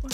Hei 0.00 0.08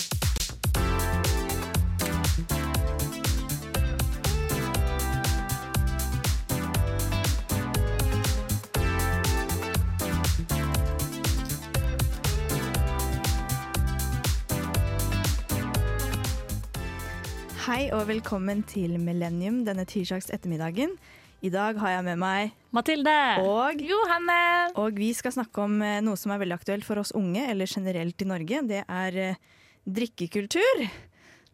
og 17.94 18.08
velkommen 18.08 18.64
til 18.66 18.98
Millennium 18.98 19.62
denne 19.62 19.84
tirsdags 19.86 20.32
ettermiddagen. 20.34 20.98
I 21.46 21.50
dag 21.54 21.78
har 21.78 21.90
jeg 21.90 22.04
med 22.08 22.18
meg 22.18 22.50
Mathilde. 22.74 23.38
og 23.38 23.78
Johanne! 23.78 24.74
Og 24.74 24.98
vi 24.98 25.12
skal 25.14 25.30
snakke 25.36 25.62
om 25.62 25.78
eh, 25.78 26.02
noe 26.02 26.18
som 26.18 26.34
er 26.34 26.42
veldig 26.42 26.58
aktuelt 26.58 26.82
for 26.82 26.98
oss 26.98 27.14
unge, 27.14 27.46
eller 27.46 27.70
generelt 27.70 28.18
i 28.18 28.26
Norge. 28.26 28.64
Det 28.66 28.82
er 28.82 29.20
eh, 29.22 29.38
drikkekultur. 29.86 30.86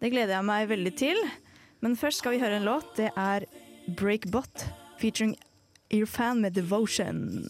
Det 0.03 0.11
gleder 0.11 0.39
jeg 0.39 0.49
meg 0.49 0.71
veldig 0.73 0.93
til. 0.99 1.21
Men 1.83 1.97
først 1.99 2.23
skal 2.23 2.37
vi 2.37 2.43
høre 2.43 2.61
en 2.61 2.67
låt. 2.67 2.89
Det 2.99 3.11
er 3.19 3.47
Breakbot 3.99 4.67
featuring 5.01 5.37
Irfan 5.93 6.43
med 6.43 6.55
Devotion. 6.57 7.49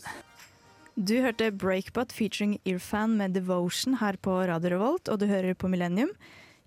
Du 0.96 1.14
hørte 1.24 1.50
Breakbot 1.52 2.12
featuring 2.12 2.58
Irfan 2.68 3.16
med 3.16 3.36
Devotion 3.36 3.98
her 4.00 4.16
på 4.20 4.34
Radio 4.48 4.74
Revolt, 4.74 5.08
og 5.08 5.20
du 5.20 5.26
hører 5.28 5.54
på 5.56 5.68
Millennium. 5.72 6.10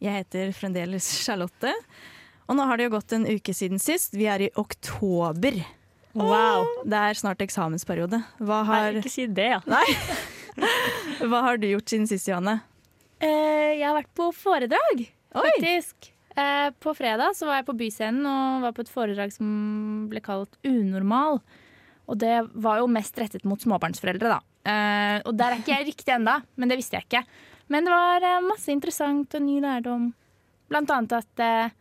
Jeg 0.02 0.22
heter 0.22 0.54
fremdeles 0.54 1.08
Charlotte. 1.23 1.73
Og 2.45 2.58
nå 2.58 2.66
har 2.70 2.78
det 2.78 2.88
jo 2.88 2.95
gått 2.98 3.14
en 3.18 3.26
uke 3.26 3.54
siden 3.58 3.82
sist. 3.82 4.14
Vi 4.14 4.28
er 4.30 4.45
i 4.45 4.52
oktober. 4.58 5.58
Wow. 6.16 6.68
Det 6.86 7.02
er 7.02 7.18
snart 7.18 7.42
eksamensperiode. 7.44 8.22
Hva 8.40 8.62
har, 8.70 8.92
Nei, 8.94 9.02
ikke 9.02 9.14
si 9.14 9.26
det, 9.28 9.50
ja. 9.58 9.59
hva 11.30 11.42
har 11.50 11.59
du 11.59 11.68
gjort 11.72 11.92
siden 11.92 12.08
sist, 12.09 12.30
Johanne? 12.30 12.59
Eh, 13.24 13.76
jeg 13.80 13.86
har 13.86 13.96
vært 13.98 14.12
på 14.18 14.30
foredrag, 14.36 15.05
faktisk. 15.32 16.12
Eh, 16.36 16.70
på 16.84 16.92
fredag 16.98 17.36
så 17.38 17.48
var 17.48 17.62
jeg 17.62 17.67
på 17.70 17.78
Byscenen 17.80 18.26
og 18.28 18.66
var 18.66 18.76
på 18.76 18.84
et 18.84 18.92
foredrag 18.92 19.31
som 19.31 20.08
ble 20.12 20.20
kalt 20.23 20.58
Unormal. 20.67 21.39
Og 22.06 22.20
det 22.22 22.36
var 22.54 22.81
jo 22.81 22.92
mest 22.92 23.17
rettet 23.17 23.48
mot 23.48 23.62
småbarnsforeldre, 23.62 24.36
da. 24.36 24.42
Eh, 24.66 25.22
og 25.26 25.34
der 25.39 25.54
er 25.54 25.62
ikke 25.62 25.78
jeg 25.78 25.89
riktig 25.94 26.14
enda, 26.14 26.42
men 26.59 26.70
det 26.70 26.80
visste 26.81 27.00
jeg 27.00 27.08
ikke. 27.08 27.23
Men 27.72 27.88
det 27.88 27.95
var 27.95 28.28
masse 28.45 28.70
interessant 28.73 29.34
og 29.38 29.42
ny 29.42 29.58
lærdom. 29.64 30.11
Blant 30.70 30.92
annet 30.94 31.16
at 31.17 31.73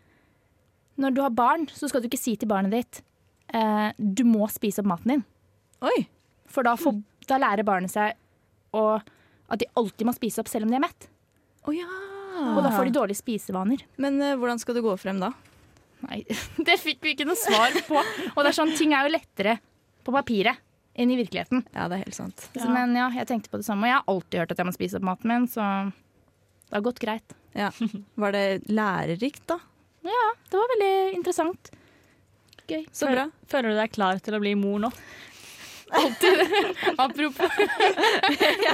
når 1.01 1.15
du 1.15 1.21
har 1.25 1.35
barn, 1.35 1.67
så 1.73 1.89
skal 1.91 2.03
du 2.03 2.09
ikke 2.09 2.21
si 2.21 2.37
til 2.39 2.49
barnet 2.49 2.75
ditt 2.75 3.01
eh, 3.55 3.91
du 3.99 4.25
må 4.29 4.47
spise 4.53 4.83
opp 4.83 4.91
maten 4.91 5.17
din. 5.17 5.25
Oi! 5.85 5.97
For 6.51 6.67
da, 6.67 6.77
får, 6.79 7.01
da 7.29 7.41
lærer 7.43 7.67
barnet 7.67 7.93
seg 7.93 8.15
å, 8.77 9.01
at 9.51 9.61
de 9.61 9.71
alltid 9.79 10.07
må 10.07 10.15
spise 10.15 10.43
opp 10.43 10.51
selv 10.51 10.69
om 10.69 10.73
de 10.73 10.79
er 10.79 10.85
mett. 10.85 11.09
Å 11.65 11.75
ja! 11.75 11.89
Og 12.55 12.61
da 12.65 12.71
får 12.75 12.89
de 12.91 12.95
dårlige 12.97 13.21
spisevaner. 13.21 13.85
Men 14.03 14.19
uh, 14.21 14.35
hvordan 14.41 14.61
skal 14.61 14.77
du 14.77 14.83
gå 14.85 14.95
frem 15.01 15.21
da? 15.23 15.31
Nei, 16.05 16.23
det 16.69 16.77
fikk 16.83 17.01
vi 17.05 17.15
ikke 17.15 17.27
noe 17.29 17.39
svar 17.39 17.75
på. 17.87 18.01
Og 18.35 18.41
det 18.43 18.51
er 18.51 18.57
sånn, 18.59 18.75
ting 18.77 18.95
er 18.97 19.07
jo 19.07 19.15
lettere 19.15 19.59
på 20.05 20.13
papiret 20.15 20.61
enn 20.95 21.11
i 21.11 21.17
virkeligheten. 21.19 21.65
Ja, 21.75 21.89
det 21.91 21.97
er 21.99 22.05
helt 22.05 22.17
sant. 22.17 22.45
Så, 22.55 22.67
men 22.71 22.93
ja, 22.95 23.09
jeg 23.17 23.27
tenkte 23.31 23.51
på 23.51 23.59
det 23.59 23.67
samme. 23.67 23.87
Og 23.87 23.91
jeg 23.91 23.97
har 23.99 24.11
alltid 24.13 24.43
hørt 24.43 24.53
at 24.55 24.61
jeg 24.63 24.69
må 24.69 24.75
spise 24.77 24.99
opp 25.01 25.07
maten 25.09 25.33
min, 25.33 25.49
så 25.51 25.65
det 26.69 26.77
har 26.77 26.85
gått 26.87 27.01
greit. 27.03 27.35
Ja. 27.55 27.71
Var 28.21 28.35
det 28.35 28.45
lærerikt, 28.71 29.43
da? 29.51 29.59
Ja, 30.07 30.25
det 30.51 30.61
var 30.61 30.71
veldig 30.75 30.95
interessant. 31.17 31.71
Gøy. 32.69 32.85
Så 32.95 33.09
bra. 33.11 33.27
Føler 33.51 33.75
du 33.75 33.81
deg 33.81 33.93
klar 33.95 34.21
til 34.25 34.37
å 34.37 34.43
bli 34.43 34.55
mor 34.59 34.79
nå? 34.87 34.91
Apropos 37.05 37.59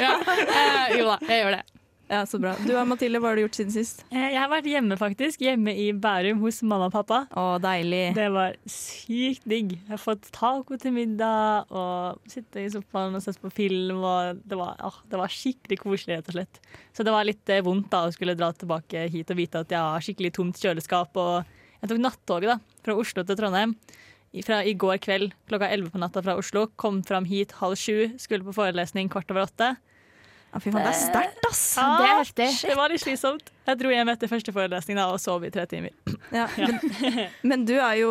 ja. 0.01 0.13
eh, 0.25 0.99
Jo 0.99 1.09
da, 1.09 1.17
jeg 1.27 1.43
gjør 1.43 1.57
det. 1.57 1.65
Ja, 2.11 2.25
Så 2.27 2.41
bra. 2.43 2.57
Du 2.67 2.73
Mathilde, 2.91 3.21
hva 3.23 3.31
har 3.31 3.39
du 3.39 3.45
gjort 3.45 3.55
siden 3.55 3.71
sist? 3.71 4.01
Eh, 4.11 4.33
Jeg 4.33 4.39
har 4.41 4.49
vært 4.51 4.67
hjemme, 4.67 4.97
faktisk. 4.99 5.45
Hjemme 5.47 5.71
i 5.79 5.93
Bærum 5.95 6.41
hos 6.43 6.59
mamma 6.67 6.89
og 6.89 6.95
pappa. 6.97 7.21
Å, 7.39 7.45
deilig. 7.63 8.17
Det 8.17 8.25
var 8.35 8.57
sykt 8.67 9.47
digg. 9.47 9.77
Jeg 9.77 9.93
har 9.93 10.03
fått 10.03 10.27
taco 10.35 10.77
til 10.77 10.91
middag 10.97 11.71
og 11.71 12.19
sitte 12.27 12.65
i 12.65 12.73
sofaen 12.73 13.15
og 13.15 13.23
sett 13.23 13.39
på 13.39 13.53
film. 13.55 14.03
Og 14.03 14.43
det, 14.43 14.59
var, 14.59 14.75
åh, 14.83 14.99
det 15.07 15.21
var 15.23 15.31
skikkelig 15.31 15.79
koselig, 15.85 16.19
rett 16.19 16.33
og 16.33 16.35
slett. 16.41 16.61
Så 16.93 17.07
det 17.07 17.15
var 17.15 17.29
litt 17.29 17.49
eh, 17.55 17.63
vondt 17.63 17.93
da 17.95 18.03
å 18.09 18.13
skulle 18.15 18.35
dra 18.35 18.51
tilbake 18.59 19.07
hit 19.15 19.31
og 19.31 19.39
vite 19.39 19.63
at 19.63 19.71
jeg 19.71 19.79
har 19.79 20.03
skikkelig 20.03 20.33
tomt 20.35 20.59
kjøleskap. 20.59 21.15
Og 21.15 21.45
jeg 21.79 21.93
tok 21.95 22.03
nattoget 22.03 22.57
da, 22.57 22.59
fra 22.83 22.99
Oslo 22.99 23.23
til 23.23 23.39
Trondheim 23.39 23.77
fra 24.47 24.61
i 24.63 24.77
går 24.79 25.01
kveld 25.03 25.33
klokka 25.51 25.67
11 25.75 25.91
på 25.91 25.99
natta 25.99 26.23
fra 26.23 26.37
Oslo. 26.39 26.69
Kom 26.79 27.01
fram 27.07 27.25
hit 27.27 27.55
halv 27.59 27.75
sju, 27.79 28.13
skulle 28.19 28.47
på 28.47 28.55
forelesning 28.55 29.09
kvart 29.11 29.31
over 29.35 29.47
åtte. 29.49 29.73
Ja, 30.51 30.59
fy 30.59 30.73
faen, 30.75 30.83
det 30.83 30.91
er 30.91 30.97
sterkt, 30.99 31.45
ass! 31.47 31.61
Det 31.79 32.07
er 32.09 32.17
heftig. 32.19 32.47
Det 32.67 32.75
var 32.79 32.91
litt 32.91 33.03
slitsomt. 33.05 33.53
Jeg 33.71 33.79
dro 33.79 33.93
hjem 33.95 34.09
etter 34.11 34.31
første 34.33 34.55
forelesning 34.55 34.99
da, 34.99 35.05
og 35.15 35.21
sov 35.23 35.45
i 35.47 35.51
tre 35.55 35.63
timer. 35.71 35.93
Ja, 36.35 36.49
men, 36.59 36.81
men 37.47 37.63
du 37.69 37.77
er 37.77 37.95
jo 38.01 38.11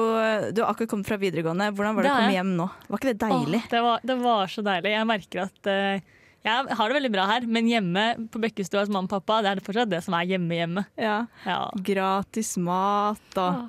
Du 0.56 0.62
har 0.64 0.72
akkurat 0.72 0.90
kommet 0.92 1.08
fra 1.10 1.18
videregående. 1.20 1.68
Hvordan 1.76 1.98
var 1.98 2.08
det 2.08 2.14
å 2.14 2.16
komme 2.16 2.38
hjem 2.38 2.54
nå? 2.56 2.70
Var 2.88 3.02
ikke 3.02 3.12
det 3.12 3.20
deilig? 3.26 3.60
Åh, 3.66 3.68
det, 3.74 3.82
var, 3.84 4.08
det 4.12 4.18
var 4.24 4.54
så 4.56 4.64
deilig. 4.70 4.94
Jeg 4.96 5.10
merker 5.12 5.44
at 5.50 5.70
uh, 5.72 6.16
jeg 6.48 6.76
har 6.80 6.88
det 6.92 6.96
veldig 6.96 7.12
bra 7.12 7.26
her, 7.28 7.48
men 7.52 7.68
hjemme 7.68 8.04
på 8.32 8.40
Bekkestua 8.40 8.86
hos 8.86 8.92
mamma 8.92 9.10
og 9.10 9.18
pappa, 9.18 9.42
det 9.44 9.52
er 9.52 9.60
det 9.60 9.66
fortsatt 9.68 9.92
det 9.92 10.00
som 10.06 10.16
er 10.16 10.30
hjemme-hjemme. 10.32 10.86
Ja. 11.00 11.18
Ja. 11.44 11.60
Gratis 11.92 12.54
mat 12.64 13.40
og 13.44 13.66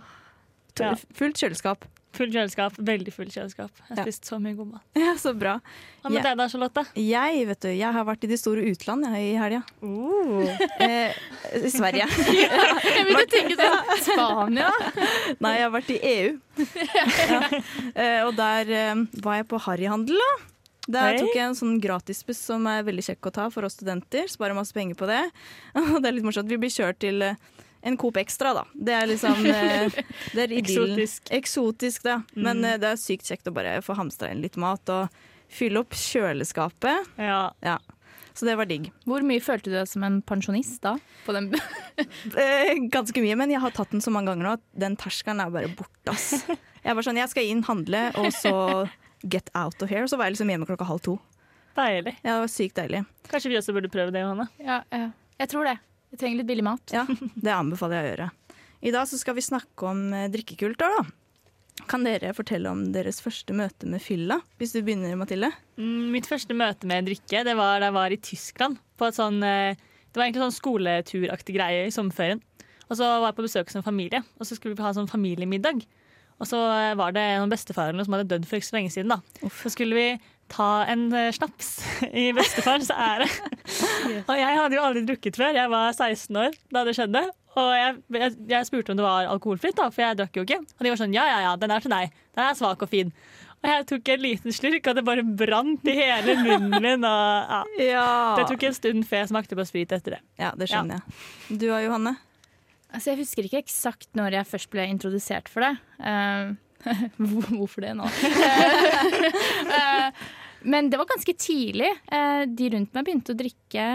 Ja. 0.79 0.95
fullt 1.19 1.37
kjøleskap. 1.43 1.83
Full 2.17 2.33
kjøleskap. 2.35 2.75
Veldig 2.83 3.13
full 3.15 3.29
kjøleskap. 3.31 3.71
Jeg 3.77 3.87
har 3.89 3.97
Ja. 4.01 4.03
spist 4.05 4.25
så 4.27 4.41
mye 4.43 4.57
god 4.59 4.73
mat. 4.73 4.83
Ja, 4.99 5.13
Så 5.15 5.31
bra. 5.39 5.61
Hva 6.03 6.11
med 6.11 6.19
Ja. 6.19 6.23
deg 6.23 6.39
da, 6.39 6.49
Charlotte? 6.49 6.85
Jeg 6.97 7.47
vet 7.47 7.61
du, 7.61 7.69
jeg 7.69 7.93
har 7.93 8.05
vært 8.05 8.25
i 8.25 8.27
det 8.27 8.39
store 8.41 8.65
utland 8.67 9.05
jeg, 9.07 9.35
i 9.35 9.39
helga. 9.39 9.63
Eh, 10.81 11.13
Sverige. 11.71 12.07
Jeg 12.11 13.07
begynte 13.07 13.25
å 13.25 13.31
tenke 13.31 13.57
sånn 13.57 14.03
Spania. 14.05 14.71
Nei, 15.41 15.55
jeg 15.59 15.65
har 15.67 15.73
vært 15.75 15.91
i 15.95 15.99
EU. 16.03 16.39
Ja. 17.31 17.41
Eh, 17.95 18.21
og 18.27 18.35
der 18.37 18.71
eh, 18.75 18.95
var 19.23 19.37
jeg 19.41 19.47
på 19.49 19.61
harryhandel, 19.61 20.19
da. 20.19 20.31
Der 20.91 21.19
tok 21.21 21.35
jeg 21.37 21.45
en 21.45 21.55
sånn 21.55 21.77
gratisbuss 21.81 22.41
som 22.51 22.65
er 22.67 22.83
veldig 22.83 23.05
kjekk 23.07 23.29
å 23.29 23.33
ta 23.37 23.45
for 23.55 23.63
oss 23.69 23.77
studenter. 23.79 24.27
Sparer 24.33 24.57
masse 24.57 24.75
penger 24.75 24.97
på 24.99 25.07
det. 25.07 25.23
Og 25.79 26.01
det 26.03 26.09
er 26.11 26.17
litt 26.17 26.25
morsomt. 26.27 26.49
Vi 26.51 26.59
blir 26.59 26.73
kjørt 26.75 26.99
til 27.05 27.23
eh, 27.23 27.37
en 27.83 27.97
Coop 27.97 28.17
Extra, 28.21 28.53
da. 28.55 28.65
Det 28.75 28.95
er 28.97 29.07
liksom 29.09 29.47
eh, 29.49 30.01
det 30.35 30.45
er. 30.47 30.57
Eksotisk. 30.61 31.31
Eksotisk, 31.33 32.05
da. 32.07 32.21
Men 32.35 32.61
mm. 32.61 32.81
det 32.83 32.93
er 32.93 33.01
sykt 33.01 33.31
kjekt 33.31 33.49
å 33.49 33.55
bare 33.57 33.79
få 33.85 33.97
hamstra 33.99 34.33
inn 34.33 34.43
litt 34.45 34.59
mat 34.61 34.93
og 34.93 35.23
fylle 35.51 35.83
opp 35.83 35.97
kjøleskapet. 35.97 37.11
Ja. 37.21 37.49
Ja. 37.65 37.79
Så 38.37 38.47
det 38.47 38.55
var 38.57 38.69
digg. 38.71 38.89
Hvor 39.09 39.25
mye 39.27 39.43
følte 39.43 39.73
du 39.73 39.75
deg 39.75 39.89
som 39.91 40.05
en 40.07 40.21
pensjonist 40.25 40.81
da? 40.85 40.95
På 41.27 41.35
den 41.37 41.51
Eh, 42.41 42.79
ganske 42.89 43.21
mye, 43.21 43.37
men 43.37 43.51
jeg 43.53 43.61
har 43.61 43.75
tatt 43.77 43.91
den 43.93 44.01
så 44.01 44.13
mange 44.15 44.31
ganger 44.31 44.47
nå 44.47 44.53
at 44.57 44.63
den 44.81 44.97
terskelen 44.97 45.43
er 45.43 45.53
bare 45.53 45.73
borte, 45.77 46.15
ass. 46.15 46.47
Jeg 46.81 46.97
var 46.97 47.05
sånn, 47.05 47.19
jeg 47.21 47.29
skal 47.29 47.45
inn, 47.45 47.59
handle, 47.67 47.99
og 48.17 48.31
så 48.33 48.53
get 49.21 49.51
out 49.53 49.83
of 49.85 49.91
here. 49.93 50.07
Så 50.09 50.17
var 50.17 50.31
jeg 50.31 50.39
liksom 50.39 50.49
hjemme 50.49 50.65
klokka 50.65 50.87
halv 50.89 51.03
to. 51.05 51.19
Deilig. 51.77 52.15
Ja, 52.23 52.39
det 52.39 52.39
var 52.47 52.49
sykt 52.49 52.79
deilig. 52.79 53.03
Kanskje 53.29 53.51
vi 53.53 53.59
også 53.61 53.75
burde 53.77 53.91
prøve 53.93 54.15
det, 54.15 54.23
Johanne? 54.25 54.47
ja, 54.65 54.79
ja. 54.89 55.11
Jeg 55.43 55.53
tror 55.53 55.69
det. 55.69 55.75
Jeg 56.11 56.21
trenger 56.21 56.41
litt 56.41 56.49
billig 56.51 56.67
mat. 56.67 56.93
Ja, 56.95 57.05
det 57.47 57.55
anbefaler 57.55 58.01
jeg 58.01 58.07
å 58.07 58.13
gjøre. 58.15 58.29
I 58.81 58.93
dag 58.95 59.09
så 59.11 59.19
skal 59.21 59.37
vi 59.37 59.45
snakke 59.45 59.89
om 59.91 60.07
eh, 60.17 60.29
drikkekultur, 60.33 60.77
da. 60.99 61.05
Kan 61.89 62.05
dere 62.05 62.33
fortelle 62.37 62.69
om 62.69 62.83
deres 62.93 63.23
første 63.25 63.55
møte 63.57 63.89
med 63.89 64.03
fylla? 64.05 64.41
Hvis 64.61 64.75
du 64.75 64.81
begynner, 64.85 65.15
Mathilde. 65.17 65.49
Mm, 65.81 66.11
Mitt 66.13 66.29
første 66.29 66.57
møte 66.57 66.89
med 66.89 67.07
drikke 67.09 67.45
det 67.47 67.55
var 67.57 67.81
da 67.81 67.89
jeg 67.89 67.97
var 67.97 68.15
i 68.15 68.21
Tyskland. 68.21 68.81
På 69.01 69.09
et 69.09 69.17
sånn, 69.17 69.39
eh, 69.47 69.79
det 70.11 70.19
var 70.19 70.27
egentlig 70.27 70.45
sånn 70.45 70.59
skoleturaktig 70.59 71.57
greie 71.57 71.87
i 71.89 71.95
sommerferien. 71.95 72.43
Og 72.91 72.99
så 72.99 73.07
var 73.07 73.31
jeg 73.31 73.39
på 73.39 73.47
besøk 73.47 73.71
hos 73.71 73.79
en 73.79 73.87
familie, 73.87 74.21
og 74.41 74.49
så 74.49 74.59
skulle 74.59 74.75
vi 74.75 74.83
ha 74.83 74.91
sånn 74.97 75.09
familiemiddag. 75.11 75.85
Og 76.41 76.49
så 76.49 76.59
eh, 76.75 76.97
var 76.99 77.15
det 77.17 77.25
noen 77.39 77.53
bestefarene 77.53 78.05
som 78.05 78.17
hadde 78.17 78.29
dødd 78.33 78.49
for 78.51 78.59
ikke 78.59 78.71
så 78.73 78.77
lenge 78.81 78.93
siden. 78.93 79.15
da. 79.15 79.51
Så 79.63 79.73
skulle 79.77 79.97
vi 79.97 80.09
ta 80.51 80.71
en 80.91 81.09
eh, 81.17 81.31
snaps 81.35 81.73
i 82.23 82.31
bestefars 82.37 82.91
ære. 83.11 83.29
og 84.27 84.35
jeg 84.39 84.57
hadde 84.61 84.79
jo 84.79 84.87
aldri 84.87 85.05
drukket 85.09 85.39
før. 85.41 85.55
Jeg 85.57 85.73
var 85.73 85.93
16 85.93 86.41
år 86.45 86.57
da 86.75 86.87
det 86.89 86.97
skjedde. 86.99 87.27
Og 87.59 87.69
jeg, 87.75 87.95
jeg, 88.15 88.35
jeg 88.53 88.67
spurte 88.69 88.93
om 88.93 88.99
det 89.01 89.05
var 89.05 89.27
alkoholfritt, 89.27 89.75
da, 89.79 89.89
for 89.91 90.05
jeg 90.05 90.19
drakk 90.21 90.37
jo 90.39 90.45
ikke. 90.47 90.61
Og 90.63 90.87
de 90.87 90.93
var 90.93 91.01
sånn 91.01 91.17
ja, 91.17 91.25
ja, 91.27 91.39
ja, 91.49 91.55
den 91.59 91.75
er 91.75 91.83
til 91.83 91.91
deg. 91.93 92.13
Den 92.37 92.45
er 92.47 92.59
svak 92.59 92.85
og 92.87 92.91
fin. 92.93 93.11
Og 93.61 93.69
jeg 93.69 93.87
tok 93.91 94.09
en 94.15 94.23
liten 94.23 94.55
slurk, 94.57 94.87
og 94.89 94.97
det 94.97 95.03
bare 95.05 95.25
brant 95.27 95.91
i 95.91 95.97
hele 95.99 96.37
munnen 96.41 96.79
min. 96.81 97.05
Og, 97.05 97.51
ja. 97.51 97.61
Ja. 97.91 98.07
Det 98.39 98.47
tok 98.49 98.65
en 98.71 98.77
stund 98.79 99.05
før 99.09 99.25
jeg 99.25 99.33
smakte 99.35 99.59
på 99.59 99.67
sprit 99.69 99.93
etter 99.93 100.17
det. 100.17 100.23
ja, 100.41 100.55
det 100.57 100.71
skjønner 100.71 101.01
jeg. 101.01 101.59
Du 101.61 101.67
og 101.69 101.83
Johanne? 101.85 102.15
Altså, 102.91 103.13
jeg 103.13 103.21
husker 103.21 103.47
ikke 103.47 103.61
eksakt 103.61 104.09
når 104.19 104.39
jeg 104.39 104.49
først 104.51 104.71
ble 104.73 104.89
introdusert 104.91 105.51
for 105.53 105.67
det. 105.67 105.77
Uh, 106.81 107.53
hvorfor 107.53 107.85
det 107.85 107.91
nå? 107.93 108.07
Eh, 110.61 110.69
men 110.73 110.91
det 110.93 111.01
var 111.01 111.09
ganske 111.09 111.35
tidlig. 111.35 111.91
Eh, 112.13 112.43
de 112.47 112.71
rundt 112.75 112.95
meg 112.97 113.07
begynte 113.07 113.35
å 113.35 113.39
drikke 113.39 113.87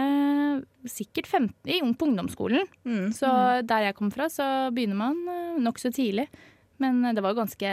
sikkert 0.90 1.26
15, 1.26 1.52
i, 1.70 1.80
på 1.94 2.06
ungdomsskolen. 2.06 2.66
Mm. 2.84 3.10
Så 3.14 3.28
der 3.66 3.88
jeg 3.88 3.96
kom 3.98 4.10
fra, 4.14 4.28
så 4.32 4.70
begynner 4.74 4.98
man 4.98 5.20
uh, 5.28 5.58
nokså 5.62 5.92
tidlig. 5.94 6.28
Men 6.82 7.04
eh, 7.04 7.14
det 7.16 7.24
var 7.24 7.36
ganske 7.36 7.70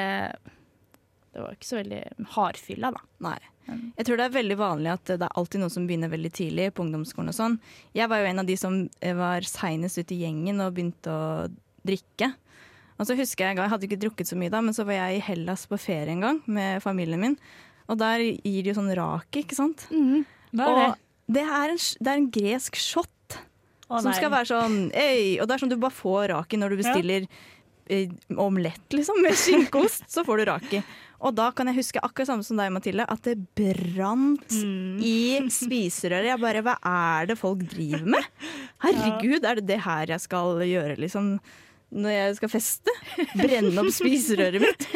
Det 1.34 1.42
var 1.42 1.56
ikke 1.56 1.68
så 1.68 1.80
veldig 1.82 2.04
hardfylla, 2.36 2.94
da. 2.94 3.02
Nei. 3.26 3.40
Mm. 3.64 3.84
Jeg 3.96 4.06
tror 4.06 4.20
det 4.20 4.26
er 4.28 4.38
veldig 4.38 4.60
vanlig 4.60 4.92
at 4.92 5.12
det 5.14 5.24
er 5.24 5.38
alltid 5.40 5.62
noen 5.64 5.72
som 5.72 5.86
begynner 5.88 6.12
veldig 6.12 6.32
tidlig 6.36 6.70
på 6.76 6.84
ungdomsskolen 6.84 7.32
og 7.32 7.38
sånn. 7.38 7.60
Jeg 7.96 8.12
var 8.12 8.22
jo 8.22 8.30
en 8.30 8.44
av 8.44 8.48
de 8.50 8.58
som 8.60 8.80
eh, 9.00 9.18
var 9.18 9.48
seinest 9.48 10.02
ute 10.02 10.16
i 10.16 10.24
gjengen 10.26 10.62
og 10.64 10.74
begynte 10.76 11.14
å 11.14 11.28
drikke. 11.88 12.34
Og 13.00 13.08
så 13.10 13.16
husker 13.18 13.50
Jeg 13.50 13.58
jeg 13.58 13.72
hadde 13.72 13.88
ikke 13.88 14.02
drukket 14.04 14.30
så 14.30 14.38
mye 14.38 14.52
da, 14.54 14.62
men 14.62 14.76
så 14.76 14.86
var 14.88 15.00
jeg 15.00 15.18
i 15.18 15.24
Hellas 15.26 15.66
på 15.68 15.80
ferie 15.82 16.14
en 16.14 16.22
gang 16.24 16.42
med 16.46 16.84
familien 16.84 17.24
min. 17.24 17.40
Og 17.92 17.98
der 18.00 18.24
gir 18.24 18.62
de 18.64 18.72
jo 18.72 18.78
sånn 18.78 18.92
raki, 18.96 19.44
ikke 19.44 19.58
sant. 19.58 19.88
Hva 19.90 20.68
er 20.70 20.78
det? 20.80 20.86
Og 20.94 21.34
det 21.38 21.44
er 21.48 21.72
en, 21.74 21.80
det 22.04 22.12
er 22.14 22.20
en 22.20 22.30
gresk 22.36 22.76
shot 22.80 23.38
Å, 23.90 24.00
som 24.04 24.12
skal 24.16 24.30
være 24.34 24.48
sånn 24.50 24.76
Øy! 24.92 25.40
Og 25.42 25.48
det 25.48 25.56
er 25.56 25.62
sånn 25.64 25.72
du 25.72 25.78
bare 25.80 25.96
får 25.96 26.28
raki 26.34 26.60
når 26.60 26.74
du 26.74 26.78
bestiller 26.82 27.26
eh, 27.92 28.12
omelett, 28.40 28.84
liksom, 28.96 29.20
med 29.24 29.36
skinkeost. 29.40 30.06
så 30.12 30.24
får 30.28 30.38
du 30.42 30.46
raki. 30.52 30.82
Og 31.24 31.32
da 31.38 31.50
kan 31.56 31.68
jeg 31.72 31.78
huske 31.80 32.02
akkurat 32.04 32.28
samme 32.28 32.44
som 32.44 32.60
deg, 32.60 32.72
Mathilde, 32.76 33.06
at 33.08 33.24
det 33.24 33.38
brant 33.56 34.52
Mm. 34.52 35.00
i 35.00 35.40
spiserøret. 35.52 36.28
Jeg 36.34 36.40
bare 36.44 36.62
Hva 36.66 36.76
er 36.84 37.28
det 37.32 37.38
folk 37.40 37.64
driver 37.72 38.04
med? 38.18 38.26
Herregud, 38.84 39.44
er 39.48 39.56
det 39.62 39.68
det 39.70 39.80
her 39.86 40.12
jeg 40.12 40.20
skal 40.26 40.60
gjøre, 40.68 40.98
liksom? 41.00 41.38
Når 41.94 42.12
jeg 42.18 42.36
skal 42.42 42.50
feste? 42.52 42.94
Brenne 43.40 43.80
opp 43.80 43.92
spiserøret 43.96 44.60
mitt? 44.64 44.88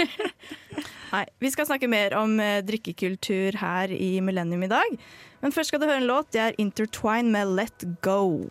Nei, 1.11 1.23
Vi 1.39 1.51
skal 1.53 1.67
snakke 1.69 1.87
mer 1.87 2.13
om 2.19 2.35
eh, 2.43 2.59
drikkekultur 2.65 3.55
her 3.61 3.91
i 3.93 4.17
Millennium 4.21 4.65
i 4.67 4.71
dag. 4.71 4.97
Men 5.41 5.53
først 5.55 5.71
skal 5.71 5.81
du 5.81 5.87
høre 5.87 6.01
en 6.01 6.09
låt. 6.09 6.31
Det 6.35 6.41
er 6.43 6.57
Intertwine 6.59 7.31
med 7.31 7.53
Let 7.55 7.85
Go. 8.03 8.43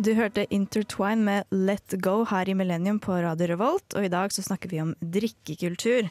Du 0.00 0.14
hørte 0.16 0.46
Intertwine 0.50 1.22
med 1.22 1.54
Let 1.54 1.94
Go 2.02 2.24
her 2.24 2.48
i 2.48 2.56
Millennium 2.56 2.98
på 3.04 3.18
Radio 3.20 3.50
Revolt, 3.52 3.94
og 3.94 4.06
i 4.06 4.12
dag 4.12 4.32
så 4.32 4.42
snakker 4.42 4.72
vi 4.72 4.80
om 4.82 4.94
drikkekultur. 4.98 6.08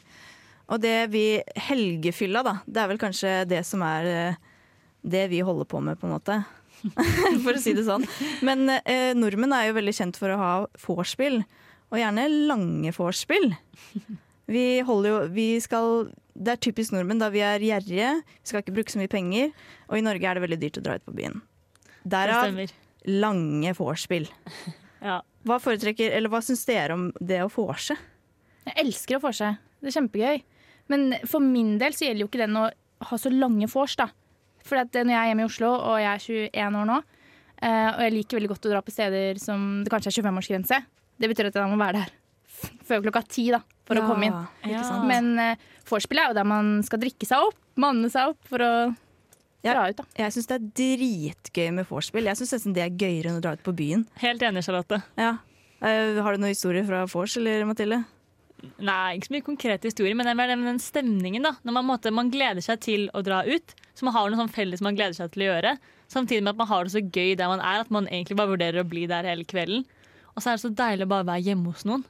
Og 0.70 0.80
det 0.80 1.10
vi 1.10 1.42
Helgefylla, 1.58 2.44
da. 2.46 2.54
Det 2.64 2.80
er 2.80 2.90
vel 2.92 3.02
kanskje 3.02 3.34
det 3.50 3.64
som 3.66 3.82
er 3.84 4.08
eh, 4.08 4.40
det 5.02 5.26
vi 5.32 5.42
holder 5.44 5.68
på 5.68 5.82
med, 5.82 5.98
på 6.00 6.06
en 6.08 6.14
måte. 6.14 6.38
for 7.44 7.52
å 7.56 7.60
si 7.60 7.74
det 7.76 7.84
sånn. 7.84 8.06
Men 8.46 8.70
eh, 8.80 9.10
nordmenn 9.18 9.52
er 9.52 9.68
jo 9.68 9.76
veldig 9.76 9.96
kjent 9.96 10.20
for 10.20 10.32
å 10.32 10.38
ha 10.40 10.52
vorspiel, 10.86 11.42
og 11.90 11.98
gjerne 11.98 12.26
lange 12.50 12.92
vorspiel. 12.96 13.52
Vi 14.50 14.80
holder 14.82 15.12
jo 15.12 15.18
Vi 15.30 15.46
skal 15.62 16.10
Det 16.34 16.54
er 16.54 16.60
typisk 16.62 16.94
nordmenn, 16.94 17.20
da 17.20 17.28
vi 17.30 17.42
er 17.44 17.62
gjerrige, 17.62 18.12
vi 18.24 18.48
skal 18.48 18.62
ikke 18.62 18.72
bruke 18.74 18.90
så 18.90 18.98
mye 18.98 19.10
penger, 19.12 19.50
og 19.90 19.98
i 19.98 20.02
Norge 20.02 20.24
er 20.24 20.38
det 20.38 20.42
veldig 20.46 20.58
dyrt 20.62 20.78
å 20.80 20.82
dra 20.86 20.94
ut 20.96 21.04
på 21.04 21.12
byen. 21.18 21.42
Derav 22.08 22.60
lange 23.20 23.74
vorspiel. 23.76 24.30
Ja. 25.00 25.22
Hva 25.48 25.56
foretrekker, 25.64 26.12
eller 26.12 26.28
hva 26.28 26.42
syns 26.44 26.66
dere 26.68 26.92
om 26.92 27.06
det 27.24 27.38
å 27.40 27.46
vorse? 27.48 27.94
Jeg 28.66 28.74
elsker 28.82 29.16
å 29.16 29.22
vorse. 29.22 29.46
Det 29.80 29.88
er 29.88 29.94
kjempegøy. 29.96 30.42
Men 30.92 31.14
for 31.24 31.40
min 31.40 31.78
del 31.80 31.94
så 31.96 32.04
gjelder 32.04 32.26
jo 32.26 32.28
ikke 32.28 32.42
den 32.42 32.58
å 32.60 32.66
ha 33.08 33.18
så 33.18 33.32
lange 33.32 33.68
vors, 33.72 33.94
da. 33.96 34.10
For 34.60 34.76
når 34.76 35.08
jeg 35.14 35.16
er 35.16 35.30
hjemme 35.30 35.46
i 35.46 35.48
Oslo, 35.48 35.70
og 35.72 35.96
jeg 36.02 36.10
er 36.10 36.24
21 36.52 36.76
år 36.82 36.88
nå, 36.90 36.98
eh, 37.64 37.88
og 37.94 38.02
jeg 38.04 38.14
liker 38.18 38.40
veldig 38.40 38.50
godt 38.52 38.68
å 38.68 38.72
dra 38.74 38.82
på 38.84 38.92
steder 38.92 39.40
som 39.40 39.64
det 39.86 39.92
kanskje 39.94 40.12
er 40.12 40.18
25-årsgrense, 40.20 40.80
det 41.20 41.28
betyr 41.30 41.50
at 41.50 41.58
jeg 41.60 41.70
må 41.70 41.78
være 41.80 42.00
der 42.02 42.16
før 42.88 43.04
klokka 43.06 43.22
ti 43.28 43.46
da, 43.52 43.60
for 43.88 43.96
å 44.00 44.06
komme 44.08 44.28
inn. 44.28 44.38
Ja. 44.68 44.82
Men 45.06 45.30
uh, 45.40 45.68
vorspiel 45.88 46.20
er 46.20 46.32
jo 46.32 46.36
der 46.40 46.48
man 46.48 46.80
skal 46.86 47.00
drikke 47.02 47.28
seg 47.28 47.46
opp, 47.46 47.56
manne 47.80 48.10
seg 48.12 48.34
opp 48.34 48.50
for 48.50 48.64
å 48.64 48.72
Ja. 49.64 49.74
dra 49.74 49.86
ut, 49.90 49.98
da. 50.00 50.04
Jeg 50.16 50.32
syns 50.34 50.48
det 50.50 50.56
er 50.56 50.68
dritgøy 50.80 51.70
med 51.76 51.88
vorspiel. 51.88 52.28
Jeg 52.30 52.40
syns 52.40 52.54
nesten 52.56 52.76
det 52.76 52.84
er 52.86 52.94
gøyere 52.96 53.30
enn 53.32 53.40
å 53.40 53.44
dra 53.44 53.54
ut 53.56 53.64
på 53.64 53.74
byen. 53.76 54.06
Helt 54.22 54.42
enig, 54.44 54.64
Charlotte. 54.64 55.02
Ja. 55.20 55.34
Uh, 55.80 56.20
har 56.20 56.36
du 56.36 56.42
noen 56.42 56.52
historier 56.54 56.84
fra 56.88 57.04
vors, 57.08 57.36
eller 57.40 57.64
Mathilde? 57.68 58.02
Nei, 58.84 59.16
ikke 59.16 59.30
så 59.30 59.34
mye 59.36 59.44
konkrete 59.46 59.88
historier, 59.88 60.16
men 60.16 60.28
det 60.28 60.34
er 60.36 60.50
den, 60.52 60.66
den 60.68 60.80
stemningen. 60.82 61.46
da 61.46 61.54
Når 61.64 61.76
man, 61.78 61.86
måtte, 61.88 62.12
man 62.12 62.32
gleder 62.32 62.64
seg 62.64 62.82
til 62.84 63.06
å 63.16 63.22
dra 63.24 63.40
ut, 63.48 63.72
så 63.96 64.04
man 64.04 64.16
har 64.16 64.28
noe 64.28 64.40
sånn 64.42 64.52
felles 64.52 64.82
man 64.84 64.96
gleder 64.98 65.16
seg 65.16 65.32
til 65.32 65.46
å 65.46 65.48
gjøre. 65.54 65.76
Samtidig 66.12 66.42
med 66.44 66.52
at 66.54 66.60
man 66.60 66.68
har 66.68 66.84
det 66.84 66.92
så 66.92 67.00
gøy 67.00 67.36
der 67.38 67.48
man 67.52 67.62
er, 67.64 67.84
at 67.84 67.92
man 67.94 68.08
egentlig 68.10 68.36
bare 68.36 68.52
vurderer 68.52 68.82
å 68.82 68.88
bli 68.88 69.06
der 69.08 69.28
hele 69.28 69.46
kvelden. 69.48 69.86
Og 70.36 70.42
så 70.42 70.50
er 70.50 70.56
det 70.58 70.62
så 70.64 70.70
deilig 70.74 71.06
å 71.06 71.12
bare 71.14 71.26
være 71.26 71.42
hjemme 71.48 71.72
hos 71.72 71.84
noen. 71.88 72.04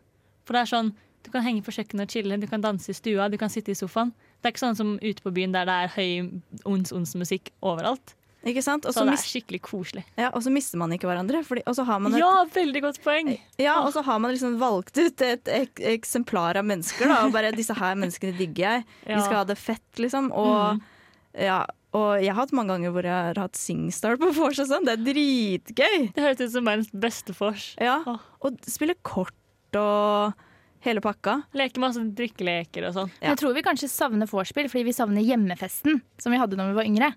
For 0.44 0.52
det 0.54 0.62
er 0.66 0.70
sånn, 0.76 0.92
Du 1.22 1.28
kan 1.30 1.42
henge 1.44 1.60
på 1.62 1.68
kjøkkenet 1.76 2.06
og 2.06 2.08
chille, 2.14 2.36
du 2.40 2.46
kan 2.48 2.62
danse 2.64 2.88
i 2.88 2.94
stua, 2.96 3.26
du 3.28 3.36
kan 3.36 3.50
sitte 3.52 3.68
i 3.68 3.74
sofaen. 3.76 4.08
Det 4.40 4.48
er 4.48 4.52
ikke 4.54 4.62
sånn 4.64 4.76
som 4.78 4.94
ute 5.02 5.20
på 5.20 5.30
byen 5.36 5.52
der 5.52 5.66
det 5.68 5.74
er 5.84 5.88
høy 5.92 6.30
ons-ons-musikk 6.64 7.50
overalt. 7.62 8.14
Ikke 8.40 8.62
sant? 8.64 8.86
Også 8.88 9.02
Så 9.02 9.04
det 9.04 9.12
er 9.18 9.20
skikkelig 9.20 9.60
koselig. 9.66 10.04
ja, 10.16 10.30
og 10.32 10.40
så 10.40 10.48
mister 10.50 10.78
man 10.80 10.90
ikke 10.96 11.04
hverandre. 11.10 11.42
Fordi, 11.44 11.60
og 11.68 11.74
så 11.76 11.84
har 11.84 12.00
man 12.00 12.14
et 12.14 12.22
Ja, 12.22 12.44
veldig 12.54 12.80
godt 12.86 13.02
poeng! 13.04 13.34
Ja, 13.60 13.82
og 13.84 13.92
så 13.92 14.02
har 14.02 14.18
man 14.18 14.32
liksom 14.32 14.56
valgt 14.58 14.96
ut 14.96 15.20
et 15.20 15.46
ek 15.52 15.74
eksemplar 15.76 16.56
av 16.56 16.64
mennesker, 16.64 17.04
da. 17.06 17.26
Og 17.26 17.32
bare 17.36 17.52
disse 17.52 17.74
her 17.76 17.94
menneskene 18.00 18.32
digger 18.38 18.78
jeg. 18.80 18.84
Ja. 19.06 19.16
Vi 19.18 19.26
skal 19.26 19.36
ha 19.42 19.44
det 19.44 19.58
fett, 19.58 19.84
liksom. 19.98 20.32
Og, 20.32 20.78
Mm. 20.80 20.80
Ja, 21.38 21.62
og 21.96 22.22
jeg 22.22 22.30
har 22.30 22.38
hatt 22.44 22.52
mange 22.54 22.74
ganger 22.74 22.92
hvor 22.94 23.06
jeg 23.06 23.14
har 23.30 23.38
hatt 23.40 23.58
Singstar 23.58 24.18
på 24.20 24.30
vors 24.36 24.60
og 24.62 24.68
sånn. 24.70 24.86
Det 24.86 24.94
er 24.94 25.02
dritgøy! 25.08 25.96
Det 26.14 26.22
høres 26.22 26.42
ut 26.44 26.52
som 26.54 26.68
verdens 26.70 26.92
beste 27.06 27.34
vors. 27.38 27.72
Ja. 27.82 28.00
Åh. 28.06 28.28
Og 28.46 28.60
spille 28.70 28.94
kort 29.06 29.78
og 29.78 30.36
hele 30.86 31.02
pakka. 31.04 31.40
Leke 31.58 31.82
masse 31.82 32.02
drikkeleker 32.16 32.86
og 32.88 32.94
sånn. 32.96 33.10
Ja. 33.18 33.32
Jeg 33.32 33.42
tror 33.42 33.56
vi 33.56 33.64
kanskje 33.66 33.90
savner 33.92 34.30
vorspiel 34.30 34.70
fordi 34.70 34.86
vi 34.88 34.96
savner 34.96 35.26
hjemmefesten 35.26 36.00
som 36.20 36.34
vi 36.34 36.40
hadde 36.40 36.58
da 36.58 36.68
vi 36.70 36.78
var 36.78 36.88
yngre. 36.88 37.12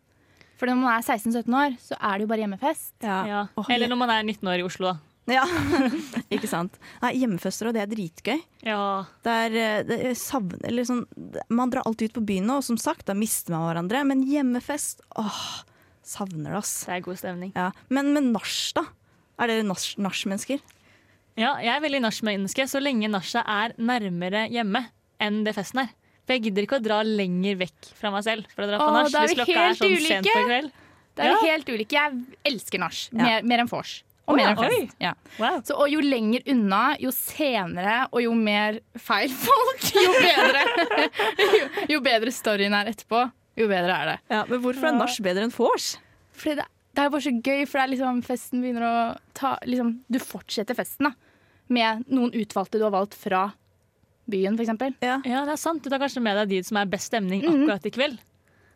For 0.59 0.69
når 0.69 0.79
man 0.79 0.93
er 0.95 1.05
16-17 1.05 1.57
år, 1.59 1.77
så 1.81 1.97
er 1.97 2.17
det 2.17 2.25
jo 2.25 2.29
bare 2.33 2.43
hjemmefest. 2.45 2.93
Ja. 3.03 3.21
Ja. 3.29 3.41
Eller 3.73 3.89
når 3.91 3.99
man 3.99 4.13
er 4.13 4.25
19 4.25 4.51
år 4.51 4.61
i 4.61 4.67
Oslo, 4.67 4.93
da. 4.93 5.12
Ja. 5.31 5.43
ikke 6.35 6.47
sant. 6.49 6.75
Nei, 7.01 7.13
hjemmefester 7.21 7.69
og 7.69 7.73
det 7.77 7.83
er 7.85 7.91
dritgøy. 7.91 8.39
Ja. 8.67 8.79
Det 9.23 9.35
er, 9.45 9.55
eh, 9.61 9.83
det 9.87 9.99
er 10.11 10.17
savn, 10.19 10.57
eller 10.67 10.83
sånn, 10.89 11.05
man 11.49 11.69
drar 11.73 11.85
alltid 11.87 12.11
ut 12.11 12.17
på 12.19 12.25
byen 12.33 12.45
nå, 12.49 12.57
og 12.59 12.63
som 12.67 12.77
sagt, 12.81 13.05
da 13.07 13.15
mister 13.17 13.55
man 13.55 13.67
hverandre. 13.69 14.03
Men 14.09 14.23
hjemmefest, 14.27 15.01
åh, 15.19 15.63
savner 16.03 16.51
det, 16.51 16.59
ass. 16.63 16.73
Det 16.89 16.97
er 16.97 17.05
god 17.05 17.21
stemning. 17.21 17.53
Ja. 17.55 17.69
Men 17.89 18.11
med 18.13 18.31
nach, 18.33 18.53
da? 18.75 18.83
Er 19.39 19.47
dere 19.49 19.63
nach- 19.65 19.95
nachmennesker? 19.97 20.59
Ja, 21.39 21.55
jeg 21.57 21.71
er 21.73 21.81
veldig 21.81 22.03
nachmenneske 22.03 22.67
så 22.69 22.77
lenge 22.83 23.07
nachet 23.09 23.41
er 23.49 23.71
nærmere 23.81 24.43
hjemme 24.53 24.83
enn 25.23 25.39
det 25.47 25.55
festen 25.57 25.79
er. 25.81 25.93
For 26.27 26.35
jeg 26.37 26.43
gidder 26.45 26.67
ikke 26.67 26.77
å 26.77 26.83
dra 26.85 26.99
lenger 27.03 27.57
vekk 27.63 27.87
fra 27.97 28.11
meg 28.13 28.23
selv 28.23 28.45
for 28.53 28.63
å 28.63 28.67
dra 28.69 28.77
på 28.79 28.91
nach 28.93 29.09
hvis 29.09 29.33
klokka 29.39 29.63
er 29.63 29.73
sånn 29.79 29.95
ulike. 29.95 30.07
sent 30.11 30.29
på 30.29 30.43
kveld. 30.45 30.69
Det 31.17 31.25
er 31.25 31.31
Ja. 31.33 31.39
helt 31.49 31.67
ulike. 31.73 31.91
Jeg 31.97 32.37
elsker 32.53 32.79
nach 32.79 32.99
Ja. 33.11 33.23
mer, 33.23 33.41
mer 33.43 33.59
enn 33.65 33.67
vors. 33.71 34.03
Og 34.27 34.37
mer 34.39 34.53
enn 34.53 34.59
flest. 34.59 34.93
Ja. 35.03 35.13
Wow. 35.37 35.57
Så, 35.67 35.75
og 35.75 35.89
jo 35.91 35.99
lenger 35.99 36.45
unna, 36.53 36.81
jo 37.01 37.11
senere 37.11 37.95
og 38.11 38.21
jo 38.23 38.31
mer 38.39 38.77
feil 38.95 39.33
folk, 39.45 39.83
jo 39.99 40.13
bedre. 40.23 40.61
jo, 41.43 41.63
jo 41.95 41.99
bedre 42.05 42.31
storyen 42.31 42.73
er 42.77 42.93
etterpå, 42.93 43.25
jo 43.59 43.67
bedre 43.67 43.97
er 43.97 44.11
det. 44.13 44.15
Ja, 44.31 44.45
Men 44.47 44.61
hvorfor 44.63 44.87
er 44.87 44.95
nach 44.95 45.17
bedre 45.27 45.43
enn 45.43 45.51
vors? 45.57 45.89
Fordi 46.39 46.55
det, 46.61 46.67
det 46.95 47.03
er 47.03 47.11
bare 47.13 47.25
så 47.27 47.33
gøy, 47.35 47.65
for 47.67 47.77
det 47.81 47.83
er 47.83 47.91
liksom, 47.97 48.21
festen 48.25 48.63
begynner 48.63 48.87
å 48.87 48.95
ta 49.37 49.57
liksom, 49.67 49.91
Du 50.07 50.19
fortsetter 50.23 50.77
festen 50.77 51.09
da 51.09 51.13
med 51.73 52.03
noen 52.11 52.31
utvalgte 52.35 52.77
du 52.77 52.83
har 52.85 52.91
valgt 52.93 53.15
fra 53.17 53.45
byen, 54.29 54.55
f.eks. 54.59 54.71
Ja. 55.03 55.15
Ja, 55.25 55.39
det 55.47 55.53
er 55.55 55.59
sant. 55.59 55.81
Du 55.83 55.89
tar 55.91 55.99
kanskje 56.03 56.21
med 56.23 56.35
deg 56.37 56.51
de 56.51 56.59
som 56.67 56.77
er 56.79 56.87
best 56.91 57.09
stemning 57.11 57.41
Mhm. 57.43 57.63
akkurat 57.63 57.87
i 57.87 57.91
kveld. 57.95 58.19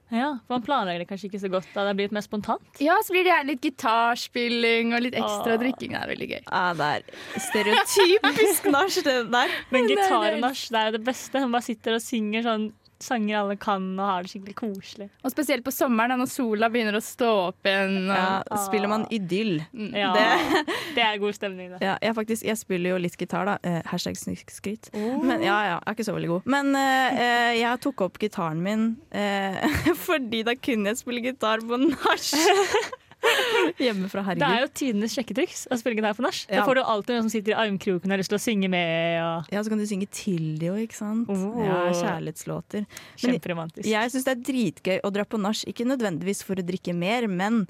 Ja, 0.10 0.38
for 0.48 0.56
Man 0.56 0.64
planlegger 0.64 1.04
det 1.04 1.08
kanskje 1.10 1.28
ikke 1.28 1.42
så 1.42 1.50
godt 1.52 1.68
da 1.76 1.84
det 1.90 1.96
blir 1.98 2.08
litt 2.08 2.16
mer 2.16 2.24
spontant. 2.24 2.82
Ja, 2.84 2.96
så 3.04 3.12
blir 3.12 3.26
det 3.28 3.34
gjerne 3.34 3.52
litt 3.52 3.66
gitarspilling 3.68 4.94
og 4.96 5.04
litt 5.04 5.18
ekstra 5.20 5.58
Åh. 5.58 5.62
drikking. 5.64 5.92
Det 5.96 6.00
er 6.00 6.12
veldig 6.14 6.30
gøy. 6.32 6.42
Ja, 6.48 6.64
det 6.80 6.88
er 6.88 7.48
stereotypisk 7.50 8.70
nach, 8.76 9.00
det 9.04 9.18
der. 9.34 9.56
Men 9.74 9.88
det 9.90 9.98
det. 9.98 10.08
det 10.08 10.80
er 10.80 10.92
jo 10.92 10.98
det 10.98 11.04
beste. 11.10 11.44
Man 11.44 11.58
bare 11.58 11.68
sitter 11.68 11.98
og 12.00 12.06
synger 12.06 12.48
sånn 12.48 12.70
sanger 13.04 13.38
alle 13.42 13.56
kan 13.62 13.84
og 14.00 14.06
har 14.08 14.24
det 14.25 14.32
skikkelig 14.32 14.56
koselig. 14.58 15.08
Og 15.24 15.32
spesielt 15.34 15.63
på 15.66 15.74
sommeren, 15.75 16.18
når 16.20 16.30
sola 16.32 16.70
begynner 16.74 16.98
å 16.98 17.01
stå 17.04 17.30
opp 17.50 17.68
igjen. 17.70 18.08
Ja, 18.10 18.42
spiller 18.66 18.92
man 18.92 19.06
idyll. 19.13 19.62
Mm. 19.74 19.92
Ja, 19.96 20.13
Det- 20.13 20.66
det, 20.96 21.04
er 21.04 21.18
god 21.22 21.34
stemning, 21.38 21.72
det. 21.75 21.82
Ja, 21.86 21.98
jeg, 22.01 22.16
faktisk, 22.16 22.44
jeg 22.46 22.58
spiller 22.58 22.96
jo 22.96 22.98
litt 22.98 23.18
gitar, 23.18 23.46
da. 23.46 23.58
Eh, 23.63 23.82
hashtag 23.92 24.18
snikskryt. 24.18 24.89
Men 25.24 25.42
ja, 25.46 25.58
ja, 25.63 25.75
jeg 25.80 25.88
er 25.88 25.98
ikke 25.98 26.08
så 26.10 26.16
veldig 26.18 26.32
god. 26.36 26.46
Men 26.46 26.75
eh, 26.75 27.20
eh, 27.22 27.54
jeg 27.62 27.80
tok 27.86 28.01
opp 28.08 28.18
gitaren 28.20 28.62
min 28.63 28.88
eh, 29.12 29.62
fordi 30.08 30.44
da 30.48 30.56
kunne 30.56 30.94
jeg 30.94 30.98
spille 31.04 31.22
gitar 31.25 31.60
på 31.66 31.77
nach. 31.84 32.32
Hjemmefra, 33.82 34.24
Det 34.38 34.46
er 34.46 34.62
jo 34.64 34.70
tidenes 34.74 35.16
sjekketriks 35.16 35.66
å 35.72 35.78
spille 35.80 35.98
gitar 35.98 36.16
på 36.18 36.26
nach. 36.26 36.44
Ja. 36.48 36.62
Da 36.62 36.68
får 36.68 36.80
du 36.80 36.82
alltid 36.84 37.16
noen 37.16 37.26
som 37.26 37.34
sitter 37.34 37.54
i 37.54 37.58
armkroken 37.64 38.10
og 38.10 38.16
har 38.16 38.22
lyst 38.22 38.32
til 38.34 38.40
å 38.40 38.44
synge 38.44 38.70
med. 38.72 39.18
Og 39.24 39.52
Ja, 39.54 39.64
Så 39.64 39.74
kan 39.74 39.82
du 39.82 39.88
synge 39.90 40.08
til 40.14 40.46
de 40.62 40.72
òg, 40.74 40.84
ikke 40.86 41.00
sant. 41.00 41.30
Oh. 41.34 41.58
Ja, 41.66 41.82
Kjærlighetslåter. 41.98 42.88
Kjemperomantisk. 43.18 43.90
Jeg 43.90 44.14
syns 44.14 44.28
det 44.28 44.36
er 44.36 44.46
dritgøy 44.52 45.02
å 45.04 45.12
dra 45.14 45.26
på 45.28 45.42
nach, 45.42 45.66
ikke 45.68 45.88
nødvendigvis 45.90 46.44
for 46.46 46.60
å 46.60 46.66
drikke 46.66 46.96
mer, 46.98 47.28
men 47.28 47.66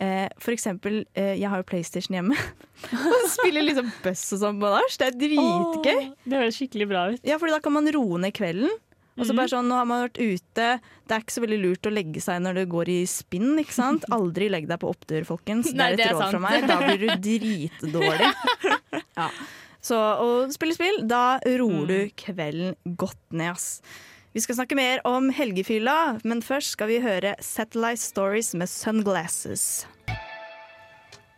eh, 0.00 0.26
for 0.40 0.56
eksempel, 0.56 1.02
eh, 1.14 1.34
jeg 1.38 1.52
har 1.52 1.62
jo 1.62 1.68
PlayStation 1.68 2.18
hjemme. 2.18 2.36
og 2.98 3.30
spiller 3.32 3.66
liksom 3.66 3.92
buss 4.04 4.24
og 4.36 4.44
sånn 4.44 4.60
på 4.62 4.74
nach. 4.74 4.98
Det 4.98 5.10
er 5.12 5.16
dritgøy. 5.20 6.04
Oh, 6.08 6.20
det 6.24 6.42
høres 6.42 6.58
skikkelig 6.60 6.90
bra 6.90 7.08
ut. 7.14 7.24
Ja, 7.26 7.38
for 7.40 7.52
da 7.52 7.60
kan 7.64 7.76
man 7.76 7.88
roe 7.94 8.20
ned 8.22 8.36
kvelden. 8.36 8.72
Og 9.18 9.26
så 9.26 9.32
Mhm. 9.32 9.36
bare 9.36 9.48
sånn, 9.50 9.66
nå 9.68 9.74
har 9.74 9.84
man 9.84 10.08
vært 10.08 10.18
ute. 10.22 10.80
Det 11.08 11.10
er 11.16 11.20
ikke 11.20 11.34
så 11.34 11.42
veldig 11.42 11.60
lurt 11.62 11.82
å 11.82 11.92
legge 11.92 12.20
seg 12.22 12.40
når 12.42 12.54
det 12.54 12.68
går 12.70 12.88
i 12.88 12.98
spinn, 13.06 13.58
ikke 13.58 13.72
sant? 13.74 14.04
Aldri 14.14 14.48
legg 14.48 14.68
deg 14.68 14.78
på 14.78 14.88
opptur, 14.94 15.24
folkens. 15.26 15.72
Det 15.72 15.80
er 15.80 15.96
det 15.96 16.06
et 16.06 16.12
råd 16.12 16.30
fra 16.30 16.38
meg. 16.38 16.66
Da 16.68 16.78
blir 16.78 16.98
du 16.98 17.08
dritdårlig. 17.28 18.32
Ja. 19.16 19.30
Så 19.82 19.94
å 19.96 20.28
spille 20.52 20.74
spill, 20.74 21.02
da 21.06 21.38
roer 21.44 21.86
du 21.86 22.10
kvelden 22.16 22.74
godt 22.96 23.18
ned, 23.32 23.52
ass. 23.56 23.80
Vi 24.34 24.40
skal 24.44 24.54
snakke 24.58 24.76
mer 24.76 25.00
om 25.08 25.30
helgefylla, 25.32 26.20
men 26.24 26.42
først 26.42 26.76
skal 26.76 26.86
vi 26.88 26.98
høre 27.00 27.34
Satellite 27.40 27.98
Stories 28.02 28.52
med 28.54 28.68
Sunglasses. 28.68 29.86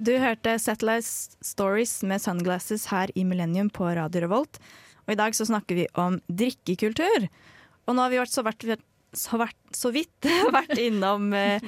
Du 0.02 0.12
hørte 0.18 0.56
Satellite 0.58 1.36
Stories 1.44 2.02
med 2.08 2.20
Sunglasses 2.20 2.86
her 2.90 3.08
i 3.14 3.22
Millennium 3.24 3.68
på 3.70 3.84
Radio 3.96 4.22
Revolt. 4.24 4.58
Og 5.06 5.12
i 5.12 5.18
dag 5.20 5.32
så 5.36 5.44
snakker 5.48 5.76
vi 5.76 5.86
om 6.00 6.18
drikkekultur. 6.32 7.28
Og 7.90 7.96
nå 7.96 8.04
har 8.04 8.12
vi 8.12 8.20
vært 8.20 8.34
så, 8.34 8.44
vært, 8.46 8.66
så, 9.18 9.40
vært, 9.40 9.58
så 9.74 9.90
vidt 9.94 10.30
vært 10.58 10.78
innom 10.78 11.32
eh, 11.34 11.58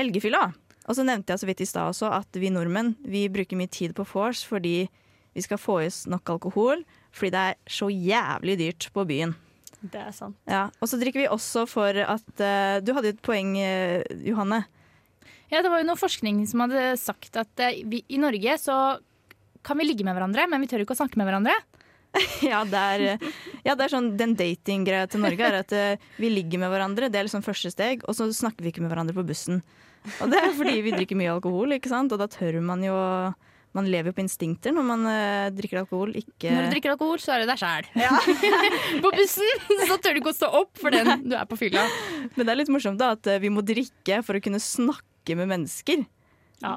helgefylla. 0.00 0.48
Og 0.88 0.98
så 0.98 1.04
nevnte 1.06 1.34
jeg 1.34 1.42
så 1.42 1.48
vidt 1.50 1.62
i 1.62 1.68
stad 1.68 1.92
også 1.92 2.10
at 2.16 2.40
vi 2.40 2.50
nordmenn 2.50 2.96
vi 3.06 3.28
bruker 3.30 3.58
mye 3.60 3.70
tid 3.70 3.94
på 3.94 4.06
vors 4.08 4.42
fordi 4.48 4.88
vi 5.32 5.44
skal 5.44 5.60
få 5.60 5.78
i 5.84 5.88
oss 5.88 6.02
nok 6.10 6.34
alkohol. 6.34 6.82
Fordi 7.12 7.32
det 7.34 7.42
er 7.52 7.58
så 7.70 7.88
jævlig 7.92 8.56
dyrt 8.60 8.88
på 8.94 9.04
byen. 9.08 9.34
Det 9.82 10.00
er 10.00 10.12
sant. 10.14 10.36
Ja, 10.48 10.68
Og 10.80 10.88
så 10.88 10.98
drikker 11.00 11.24
vi 11.24 11.30
også 11.30 11.64
for 11.68 11.96
at 11.96 12.42
eh, 12.42 12.78
Du 12.84 12.92
hadde 12.94 13.10
jo 13.10 13.16
et 13.16 13.24
poeng, 13.24 13.56
eh, 13.58 14.04
Johanne. 14.24 14.62
Ja, 15.52 15.60
det 15.60 15.68
var 15.68 15.82
jo 15.82 15.88
noe 15.90 16.00
forskning 16.00 16.44
som 16.48 16.62
hadde 16.64 16.94
sagt 17.00 17.36
at 17.40 17.60
eh, 17.60 17.82
vi, 17.84 18.04
i 18.08 18.20
Norge 18.22 18.56
så 18.62 18.76
kan 19.66 19.78
vi 19.78 19.86
ligge 19.86 20.06
med 20.06 20.16
hverandre, 20.16 20.46
men 20.50 20.62
vi 20.62 20.70
tør 20.70 20.84
ikke 20.84 20.94
å 20.96 21.00
snakke 21.02 21.18
med 21.20 21.28
hverandre. 21.28 21.54
Ja, 22.52 22.62
det 22.68 22.80
er, 22.96 23.04
eh, 23.14 23.30
ja, 23.64 23.76
det 23.76 23.86
er 23.86 23.94
sånn 23.94 24.12
Den 24.20 24.34
datinggreia 24.38 25.08
til 25.10 25.22
Norge 25.24 25.46
er 25.48 25.60
at 25.62 25.76
uh, 25.76 26.10
vi 26.20 26.32
ligger 26.32 26.62
med 26.62 26.72
hverandre, 26.72 27.10
det 27.12 27.20
er 27.20 27.28
liksom 27.28 27.44
første 27.44 27.72
steg, 27.72 28.04
og 28.08 28.16
så 28.18 28.28
snakker 28.34 28.64
vi 28.64 28.72
ikke 28.72 28.84
med 28.84 28.92
hverandre 28.92 29.16
på 29.16 29.26
bussen. 29.26 29.62
Og 30.18 30.32
det 30.32 30.40
er 30.40 30.52
fordi 30.56 30.80
vi 30.82 30.94
drikker 30.96 31.18
mye 31.18 31.30
alkohol, 31.36 31.76
ikke 31.76 31.92
sant? 31.92 32.12
og 32.12 32.20
da 32.20 32.26
tør 32.30 32.58
man 32.64 32.82
jo 32.82 32.96
Man 33.72 33.86
lever 33.88 34.10
jo 34.10 34.16
på 34.16 34.20
instinkter 34.20 34.74
når 34.74 34.84
man 34.84 35.06
eh, 35.08 35.50
drikker 35.54 35.78
alkohol, 35.80 36.10
ikke 36.18 36.50
Når 36.50 36.66
du 36.66 36.74
drikker 36.74 36.92
alkohol, 36.92 37.22
så 37.22 37.36
er 37.36 37.44
det 37.44 37.52
deg 37.52 37.62
sjæl. 37.62 37.86
på 39.04 39.12
bussen 39.14 39.86
så 39.86 39.96
tør 39.96 40.12
du 40.12 40.20
ikke 40.20 40.34
å 40.34 40.40
stå 40.40 40.50
opp 40.58 40.82
for 40.82 40.92
den 40.92 41.30
du 41.30 41.36
er 41.38 41.46
på 41.48 41.56
fylla. 41.60 41.86
Men 42.34 42.44
det 42.44 42.52
er 42.52 42.60
litt 42.60 42.72
morsomt 42.74 43.00
da 43.00 43.14
at 43.14 43.30
vi 43.40 43.52
må 43.54 43.64
drikke 43.64 44.20
for 44.26 44.36
å 44.36 44.42
kunne 44.44 44.60
snakke 44.60 45.38
med 45.38 45.48
mennesker. 45.54 46.04
Ja. 46.60 46.74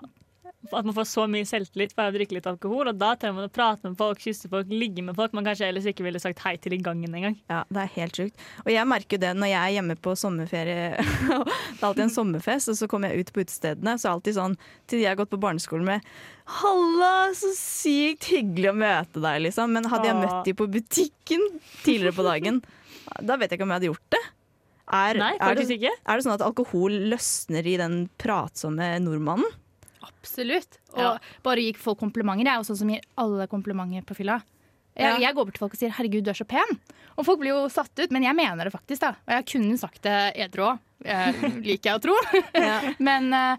At 0.72 0.88
man 0.88 0.95
får 0.95 1.07
så 1.10 1.25
mye 1.29 1.48
selvtillit 1.48 1.93
for 1.95 2.10
å 2.10 2.13
drikke 2.15 2.38
litt 2.38 2.50
alkohol, 2.50 2.89
og 2.91 3.00
da 3.00 3.13
trenger 3.19 3.38
man 3.38 3.50
å 3.50 3.53
prate 3.53 3.88
med 3.88 3.98
folk, 4.00 4.22
kysse 4.24 4.50
folk, 4.51 4.72
ligge 4.72 5.03
med 5.05 5.17
folk 5.17 5.36
man 5.36 5.48
kanskje 5.48 5.69
ellers 5.69 5.88
ikke 5.89 6.05
ville 6.05 6.22
sagt 6.22 6.41
hei 6.45 6.55
til 6.62 6.77
i 6.77 6.81
gangen 6.84 7.15
engang. 7.15 7.38
Ja, 7.51 7.63
det 7.69 7.84
er 7.84 7.91
helt 7.98 8.19
sjukt. 8.19 8.45
Og 8.65 8.72
jeg 8.74 8.89
merker 8.89 9.22
det 9.22 9.34
når 9.38 9.51
jeg 9.51 9.60
er 9.62 9.75
hjemme 9.77 9.98
på 10.00 10.15
sommerferie. 10.19 10.88
det 11.00 11.81
er 11.81 11.89
alltid 11.89 12.05
en 12.07 12.15
sommerfest, 12.15 12.72
og 12.74 12.79
så 12.79 12.89
kommer 12.91 13.12
jeg 13.12 13.25
ut 13.25 13.34
på 13.36 13.45
utestedene. 13.45 13.98
Så 13.98 14.07
er 14.07 14.10
det 14.10 14.15
alltid 14.19 14.39
sånn 14.39 14.57
til 14.86 15.00
de 15.00 15.05
jeg 15.05 15.13
har 15.13 15.19
gått 15.19 15.34
på 15.34 15.41
barneskolen 15.41 15.89
med 15.89 16.15
Halla, 16.60 17.31
så 17.34 17.50
sykt 17.57 18.27
hyggelig 18.29 18.69
å 18.69 18.77
møte 18.77 19.22
deg, 19.22 19.41
liksom. 19.48 19.74
Men 19.74 19.89
hadde 19.89 20.12
jeg 20.12 20.19
møtt 20.19 20.45
de 20.45 20.53
på 20.57 20.69
butikken 20.69 21.45
tidligere 21.81 22.13
på 22.15 22.25
dagen, 22.27 22.62
da 23.27 23.38
vet 23.38 23.50
jeg 23.50 23.60
ikke 23.60 23.67
om 23.67 23.74
jeg 23.74 23.81
hadde 23.81 23.93
gjort 23.93 24.10
det. 24.17 24.24
Er, 24.86 25.17
Nei, 25.17 25.31
er, 25.41 25.57
det, 25.57 25.79
er 25.81 26.19
det 26.19 26.22
sånn 26.22 26.36
at 26.36 26.43
alkohol 26.45 26.93
løsner 27.10 27.65
i 27.65 27.74
den 27.81 28.03
pratsomme 28.22 28.91
nordmannen? 29.01 29.50
Absolutt. 30.07 30.79
Og 30.93 31.00
Ja. 31.01 31.17
bare 31.43 31.62
gi 31.63 31.74
folk 31.74 32.00
komplimenter. 32.00 32.45
Jeg 32.45 32.53
er 32.53 32.62
jo 32.62 32.67
sånn 32.74 32.77
som 32.77 32.89
gir 32.89 33.01
alle 33.17 33.47
komplimenter 33.47 34.05
på 34.05 34.15
fylla. 34.15 34.41
Jeg, 34.95 35.03
Ja. 35.12 35.17
jeg 35.19 35.35
går 35.35 35.45
bort 35.45 35.53
til 35.55 35.59
folk 35.59 35.74
og 35.74 35.79
sier 35.79 35.91
'herregud, 35.91 36.24
du 36.24 36.29
er 36.29 36.33
så 36.33 36.45
pen'. 36.47 36.79
Og 37.17 37.25
folk 37.25 37.39
blir 37.39 37.50
jo 37.50 37.67
satt 37.69 37.97
ut, 38.00 38.12
men 38.12 38.24
jeg 38.24 38.35
mener 38.35 38.63
det 38.63 38.71
faktisk. 38.74 39.00
da 39.01 39.09
Og 39.27 39.27
jeg 39.27 39.45
kunne 39.45 39.77
sagt 39.77 40.01
det 40.01 40.35
edru 40.38 40.63
òg, 40.71 40.79
liker 41.65 41.89
jeg 41.91 42.00
å 42.00 42.01
tro. 42.01 42.15
Ja. 42.55 42.93
men 43.00 43.33
eh, 43.33 43.57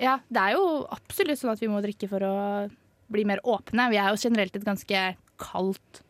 ja, 0.00 0.18
det 0.30 0.40
er 0.40 0.52
jo 0.54 0.86
absolutt 0.90 1.38
sånn 1.38 1.52
at 1.52 1.60
vi 1.60 1.66
må 1.68 1.82
drikke 1.82 2.08
for 2.08 2.20
å 2.20 2.70
bli 3.10 3.24
mer 3.24 3.40
åpne. 3.44 3.90
Vi 3.90 3.96
er 3.96 4.08
jo 4.14 4.28
generelt 4.28 4.54
et 4.56 4.64
ganske 4.64 5.16
kaldt 5.38 6.02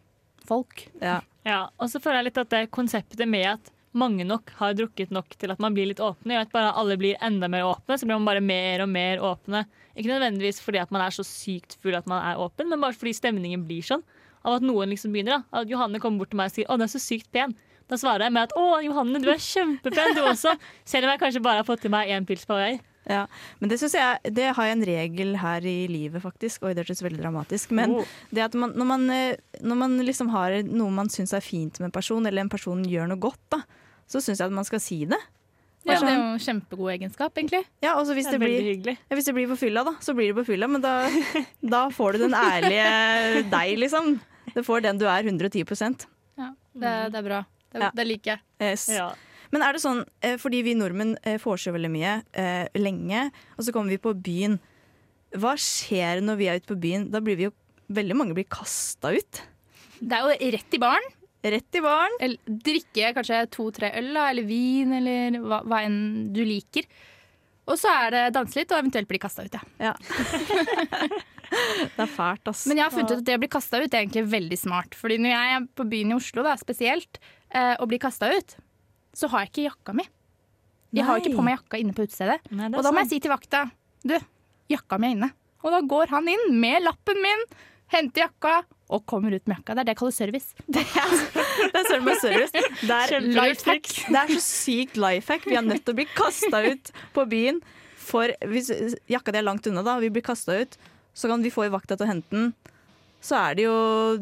folk. 0.44 0.88
Ja. 1.00 1.20
Ja, 1.44 1.68
og 1.80 1.88
så 1.88 2.00
føler 2.00 2.22
jeg 2.22 2.24
litt 2.26 2.38
at 2.38 2.50
det 2.50 2.70
konseptet 2.70 3.26
med 3.28 3.46
at 3.46 3.70
mange 3.92 4.24
nok 4.26 4.52
har 4.60 4.74
drukket 4.78 5.10
nok 5.14 5.34
til 5.40 5.50
at 5.52 5.60
man 5.62 5.74
blir 5.74 5.88
litt 5.90 6.02
åpne, 6.02 6.36
gjør 6.36 6.46
at 6.46 6.52
bare 6.54 6.74
alle 6.78 6.96
blir 7.00 7.18
enda 7.24 7.48
mer 7.50 7.66
åpne. 7.66 7.98
Så 7.98 8.06
blir 8.06 8.18
man 8.18 8.28
bare 8.28 8.42
mer 8.44 8.84
og 8.84 8.90
mer 8.92 9.22
åpne. 9.24 9.64
Ikke 9.96 10.12
nødvendigvis 10.12 10.60
fordi 10.62 10.82
at 10.82 10.92
man 10.94 11.02
er 11.04 11.14
så 11.14 11.24
sykt 11.26 11.76
full 11.82 11.96
at 11.98 12.06
man 12.10 12.22
er 12.22 12.40
åpen, 12.40 12.70
men 12.70 12.80
bare 12.82 12.96
fordi 12.96 13.16
stemningen 13.18 13.66
blir 13.66 13.82
sånn. 13.86 14.04
Av 14.46 14.56
at 14.56 14.64
noen 14.64 14.88
liksom 14.94 15.12
begynner. 15.12 15.42
da 15.50 15.60
At 15.60 15.68
Johanne 15.68 16.00
kommer 16.00 16.22
bort 16.22 16.30
til 16.32 16.38
meg 16.40 16.48
og 16.48 16.54
sier 16.54 16.66
'Å, 16.66 16.78
du 16.78 16.84
er 16.84 16.94
så 16.94 17.02
sykt 17.02 17.30
pen'. 17.32 17.56
Da 17.88 17.96
svarer 17.96 18.22
jeg 18.24 18.32
med 18.32 18.42
at 18.48 18.52
'Å, 18.56 18.84
Johanne, 18.84 19.20
du 19.20 19.28
er 19.28 19.36
kjempepen, 19.36 20.14
du 20.14 20.22
også'. 20.22 20.56
Selv 20.84 21.04
om 21.04 21.10
jeg 21.10 21.20
kanskje 21.20 21.42
bare 21.42 21.60
har 21.60 21.64
fått 21.64 21.82
til 21.82 21.90
meg 21.90 22.08
én 22.08 22.24
pils 22.24 22.46
på 22.46 22.54
vei. 22.54 22.80
Ja, 23.10 23.24
men 23.58 23.70
det 23.72 23.80
synes 23.80 23.94
jeg 23.98 24.34
Det 24.36 24.44
har 24.54 24.68
jeg 24.68 24.76
en 24.76 24.84
regel 24.86 25.32
her 25.42 25.64
i 25.66 25.88
livet, 25.90 26.22
faktisk. 26.22 26.62
Oi, 26.62 26.74
det 26.76 26.84
hørtes 26.84 27.02
veldig 27.02 27.18
dramatisk. 27.24 27.72
Men 27.74 27.96
Oh. 27.98 28.04
det 28.30 28.44
at 28.46 28.54
man, 28.54 28.70
når, 28.78 28.86
man, 28.86 29.08
eh, 29.10 29.36
når 29.66 29.76
man 29.82 29.98
liksom 30.06 30.30
har 30.30 30.54
noe 30.68 30.90
man 30.94 31.10
syns 31.10 31.34
er 31.34 31.42
fint 31.42 31.80
med 31.80 31.88
en 31.90 31.96
person, 31.98 32.24
eller 32.30 32.44
en 32.44 32.52
person 32.52 32.84
gjør 32.86 33.08
noe 33.10 33.18
godt, 33.18 33.40
da, 33.50 33.62
så 34.06 34.22
syns 34.22 34.38
jeg 34.38 34.46
at 34.46 34.54
man 34.54 34.64
skal 34.68 34.80
si 34.84 35.00
det. 35.10 35.18
Ja, 35.82 35.94
det 35.94 35.96
er 35.96 36.00
sånn- 36.04 36.14
jo 36.14 36.22
en 36.34 36.38
kjempegod 36.44 36.90
egenskap, 36.92 37.34
egentlig. 37.40 37.64
Ja, 37.82 37.94
og 37.98 38.06
hvis 38.12 38.26
Det 38.30 38.38
det, 38.38 38.40
blir, 38.40 38.96
ja, 39.10 39.16
hvis 39.16 39.24
det 39.24 39.34
blir 39.34 39.48
på 39.48 39.56
fylla, 39.58 39.82
da, 39.82 39.94
så 39.98 40.12
blir 40.14 40.28
det 40.34 40.36
på 40.36 40.44
fylla. 40.52 40.68
Men 40.68 40.82
da, 40.84 41.08
da 41.74 41.88
får 41.88 42.12
du 42.12 42.18
den 42.28 42.34
ærlige 42.36 43.50
deg, 43.50 43.78
liksom. 43.80 44.20
Du 44.54 44.62
får 44.62 44.82
den 44.82 44.98
du 45.00 45.06
er 45.08 45.22
110% 45.24 46.06
Ja, 46.36 46.52
det, 46.74 47.12
det 47.12 47.18
er 47.18 47.22
bra. 47.26 47.40
Det, 47.72 47.80
Ja. 47.80 47.90
det 47.94 48.06
liker 48.06 48.36
jeg. 48.36 48.40
yes. 48.60 48.88
Ja. 48.92 49.12
Men 49.50 49.64
er 49.66 49.74
det 49.74 49.82
sånn, 49.82 50.04
eh, 50.22 50.36
fordi 50.40 50.62
vi 50.66 50.76
nordmenn 50.78 51.16
eh, 51.26 51.38
får 51.42 51.64
så 51.64 51.74
veldig 51.74 51.90
mye 51.92 52.18
eh, 52.38 52.66
lenge, 52.78 53.28
og 53.56 53.66
så 53.66 53.74
kommer 53.74 53.94
vi 53.94 54.02
på 54.02 54.14
byen. 54.14 54.58
Hva 55.38 55.56
skjer 55.58 56.22
når 56.24 56.38
vi 56.38 56.50
er 56.50 56.60
ute 56.60 56.70
på 56.70 56.78
byen? 56.82 57.08
Da 57.10 57.22
blir 57.24 57.38
vi 57.38 57.50
jo 57.50 57.56
Veldig 57.90 58.14
mange 58.14 58.36
blir 58.36 58.46
kasta 58.46 59.10
ut. 59.10 59.38
Det 59.98 60.14
er 60.14 60.22
jo 60.22 60.50
rett 60.54 60.74
i 60.76 60.78
baren. 60.78 61.06
Rett 61.42 61.74
i 61.74 61.80
baren. 61.82 62.12
Eller 62.22 62.52
drikke 62.68 63.08
kanskje 63.16 63.40
to-tre 63.50 63.90
øl, 63.98 64.12
eller 64.14 64.46
vin, 64.46 64.92
eller 64.94 65.40
hva, 65.42 65.58
hva 65.66 65.80
enn 65.88 66.28
du 66.30 66.38
liker. 66.46 66.86
Og 67.66 67.74
så 67.82 67.90
er 68.04 68.14
det 68.14 68.22
danse 68.36 68.54
litt, 68.60 68.70
og 68.70 68.78
eventuelt 68.78 69.10
bli 69.10 69.20
kasta 69.22 69.42
ut. 69.42 69.58
Ja. 69.58 69.90
Ja. 69.90 69.92
det 71.96 72.04
er 72.04 72.14
fælt, 72.14 72.46
ass. 72.50 72.64
Men 72.70 72.78
jeg 72.78 72.86
har 72.86 72.94
funnet 72.94 73.12
ut 73.12 73.18
at 73.18 73.26
det 73.26 73.38
å 73.38 73.42
bli 73.42 73.50
kasta 73.58 73.82
ut 73.82 73.90
er 73.90 74.04
egentlig 74.04 74.26
veldig 74.30 74.58
smart. 74.58 74.96
Fordi 74.98 75.18
når 75.22 75.34
jeg 75.34 75.58
er 75.58 75.68
på 75.82 75.86
byen 75.90 76.14
i 76.14 76.18
Oslo 76.18 76.46
da, 76.46 76.56
spesielt, 76.60 77.20
eh, 77.50 77.74
og 77.76 77.90
blir 77.90 78.02
kasta 78.02 78.30
ut, 78.34 78.56
så 79.20 79.28
har 79.32 79.44
jeg 79.44 79.52
ikke 79.52 79.66
jakka 79.68 79.94
mi. 80.00 80.06
Jeg 80.96 81.06
har 81.06 81.20
ikke 81.20 81.36
på 81.36 81.44
meg 81.46 81.58
jakka 81.58 81.78
inne 81.78 81.94
på 81.94 82.06
utestedet. 82.08 82.40
Nei, 82.50 82.70
Og 82.74 82.82
da 82.82 82.90
må 82.90 83.04
jeg 83.04 83.12
si 83.12 83.20
til 83.22 83.30
vakta 83.30 83.66
Du, 84.02 84.16
jakka 84.72 84.98
mi 84.98 85.10
er 85.10 85.16
inne. 85.18 85.28
Og 85.60 85.74
da 85.74 85.80
går 85.84 86.10
han 86.14 86.28
inn 86.32 86.46
med 86.58 86.82
lappen 86.86 87.20
min, 87.20 87.42
henter 87.92 88.24
jakka 88.24 88.62
og 88.90 89.04
kommer 89.06 89.36
ut 89.36 89.44
med 89.46 89.60
jakka. 89.60 89.76
Det 89.76 89.82
er 89.82 89.86
det 89.86 89.92
jeg 89.94 90.00
kaller 90.00 90.16
service. 90.16 90.54
Det 90.74 90.82
er, 90.82 91.12
det 91.70 91.80
er 91.82 91.88
service. 91.90 92.22
Det 92.24 92.96
er, 92.96 93.20
det 93.20 94.18
er 94.22 94.30
så 94.32 94.40
sykt 94.42 94.96
life 94.98 95.30
hack. 95.30 95.44
Vi 95.46 95.54
er 95.58 95.66
nødt 95.66 95.84
til 95.84 95.92
å 95.94 95.98
bli 95.98 96.06
kasta 96.16 96.62
ut 96.64 96.90
på 97.14 97.24
byen. 97.30 97.60
For 98.00 98.32
hvis 98.50 98.72
jakka 99.12 99.34
di 99.34 99.38
er 99.42 99.46
langt 99.46 99.68
unna, 99.70 99.84
da, 99.86 99.98
vi 100.02 100.08
blir 100.10 100.24
kasta 100.26 100.56
ut, 100.62 100.78
så 101.14 101.30
kan 101.30 101.44
vi 101.44 101.52
få 101.52 101.68
i 101.68 101.72
vakta 101.72 101.98
til 101.98 102.08
å 102.08 102.10
hente 102.10 102.34
den. 102.34 102.48
Så 103.20 103.36
er 103.36 103.56
det 103.58 103.64
jo 103.66 103.72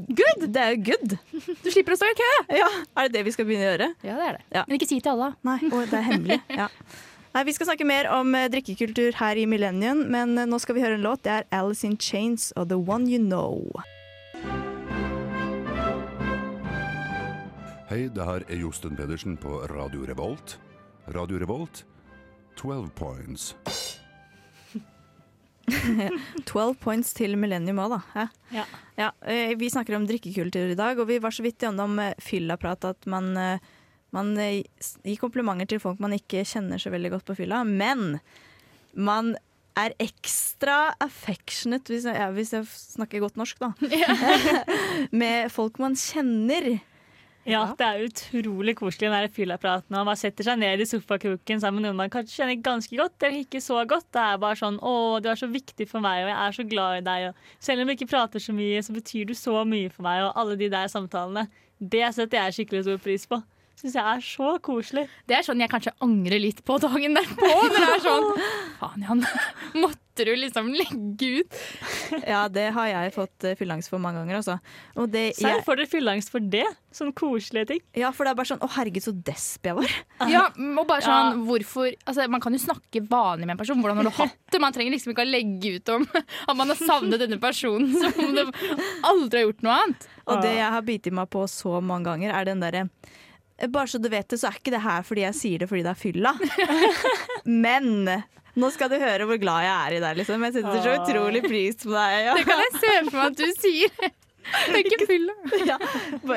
good! 0.08 0.46
Det 0.50 0.62
er 0.62 0.72
jo 0.74 0.80
good. 0.90 1.12
Du 1.62 1.68
slipper 1.70 1.94
å 1.94 1.98
stå 2.00 2.08
i 2.10 2.16
kø! 2.18 2.30
Ja, 2.58 2.66
Er 2.98 3.06
det 3.06 3.14
det 3.14 3.26
vi 3.28 3.34
skal 3.36 3.46
begynne 3.46 3.68
å 3.68 3.70
gjøre? 3.70 3.86
Ja, 4.02 4.16
det 4.18 4.24
er 4.26 4.38
det. 4.38 4.42
Ja. 4.56 4.64
Men 4.66 4.78
ikke 4.78 4.88
si 4.90 4.98
til 4.98 5.12
alle. 5.14 5.28
Nei, 5.46 5.58
å, 5.70 5.84
det 5.86 6.00
er 6.00 6.08
hemmelig. 6.08 6.40
Ja. 6.62 6.66
Nei, 7.36 7.42
Vi 7.46 7.52
skal 7.54 7.68
snakke 7.68 7.86
mer 7.86 8.08
om 8.10 8.34
eh, 8.34 8.48
drikkekultur 8.50 9.18
her 9.20 9.38
i 9.38 9.44
Millennium, 9.46 10.00
men 10.10 10.32
eh, 10.40 10.48
nå 10.48 10.58
skal 10.58 10.74
vi 10.74 10.82
høre 10.82 10.96
en 10.98 11.04
låt. 11.06 11.22
Det 11.28 11.34
er 11.36 11.46
Alice 11.54 11.86
in 11.86 11.94
Chains 12.00 12.48
og 12.58 12.70
The 12.72 12.78
One 12.80 13.06
You 13.06 13.20
Know. 13.22 13.68
Hei, 17.88 18.08
det 18.12 18.24
her 18.26 18.42
er 18.48 18.58
Josten 18.60 18.98
Pedersen 18.98 19.38
på 19.40 19.62
Radio 19.70 20.02
Revolt. 20.08 20.58
Radio 21.14 21.38
Revolt, 21.40 21.84
12 22.58 22.90
points. 22.98 23.52
12 26.48 26.76
points 26.82 27.14
til 27.16 27.36
Millennium 27.40 27.80
òg, 27.82 27.96
da. 27.96 28.28
Ja. 28.54 28.64
Ja, 28.98 29.10
eh, 29.30 29.54
vi 29.58 29.70
snakker 29.70 29.96
om 29.96 30.06
drikkekultur 30.08 30.72
i 30.72 30.78
dag, 30.78 30.98
og 30.98 31.08
vi 31.10 31.20
var 31.22 31.34
så 31.34 31.44
vidt 31.46 31.62
gjennom 31.62 31.98
eh, 32.02 32.16
fyllaprat 32.22 32.88
at 32.88 33.08
man, 33.10 33.30
eh, 33.38 33.66
man 34.16 34.32
gir 34.38 35.20
komplimenter 35.20 35.68
til 35.70 35.82
folk 35.82 36.00
man 36.02 36.16
ikke 36.16 36.46
kjenner 36.48 36.80
så 36.82 36.92
veldig 36.94 37.12
godt 37.16 37.28
på 37.28 37.38
fylla. 37.42 37.62
Men 37.68 38.18
man 38.98 39.36
er 39.78 39.94
ekstra 40.02 40.94
affectionate, 41.04 41.92
hvis 41.92 42.08
jeg, 42.08 42.18
ja, 42.18 42.30
hvis 42.34 42.52
jeg 42.56 42.66
snakker 42.66 43.22
godt 43.22 43.38
norsk, 43.38 43.60
da, 43.62 43.72
med 45.22 45.52
folk 45.54 45.78
man 45.82 45.94
kjenner. 45.98 46.78
Ja, 47.48 47.62
det 47.78 47.86
er 47.86 48.04
utrolig 48.04 48.74
koselig 48.78 49.08
den 49.10 49.32
fyllapraten. 49.32 49.96
Man 50.06 50.18
setter 50.20 50.44
seg 50.44 50.60
ned 50.60 50.82
i 50.84 50.86
sofakroken 50.88 51.62
sammen 51.62 51.80
med 51.80 51.88
noen 51.88 52.00
man 52.02 52.12
kanskje 52.12 52.42
kjenner 52.42 52.62
ganske 52.64 52.98
godt, 52.98 53.16
eller 53.22 53.44
ikke 53.44 53.62
så 53.64 53.80
godt. 53.88 54.06
Det 54.12 54.22
er 54.22 54.40
bare 54.42 54.58
sånn 54.60 54.78
'Å, 54.78 55.22
du 55.24 55.28
er 55.32 55.40
så 55.40 55.48
viktig 55.48 55.88
for 55.88 56.04
meg, 56.04 56.24
og 56.24 56.32
jeg 56.32 56.38
er 56.38 56.56
så 56.58 56.68
glad 56.68 56.98
i 56.98 57.06
deg'. 57.08 57.28
Og 57.28 57.34
selv 57.60 57.80
om 57.80 57.88
vi 57.88 57.96
ikke 57.96 58.12
prater 58.12 58.38
så 58.38 58.52
mye, 58.52 58.82
så 58.84 58.92
betyr 58.92 59.26
du 59.26 59.34
så 59.34 59.64
mye 59.64 59.90
for 59.90 60.02
meg, 60.02 60.24
og 60.24 60.36
alle 60.36 60.56
de 60.56 60.68
der 60.68 60.88
samtalene. 60.92 61.48
Det 61.80 62.14
setter 62.14 62.44
jeg 62.44 62.54
skikkelig 62.58 62.84
stor 62.84 62.98
pris 62.98 63.26
på. 63.26 63.42
Syns 63.78 63.94
jeg 63.94 64.02
er 64.02 64.22
så 64.26 64.58
koselig. 64.58 65.04
Det 65.30 65.36
er 65.38 65.44
sånn 65.46 65.60
jeg 65.62 65.70
kanskje 65.70 65.92
angrer 66.02 66.40
litt 66.42 66.64
på 66.66 66.80
dagen 66.82 67.14
derpå. 67.14 67.46
Når 67.46 67.76
det 67.76 67.90
er 67.94 68.00
sånn 68.02 68.26
Faen, 68.80 69.04
Jan. 69.06 69.22
Måtte 69.82 70.07
måtte 70.18 70.24
du 70.24 70.36
liksom 70.36 70.72
legge 70.80 71.40
ut. 71.40 71.54
Ja, 72.26 72.48
det 72.48 72.70
har 72.74 72.88
jeg 72.90 73.12
fått 73.14 73.44
uh, 73.46 73.54
fylleangst 73.58 73.90
for 73.90 74.02
mange 74.02 74.22
ganger, 74.22 74.40
altså. 74.40 74.58
Og 74.98 75.10
det, 75.12 75.34
Serr, 75.36 75.56
jeg, 75.56 75.64
får 75.66 75.78
dere 75.78 75.90
fylleangst 75.92 76.32
for 76.32 76.40
det? 76.42 76.66
Sånn 76.94 77.12
koselige 77.12 77.68
ting? 77.68 77.82
ja, 77.94 78.10
for 78.16 78.24
det 78.24 78.32
er 78.32 78.38
bare 78.38 78.48
sånn 78.48 78.62
Å, 78.64 78.68
herregud, 78.78 79.04
så 79.04 79.12
desp 79.12 79.68
jeg 79.68 79.76
var. 79.76 79.94
Ja, 80.32 80.46
og 80.56 80.88
bare 80.88 81.04
sånn, 81.04 81.36
Ja. 81.36 81.44
hvorfor 81.46 81.92
altså, 81.92 82.26
Man 82.32 82.42
kan 82.42 82.56
jo 82.56 82.62
snakke 82.62 83.02
vanlig 83.06 83.46
med 83.46 83.54
en 83.54 83.60
person. 83.60 83.82
Hvordan 83.84 84.00
har 84.00 84.08
du 84.08 84.14
hatt 84.16 84.38
det? 84.50 84.62
Man 84.62 84.74
trenger 84.74 84.96
liksom 84.96 85.12
ikke 85.12 85.26
å 85.26 85.30
legge 85.30 85.76
ut 85.76 85.94
om 85.94 86.08
at 86.48 86.56
man 86.58 86.72
har 86.72 86.80
savnet 86.80 87.22
denne 87.22 87.38
personen 87.42 87.92
som 87.94 88.24
om 88.24 88.34
det 88.34 88.48
aldri 89.06 89.42
har 89.42 89.48
gjort 89.50 89.64
noe 89.66 89.78
annet. 89.84 90.10
Og 90.28 90.42
det 90.44 90.56
jeg 90.58 90.74
har 90.74 90.84
bitt 90.84 91.08
meg 91.14 91.30
på 91.32 91.44
så 91.48 91.78
mange 91.84 92.08
ganger, 92.10 92.34
er 92.34 92.48
den 92.48 92.64
derre 92.64 92.88
Bare 93.74 93.90
så 93.90 93.98
du 93.98 94.06
vet 94.06 94.28
det, 94.30 94.36
så 94.38 94.52
er 94.52 94.58
ikke 94.60 94.70
det 94.70 94.84
her 94.84 95.00
fordi 95.02 95.24
jeg 95.24 95.34
sier 95.34 95.62
det 95.64 95.66
fordi 95.66 95.80
det 95.82 95.90
er 95.90 95.98
fylla. 95.98 96.30
Men 97.66 97.88
nå 98.58 98.70
skal 98.74 98.90
du 98.92 98.96
høre 99.00 99.26
hvor 99.28 99.38
glad 99.40 99.64
jeg 99.66 99.74
er 99.74 99.96
i 99.96 100.00
deg, 100.04 100.20
liksom. 100.22 100.46
Jeg 100.48 100.56
setter 100.58 100.80
så 100.84 100.94
utrolig 101.00 101.42
pris 101.46 101.78
på 101.84 101.92
deg. 101.94 102.16
Ja. 102.28 102.38
Det 102.38 102.46
kan 102.48 102.64
jeg 102.64 102.72
se 102.78 102.94
for 103.10 103.18
meg 103.18 103.26
at 103.28 103.38
du 103.38 103.62
sier. 103.62 104.14
Det 104.48 104.78
er 104.78 104.86
ikke 104.86 105.06
fylla. 105.08 105.34
Ja, 105.68 105.76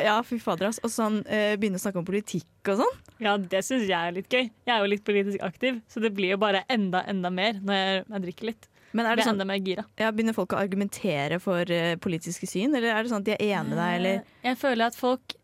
ja 0.03 0.15
fy 0.27 0.39
fader, 0.43 0.67
ass. 0.71 0.81
Og 0.83 0.91
sånn 0.91 1.21
eh, 1.31 1.53
begynne 1.59 1.79
å 1.79 1.83
snakke 1.83 2.01
om 2.01 2.07
politikk 2.07 2.71
og 2.73 2.81
sånn. 2.81 2.97
Ja, 3.23 3.37
det 3.39 3.61
syns 3.63 3.85
jeg 3.87 3.95
er 3.95 4.15
litt 4.15 4.27
gøy. 4.31 4.49
Jeg 4.67 4.73
er 4.75 4.83
jo 4.83 4.89
litt 4.91 5.05
politisk 5.07 5.45
aktiv, 5.47 5.79
så 5.91 6.03
det 6.03 6.11
blir 6.17 6.33
jo 6.35 6.41
bare 6.41 6.65
enda, 6.71 7.05
enda 7.07 7.31
mer 7.33 7.61
når 7.61 7.79
jeg, 7.79 8.03
jeg 8.09 8.25
drikker 8.27 8.49
litt. 8.51 8.67
Men 8.91 9.07
er 9.07 9.15
det 9.15 9.23
sånn, 9.23 9.39
gira. 9.63 9.85
ja, 9.99 10.09
Begynner 10.11 10.35
folk 10.35 10.51
å 10.51 10.59
argumentere 10.59 11.37
for 11.39 11.63
uh, 11.63 11.93
politiske 12.03 12.49
syn, 12.49 12.75
eller 12.75 12.91
er 12.91 13.05
det 13.05 13.11
sånn 13.13 13.23
at 13.23 13.29
de 13.29 13.35
er 13.37 13.45
enige 13.45 13.69
med 13.69 13.79
deg, 13.79 13.93
eller 14.01 14.17
Eh, 14.19 14.49
Jeg 14.49 14.59
føler 14.59 14.91
at 14.91 14.97
folk 14.99 15.37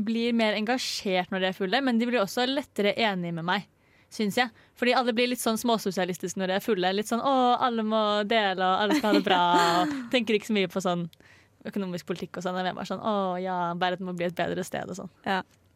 blir 0.00 0.32
mer 0.32 0.56
engasjert 0.56 1.28
når 1.28 1.42
de 1.44 1.50
er 1.50 1.58
fulle, 1.58 1.82
men 1.84 2.00
de 2.00 2.08
blir 2.08 2.22
også 2.22 2.46
lettere 2.48 2.94
enige 2.96 3.36
med 3.36 3.44
meg. 3.44 3.66
Syns 4.10 4.36
jeg. 4.40 4.50
Fordi 4.74 4.94
alle 4.98 5.12
blir 5.14 5.28
litt 5.30 5.42
sånn 5.42 5.58
småsosialistiske 5.60 6.40
når 6.40 6.50
de 6.50 6.54
er 6.58 6.64
fulle. 6.64 6.92
Litt 6.96 7.10
sånn 7.10 7.22
'å, 7.22 7.34
alle 7.62 7.84
må 7.86 8.00
dele, 8.26 8.58
og 8.58 8.80
alle 8.82 8.96
skal 8.98 9.12
ha 9.12 9.18
det 9.20 9.26
bra'. 9.28 9.42
Og 9.82 10.10
tenker 10.10 10.34
ikke 10.34 10.50
så 10.50 10.56
mye 10.56 10.70
på 10.72 10.82
sånn 10.82 11.04
økonomisk 11.64 12.06
politikk 12.06 12.38
og 12.38 12.42
sånn. 12.42 12.56
Jeg 12.58 12.72
er 12.72 12.74
bare 12.74 12.90
sånn 12.90 13.04
'å 13.04 13.14
ja, 13.42 13.74
verden 13.74 14.06
må 14.06 14.16
bli 14.16 14.26
et 14.26 14.34
bedre 14.34 14.64
sted' 14.64 14.90
og 14.90 14.96
sånn. 14.96 15.10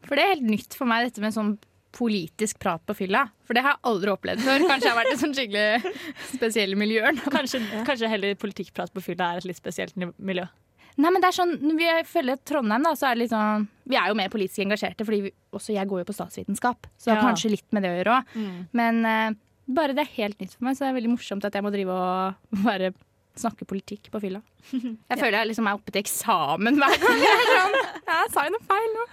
For 0.04 0.16
det 0.16 0.24
er 0.24 0.34
helt 0.34 0.50
nytt 0.50 0.74
for 0.74 0.84
meg, 0.84 1.06
dette 1.06 1.20
med 1.22 1.32
sånn 1.32 1.58
politisk 1.94 2.58
prat 2.58 2.82
på 2.84 2.94
fylla. 2.98 3.30
For 3.46 3.54
det 3.54 3.62
har 3.62 3.76
jeg 3.76 3.84
aldri 3.86 4.10
opplevd 4.10 4.40
før. 4.42 4.58
Kanskje 4.66 4.88
jeg 4.88 4.94
har 4.96 5.04
vært 5.04 5.14
i 5.14 5.20
sånn 5.22 5.34
skikkelig 5.36 5.94
spesielle 6.34 6.74
miljøer. 6.80 7.14
Kanskje, 7.30 7.60
kanskje 7.86 8.10
heller 8.10 8.34
politikkprat 8.34 8.92
på 8.92 9.00
fylla 9.00 9.34
er 9.34 9.36
et 9.38 9.44
litt 9.44 9.60
spesielt 9.60 9.94
miljø. 10.18 10.48
Nei, 10.96 11.10
men 11.10 11.20
det 11.20 11.26
er 11.28 11.34
sånn, 11.34 11.56
når 11.58 11.78
vi 11.80 11.86
følger 12.06 12.36
Trondheim, 12.46 12.84
da, 12.86 12.92
så 12.94 13.08
er 13.08 13.16
det 13.16 13.24
litt 13.24 13.32
sånn 13.32 13.64
Vi 13.90 13.96
er 13.98 14.08
jo 14.12 14.14
mer 14.14 14.28
politisk 14.30 14.62
engasjerte, 14.62 15.04
fordi 15.04 15.22
vi, 15.26 15.32
også 15.52 15.74
jeg 15.74 15.88
går 15.90 16.04
jo 16.04 16.08
på 16.08 16.14
statsvitenskap. 16.16 16.86
Så 16.96 17.10
Ja. 17.12 17.20
kanskje 17.20 17.50
litt 17.50 17.66
med 17.74 17.82
det 17.82 17.90
å 17.90 17.96
gjøre 17.98 18.14
òg. 18.20 18.36
Men 18.72 19.00
uh, 19.04 19.34
bare 19.68 19.92
det 19.96 20.04
er 20.06 20.14
helt 20.22 20.38
nytt 20.40 20.54
for 20.54 20.64
meg, 20.64 20.76
så 20.76 20.84
det 20.86 20.92
er 20.92 21.00
veldig 21.00 21.10
morsomt 21.16 21.44
at 21.44 21.52
jeg 21.58 21.62
må 21.66 21.72
drive 21.74 21.90
og 21.90 22.34
bare 22.68 22.92
snakke 23.38 23.66
politikk 23.68 24.10
på 24.12 24.20
fylla. 24.22 24.40
Jeg 25.10 25.18
føler 25.20 25.36
jeg 25.36 25.48
liksom 25.50 25.66
er 25.68 25.76
oppe 25.76 25.92
til 25.92 26.00
eksamen 26.00 26.78
hver 26.80 26.94
gang. 27.02 27.74
Jeg 28.08 28.30
sa 28.32 28.44
jo 28.46 28.52
noe 28.54 28.66
feil 28.68 28.92
nå. 28.94 29.04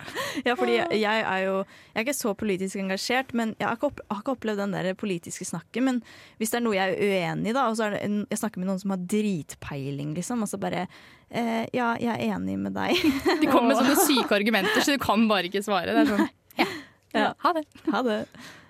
Ja, 0.46 0.54
fordi 0.56 0.76
jeg, 0.78 1.00
jeg 1.02 1.24
er 1.26 1.40
jo 1.44 1.56
Jeg 1.64 1.96
er 1.96 2.06
ikke 2.06 2.16
så 2.16 2.34
politisk 2.38 2.80
engasjert, 2.80 3.34
men 3.38 3.54
jeg 3.60 3.68
har 3.68 3.76
ikke, 3.78 3.90
opp, 3.90 4.02
har 4.12 4.22
ikke 4.22 4.36
opplevd 4.36 4.62
den 4.62 4.76
der 4.76 4.92
politiske 5.00 5.48
snakket. 5.48 5.82
Men 5.84 6.00
hvis 6.40 6.54
det 6.54 6.60
er 6.60 6.66
noe 6.66 6.78
jeg 6.78 6.94
er 6.94 7.02
uenig 7.02 7.52
i, 7.52 7.56
da, 7.58 7.66
og 7.72 7.80
så 7.80 7.88
er 7.88 7.96
det 7.98 8.04
en, 8.06 8.20
jeg 8.32 8.42
snakker 8.44 8.62
med 8.62 8.70
noen 8.72 8.82
som 8.84 8.94
har 8.96 9.04
dritpeiling, 9.16 10.14
liksom, 10.18 10.46
og 10.46 10.52
så 10.52 10.60
bare 10.62 10.86
eh, 10.86 11.66
Ja, 11.76 11.92
jeg 12.00 12.14
er 12.14 12.38
enig 12.38 12.58
med 12.62 12.78
deg. 12.78 12.96
De 13.42 13.50
kommer 13.52 13.74
med 13.74 13.82
sånne 13.82 14.08
syke 14.08 14.38
argumenter, 14.40 14.80
så 14.86 14.96
du 14.96 15.04
kan 15.04 15.28
bare 15.32 15.52
ikke 15.52 15.64
svare. 15.66 15.96
Det 15.96 16.06
er 16.06 16.12
sånn, 16.14 16.34
ja. 16.62 16.72
Ja. 17.12 17.30
Ha 17.44 17.56
det. 17.58 17.66
Ha 17.92 18.06
det. 18.08 18.20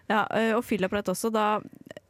Ja, 0.10 0.26
ø, 0.26 0.46
og 0.58 0.66
fyllaprat 0.66 1.12
også, 1.12 1.30
da 1.34 1.46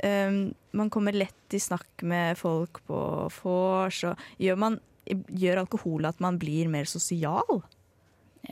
øhm, 0.07 0.53
Man 0.77 0.89
kommer 0.89 1.15
lett 1.15 1.53
i 1.53 1.59
snakk 1.59 2.03
med 2.07 2.37
folk 2.39 2.79
på 2.87 2.99
vors, 3.41 4.03
og 4.07 4.19
gjør, 4.39 4.57
man, 4.57 4.79
gjør 5.05 5.65
alkohol 5.65 6.07
at 6.07 6.21
man 6.23 6.39
blir 6.39 6.69
mer 6.71 6.87
sosial? 6.87 7.61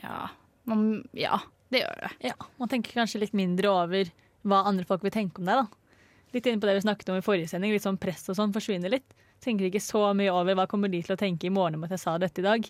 Ja, 0.02 0.28
man, 0.68 1.02
ja 1.16 1.40
det 1.70 1.84
gjør 1.84 2.02
det. 2.02 2.10
Ja, 2.30 2.34
Man 2.58 2.68
tenker 2.68 2.98
kanskje 2.98 3.22
litt 3.22 3.36
mindre 3.36 3.70
over 3.70 4.10
hva 4.42 4.64
andre 4.68 4.86
folk 4.88 5.04
vil 5.06 5.14
tenke 5.14 5.40
om 5.40 5.48
deg. 5.48 5.64
da. 5.64 5.96
Litt 6.34 6.46
inne 6.46 6.62
på 6.62 6.68
det 6.68 6.76
vi 6.78 6.84
snakket 6.84 7.10
om 7.12 7.18
i 7.18 7.24
forrige 7.24 7.50
sending, 7.50 7.72
litt 7.74 7.86
sånn 7.86 7.98
press 8.00 8.28
og 8.30 8.38
sånn 8.38 8.54
forsvinner 8.54 8.92
litt. 8.92 9.16
Tenker 9.42 9.66
ikke 9.68 9.82
så 9.82 10.10
mye 10.16 10.32
over 10.34 10.58
hva 10.58 10.66
kommer 10.70 10.90
de 10.92 11.00
til 11.02 11.14
å 11.14 11.20
tenke 11.20 11.48
i 11.48 11.54
morgen 11.54 11.78
om 11.78 11.86
at 11.86 11.94
jeg 11.94 12.02
sa 12.02 12.16
dette 12.20 12.42
i 12.42 12.46
dag. 12.46 12.66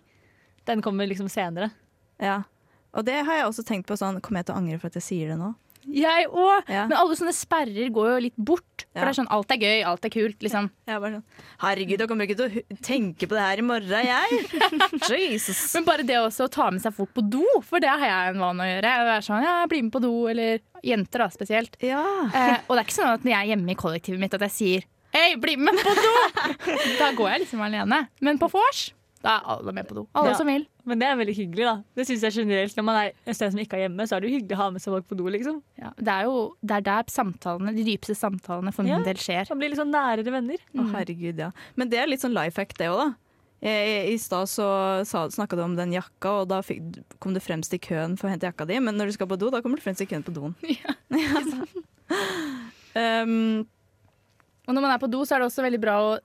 Den 0.68 0.84
kommer 0.84 1.08
liksom 1.08 1.28
senere. 1.32 1.70
Ja. 2.22 2.42
Og 2.94 3.06
det 3.06 3.20
har 3.26 3.40
jeg 3.40 3.48
også 3.48 3.64
tenkt 3.64 3.86
på 3.86 3.96
sånn 3.96 4.18
Kommer 4.20 4.42
jeg 4.42 4.48
til 4.48 4.56
å 4.56 4.60
angre 4.60 4.78
for 4.82 4.90
at 4.90 4.96
jeg 4.98 5.06
sier 5.06 5.30
det 5.30 5.36
nå? 5.40 5.52
Jeg 5.88 6.26
òg. 6.28 6.68
Ja. 6.68 6.84
Men 6.90 6.96
alle 7.00 7.16
sånne 7.16 7.32
sperrer 7.34 7.88
går 7.94 8.10
jo 8.12 8.18
litt 8.26 8.36
bort. 8.36 8.84
For 8.90 8.98
Ja. 9.00 9.04
det 9.06 9.10
er 9.12 9.16
sånn, 9.22 9.30
alt 9.30 9.50
er 9.54 9.60
gøy, 9.62 9.84
alt 9.86 10.04
er 10.04 10.10
kult. 10.10 10.38
liksom. 10.42 10.68
Sånn 10.88 11.22
Herregud, 11.60 11.98
jeg 12.00 12.08
kommer 12.10 12.26
ikke 12.26 12.36
til 12.36 12.50
å 12.50 12.78
tenke 12.82 13.28
på 13.30 13.36
det 13.38 13.44
her 13.44 13.58
i 13.58 13.64
morgen, 13.64 14.06
jeg. 14.06 14.40
Jesus. 15.30 15.74
Men 15.74 15.84
bare 15.86 16.02
det 16.06 16.16
også 16.18 16.48
å 16.48 16.52
ta 16.52 16.70
med 16.70 16.82
seg 16.82 16.94
folk 16.96 17.12
på 17.16 17.22
do, 17.30 17.44
for 17.66 17.80
det 17.80 17.88
har 17.88 18.02
jeg 18.04 18.34
en 18.34 18.40
vane 18.42 18.64
å 18.64 18.68
gjøre. 18.70 18.92
Jeg 18.96 19.10
er 19.16 19.26
sånn, 19.26 19.44
ja, 19.46 19.56
bli 19.70 19.82
med 19.86 19.92
på 19.94 20.02
do, 20.04 20.12
eller 20.32 20.60
jenter 20.86 21.24
da 21.24 21.28
spesielt. 21.32 21.76
Ja. 21.84 22.02
Eh, 22.28 22.56
og 22.66 22.74
det 22.76 22.80
er 22.82 22.86
ikke 22.88 22.98
sånn 23.00 23.12
at 23.14 23.24
når 23.26 23.32
jeg 23.34 23.40
er 23.40 23.50
hjemme 23.54 23.70
i 23.74 23.78
kollektivet 23.80 24.20
mitt 24.22 24.34
at 24.34 24.46
jeg 24.48 24.56
sier 24.56 24.88
Hei, 25.10 25.34
bli 25.42 25.56
med 25.58 25.74
på 25.74 25.90
do! 25.90 26.10
da 27.00 27.08
går 27.18 27.32
jeg 27.32 27.40
liksom 27.42 27.62
alene. 27.66 28.04
Men 28.22 28.38
på 28.38 28.46
vors, 28.52 28.92
da 29.22 29.34
er 29.36 29.48
alle 29.52 29.72
med 29.76 29.86
på 29.88 29.94
do. 29.98 30.06
Alle 30.16 30.30
Ja. 30.32 30.36
som 30.38 30.46
vil. 30.48 30.66
Men 30.88 30.98
det 30.98 31.06
er 31.10 31.16
veldig 31.20 31.34
hyggelig, 31.36 31.64
da. 31.68 31.74
Det 31.94 32.06
synes 32.08 32.22
jeg 32.24 32.32
generelt 32.40 32.74
Når 32.76 32.84
man 32.84 32.96
er 32.96 33.12
et 33.26 33.36
sted 33.36 33.50
som 33.52 33.60
ikke 33.60 33.76
er 33.76 33.82
hjemme, 33.88 34.06
så 34.08 34.16
er 34.16 34.20
det 34.20 34.30
jo 34.30 34.36
hyggelig 34.38 34.56
å 34.56 34.60
ha 34.62 34.70
med 34.70 34.80
seg 34.80 34.94
folk 34.94 35.06
på 35.10 35.16
do, 35.18 35.24
liksom. 35.28 35.62
Ja, 35.78 35.90
det 35.98 36.08
er 36.08 36.22
jo 36.24 36.54
det 36.64 36.76
er 36.78 36.80
der 36.88 37.04
samtalene, 37.12 37.74
de 37.76 37.84
dypeste 37.84 38.16
samtalene 38.16 38.72
for 38.72 38.82
min 38.82 38.92
Ja. 38.96 39.02
del 39.04 39.14
skjer. 39.20 39.48
Man 39.50 39.58
blir 39.60 39.76
sånn 39.76 39.92
nærere 39.92 40.24
venner. 40.32 40.56
Å, 40.74 40.86
herregud, 40.94 41.36
ja. 41.38 41.50
Men 41.76 41.88
det 41.90 41.98
er 42.00 42.06
litt 42.08 42.20
sånn 42.24 42.32
life 42.34 42.56
hack, 42.56 42.72
det 42.78 42.88
òg, 42.88 42.96
da. 42.96 43.14
I, 43.62 44.14
i 44.14 44.16
stad 44.16 44.48
så 44.48 45.04
snakka 45.04 45.54
du 45.54 45.60
om 45.62 45.76
den 45.76 45.92
jakka, 45.92 46.40
og 46.40 46.48
da 46.48 46.62
fikk, 46.62 47.04
kom 47.20 47.34
du 47.34 47.40
fremst 47.40 47.74
i 47.74 47.78
køen 47.78 48.16
for 48.16 48.26
å 48.26 48.30
hente 48.32 48.48
jakka 48.48 48.66
di. 48.66 48.78
Men 48.80 48.96
når 48.96 49.06
du 49.08 49.12
skal 49.12 49.26
på 49.28 49.36
do, 49.38 49.50
da 49.50 49.60
kommer 49.60 49.76
du 49.76 49.82
fremst 49.82 50.00
i 50.00 50.06
køen 50.06 50.24
på 50.24 50.32
doen. 50.32 50.54
Ja. 52.94 53.22
um, 53.24 53.66
Og 54.68 54.74
når 54.76 54.82
man 54.84 54.92
er 54.94 54.98
på 55.02 55.08
do, 55.10 55.24
så 55.26 55.34
er 55.34 55.40
det 55.42 55.48
også 55.50 55.64
veldig 55.64 55.80
bra 55.82 55.94
å 55.98 56.18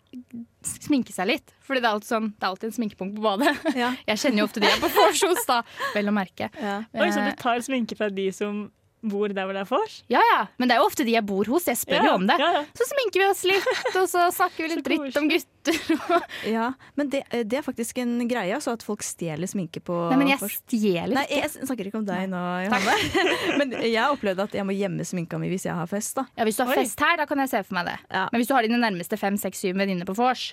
sminke 0.66 1.14
seg 1.16 1.30
litt. 1.30 1.54
Fordi 1.66 1.82
det 1.82 1.90
er 1.90 1.96
alltid, 1.98 2.10
sånn, 2.12 2.30
det 2.36 2.46
er 2.46 2.52
alltid 2.54 2.70
en 2.70 2.76
sminkepunkt 2.80 3.16
på 3.18 3.24
badet. 3.26 3.54
ja, 3.78 3.92
Jeg 4.10 4.22
kjenner 4.24 4.44
jo 4.44 4.48
ofte 4.50 4.64
de 4.64 4.70
er 4.70 4.82
på 4.82 4.90
forsos 4.94 5.46
da. 5.50 5.62
Vel 5.96 6.12
å 6.12 6.16
merke. 6.16 6.50
ja. 6.62 6.80
Oi, 6.94 7.10
så 7.12 7.22
Eh, 7.24 7.32
du 7.32 7.42
tar 7.42 7.62
sminke 7.66 7.98
fra 8.00 8.10
de 8.14 8.28
som 8.36 8.66
bor 9.12 9.32
der 9.34 9.46
hvor 9.48 9.56
det 9.58 9.62
er 9.64 9.70
vors? 9.70 9.96
Ja, 10.12 10.22
ja. 10.34 10.40
Men 10.60 10.70
det 10.70 10.76
er 10.76 10.82
jo 10.84 10.88
ofte 10.90 11.06
de 11.08 11.14
jeg 11.16 11.26
bor 11.28 11.48
hos. 11.54 11.68
Jeg 11.70 11.80
spør 11.80 12.06
jo 12.08 12.14
om 12.18 12.26
det. 12.30 12.38
Ja, 12.42 12.50
ja. 12.60 12.64
Så 12.78 12.88
sminker 12.90 13.22
vi 13.24 13.28
oss 13.30 13.44
litt, 13.48 13.70
og 14.00 14.08
så 14.12 14.26
snakker 14.36 14.66
vi 14.66 14.70
litt 14.76 14.86
dritt 14.88 15.20
om 15.22 15.30
gutter. 15.32 15.80
ja. 16.56 16.68
Men 17.00 17.10
det, 17.14 17.24
det 17.50 17.60
er 17.62 17.66
faktisk 17.66 17.98
en 18.04 18.18
greie, 18.30 18.54
altså, 18.58 18.76
at 18.78 18.84
folk 18.86 19.06
stjeler 19.06 19.50
sminke 19.50 19.82
på 19.86 19.96
Nei, 20.12 20.20
men 20.22 20.30
jeg 20.34 20.42
vors. 20.44 20.58
stjeler 20.66 21.16
Nei, 21.18 21.26
jeg 21.32 21.54
snakker 21.56 21.90
ikke 21.90 22.02
om 22.04 22.08
deg 22.10 22.28
nå, 22.34 22.44
Johanne. 22.68 22.98
Men 23.62 23.74
jeg 23.80 23.96
har 23.98 24.14
opplevd 24.14 24.44
at 24.46 24.58
jeg 24.60 24.66
må 24.68 24.76
gjemme 24.76 25.06
sminka 25.08 25.40
mi 25.42 25.50
hvis 25.54 25.66
jeg 25.70 25.78
har 25.78 25.90
fest. 25.90 26.18
da 26.20 26.26
Ja, 26.38 26.46
hvis 26.48 26.60
du 26.60 26.66
har 26.66 26.74
Oi. 26.76 26.84
fest 26.84 27.02
her, 27.02 27.18
da 27.22 27.26
kan 27.30 27.42
jeg 27.42 27.52
se 27.54 27.64
for 27.66 27.78
meg 27.80 27.90
det. 27.90 27.98
Ja. 28.12 28.28
Men 28.34 28.42
hvis 28.42 28.50
du 28.52 28.54
har 28.58 28.66
dine 28.68 28.82
nærmeste 28.82 29.18
fem, 29.22 29.38
seks, 29.42 29.64
syv 29.66 29.80
venninner 29.80 30.08
på 30.10 30.16
vors, 30.18 30.52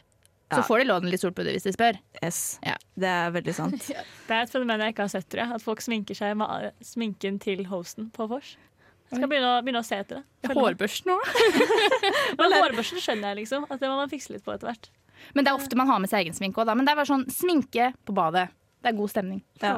så 0.53 0.61
Ja. 0.61 0.67
får 0.69 0.83
de 0.83 0.85
låne 0.91 1.11
litt 1.13 1.23
solpudder 1.23 1.55
hvis 1.57 1.65
de 1.67 1.73
spør. 1.75 1.99
Yes. 2.23 2.59
Ja. 2.67 2.75
Det 2.99 3.09
er 3.09 3.31
veldig 3.35 3.55
sant. 3.57 3.87
Det 4.29 4.37
er 4.37 4.43
et 4.45 4.53
fenomen 4.53 4.81
jeg 4.85 4.95
ikke 4.95 5.07
har 5.07 5.13
sett, 5.15 5.29
tror 5.33 5.43
jeg. 5.47 5.57
At 5.59 5.65
folk 5.65 5.81
sminker 5.85 6.15
seg 6.19 6.37
med 6.41 6.73
sminken 6.85 7.39
til 7.43 7.65
hosten 7.73 8.11
på 8.15 8.29
vors. 8.31 8.55
Jeg 9.13 9.21
skal 9.21 9.29
begynne 9.29 9.49
å, 9.59 9.61
begynne 9.65 9.81
å 9.83 9.85
se 9.85 9.99
etter 10.01 10.23
det. 10.23 10.55
Hårbørsten 10.57 11.11
òg. 11.13 11.27
Men 12.41 12.55
hårbørsten 12.57 13.01
skjønner 13.03 13.33
jeg, 13.35 13.43
liksom. 13.43 13.67
At 13.69 13.81
det 13.83 13.91
må 13.91 13.99
man 13.99 14.09
fikse 14.13 14.33
litt 14.33 14.45
på 14.47 14.55
etter 14.55 14.71
hvert. 14.71 14.89
Men 15.37 15.45
det 15.45 15.53
er 15.53 15.59
ofte 15.59 15.77
man 15.79 15.87
har 15.91 16.01
med 16.03 16.09
seg 16.11 16.25
egen 16.25 16.35
sminke 16.37 16.63
òg, 16.63 16.67
da. 16.71 16.75
Men 16.79 16.89
det 16.89 16.95
er 16.95 16.99
bare 17.03 17.11
sånn 17.11 17.27
sminke 17.31 17.91
på 18.09 18.15
badet. 18.17 18.49
Det 18.83 18.91
er 18.91 18.99
god 18.99 19.11
stemning. 19.13 19.43
Ja. 19.63 19.75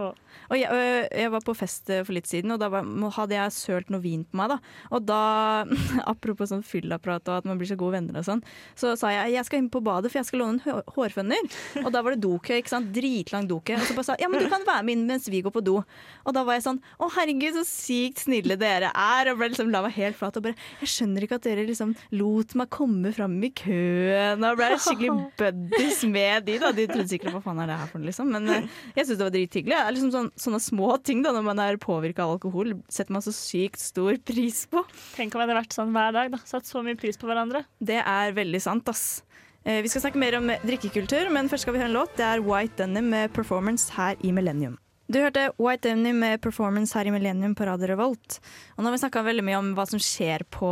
Og 0.48 0.56
jeg, 0.58 0.68
øh, 0.72 1.04
jeg 1.20 1.32
var 1.32 1.44
på 1.44 1.54
fest 1.56 1.90
øh, 1.92 2.02
for 2.06 2.16
litt 2.16 2.28
siden, 2.28 2.54
og 2.54 2.60
da 2.60 2.70
var, 2.72 2.86
hadde 3.16 3.36
jeg 3.36 3.52
sølt 3.52 3.90
noe 3.92 4.00
vin 4.04 4.24
på 4.24 4.38
meg. 4.40 4.54
da 4.54 4.58
Og 4.96 5.04
da, 5.04 5.20
apropos 6.12 6.50
sånn 6.52 6.64
fyllaprat 6.64 7.28
og 7.28 7.42
at 7.42 7.48
man 7.48 7.60
blir 7.60 7.68
så 7.68 7.78
gode 7.80 7.98
venner 7.98 8.20
og 8.20 8.26
sånn, 8.26 8.42
så 8.78 8.94
sa 8.98 9.12
jeg 9.12 9.34
jeg 9.34 9.48
skal 9.48 9.60
inn 9.60 9.70
på 9.72 9.82
badet, 9.84 10.12
for 10.12 10.20
jeg 10.20 10.28
skal 10.28 10.42
låne 10.44 10.60
en 10.60 10.80
hårfønner. 10.94 10.94
hårføner. 10.96 11.84
Og 11.84 11.92
da 11.94 12.02
var 12.04 12.14
det 12.14 12.24
dokø, 12.24 12.58
ikke 12.60 12.72
sant. 12.72 12.90
Dritlang 12.94 13.48
dokø. 13.50 13.76
Og 13.78 13.86
så 13.88 13.96
bare 13.96 14.08
sa 14.08 14.18
ja, 14.20 14.30
men 14.30 14.44
du 14.44 14.48
kan 14.52 14.64
være 14.66 14.86
med 14.86 14.96
inn 14.96 15.06
mens 15.08 15.28
vi 15.32 15.42
går 15.44 15.54
på 15.54 15.64
do. 15.64 15.76
Og 16.24 16.36
da 16.36 16.44
var 16.46 16.58
jeg 16.58 16.66
sånn 16.68 16.80
å 16.96 17.10
herregud, 17.14 17.58
så 17.58 17.64
sykt 17.68 18.24
snille 18.24 18.56
dere 18.60 18.90
er. 18.90 19.32
Og 19.32 19.40
ble 19.40 19.50
liksom 19.52 19.72
la 19.74 19.84
meg 19.84 19.96
helt 19.98 20.18
flat 20.18 20.40
og 20.40 20.48
bare 20.48 20.56
jeg 20.80 20.90
skjønner 20.90 21.26
ikke 21.26 21.38
at 21.40 21.46
dere 21.46 21.66
liksom 21.68 21.94
lot 22.16 22.54
meg 22.58 22.70
komme 22.72 23.12
fram 23.16 23.36
i 23.44 23.52
køen. 23.56 24.44
Og 24.44 24.58
ble 24.60 24.70
skikkelig 24.80 25.14
buddies 25.40 26.04
med 26.08 26.48
de, 26.48 26.58
da. 26.62 26.72
De 26.76 26.88
trodde 26.90 27.10
sikkert 27.10 27.36
hva 27.36 27.42
faen 27.44 27.62
er 27.64 27.72
det 27.72 27.78
her 27.80 27.90
for 27.90 28.00
noe, 28.00 28.10
liksom. 28.10 28.32
Men 28.34 28.50
øh, 28.50 28.68
jeg 28.94 29.06
syns 29.08 29.18
det 29.18 29.26
var 29.26 29.34
drithyggelig. 29.34 29.74
Det 29.74 29.80
er 29.82 29.94
liksom 29.96 30.12
sånn, 30.14 30.30
sånne 30.38 30.60
små 30.62 30.90
ting 31.02 31.22
da, 31.24 31.32
når 31.34 31.44
man 31.48 31.58
er 31.64 31.76
påvirka 31.82 32.24
av 32.26 32.36
alkohol, 32.36 32.74
setter 32.88 33.12
man 33.16 33.24
så 33.24 33.32
sykt 33.34 33.82
stor 33.82 34.16
pris 34.22 34.64
på. 34.70 34.84
Tenk 35.16 35.34
om 35.34 35.40
vi 35.42 35.46
hadde 35.48 35.56
vært 35.60 35.74
sånn 35.76 35.92
hver 35.94 36.12
dag. 36.14 36.30
da 36.34 36.38
Satt 36.46 36.68
så 36.70 36.82
mye 36.86 36.98
pris 37.00 37.18
på 37.18 37.26
hverandre. 37.30 37.64
Det 37.82 37.98
er 38.00 38.32
veldig 38.36 38.60
sant, 38.62 38.88
ass. 38.88 39.22
Eh, 39.64 39.80
Vi 39.82 39.88
skal 39.88 40.02
snakke 40.06 40.20
mer 40.20 40.36
om 40.38 40.46
drikkekultur, 40.62 41.30
men 41.32 41.48
først 41.48 41.66
skal 41.66 41.74
vi 41.74 41.80
høre 41.82 41.90
en 41.90 41.98
låt. 41.98 42.14
Det 42.16 42.24
er 42.28 42.42
White 42.44 42.76
Denim 42.84 43.10
med 43.10 43.32
performance 43.32 43.90
her 43.96 44.16
i 44.22 44.30
Millennium. 44.32 44.78
Du 45.10 45.18
hørte 45.20 45.50
White 45.58 45.88
Denim 45.90 46.18
med 46.20 46.40
performance 46.40 46.94
her 46.96 47.04
i 47.06 47.12
Millennium 47.12 47.54
på 47.54 47.66
Radio 47.68 47.90
Revolt. 47.90 48.38
Og 48.76 48.84
nå 48.84 48.88
har 48.88 48.94
vi 48.96 49.02
snakka 49.02 49.24
veldig 49.26 49.44
mye 49.44 49.58
om 49.58 49.74
hva 49.76 49.84
som 49.88 49.98
skjer 50.00 50.46
på, 50.54 50.70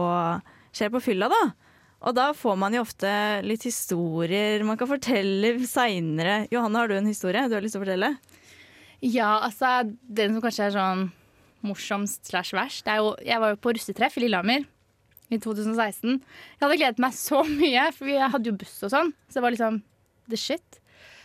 skjer 0.72 0.92
på 0.94 1.02
fylla, 1.04 1.28
da. 1.28 1.42
Og 2.02 2.14
da 2.18 2.32
får 2.34 2.56
man 2.58 2.74
jo 2.74 2.82
ofte 2.82 3.10
litt 3.46 3.62
historier 3.68 4.64
man 4.66 4.78
kan 4.80 4.90
fortelle 4.90 5.54
seinere. 5.70 6.46
Johanne, 6.50 6.80
har 6.80 6.90
du 6.90 6.96
en 6.98 7.10
historie 7.10 7.44
du 7.46 7.54
har 7.54 7.62
lyst 7.62 7.76
til 7.76 7.82
å 7.82 7.84
fortelle? 7.84 8.12
Ja, 9.02 9.36
altså 9.46 9.82
den 10.02 10.34
som 10.34 10.42
kanskje 10.44 10.68
er 10.68 10.74
sånn 10.74 11.04
morsomst 11.66 12.26
slash 12.26 12.54
verst. 12.56 12.84
Det 12.86 12.94
er 12.96 13.02
jo, 13.02 13.14
jeg 13.22 13.42
var 13.42 13.54
jo 13.54 13.60
på 13.62 13.74
russetreff 13.76 14.18
i 14.18 14.24
Lillehammer 14.24 14.66
i 15.32 15.38
2016. 15.40 16.18
Jeg 16.18 16.64
hadde 16.64 16.78
gledet 16.80 17.02
meg 17.02 17.16
så 17.16 17.42
mye, 17.46 17.86
for 17.94 18.10
vi 18.10 18.18
hadde 18.18 18.50
jo 18.50 18.58
buss 18.58 18.76
og 18.82 18.92
sånn. 18.94 19.14
Så 19.28 19.38
det 19.38 19.44
var 19.46 19.54
liksom 19.54 19.78
the 20.32 20.38
shit. 20.38 20.82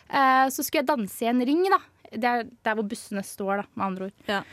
Eh, 0.08 0.46
så 0.54 0.62
skulle 0.64 0.84
jeg 0.84 0.92
danse 0.92 1.26
i 1.26 1.32
en 1.32 1.44
ring, 1.46 1.66
da. 1.74 1.82
Det 2.14 2.30
er 2.30 2.48
der 2.64 2.78
hvor 2.78 2.88
bussene 2.88 3.26
står, 3.26 3.64
da, 3.64 3.68
med 3.74 3.88
andre 3.90 4.10
ord. 4.12 4.30
Ja. 4.30 4.44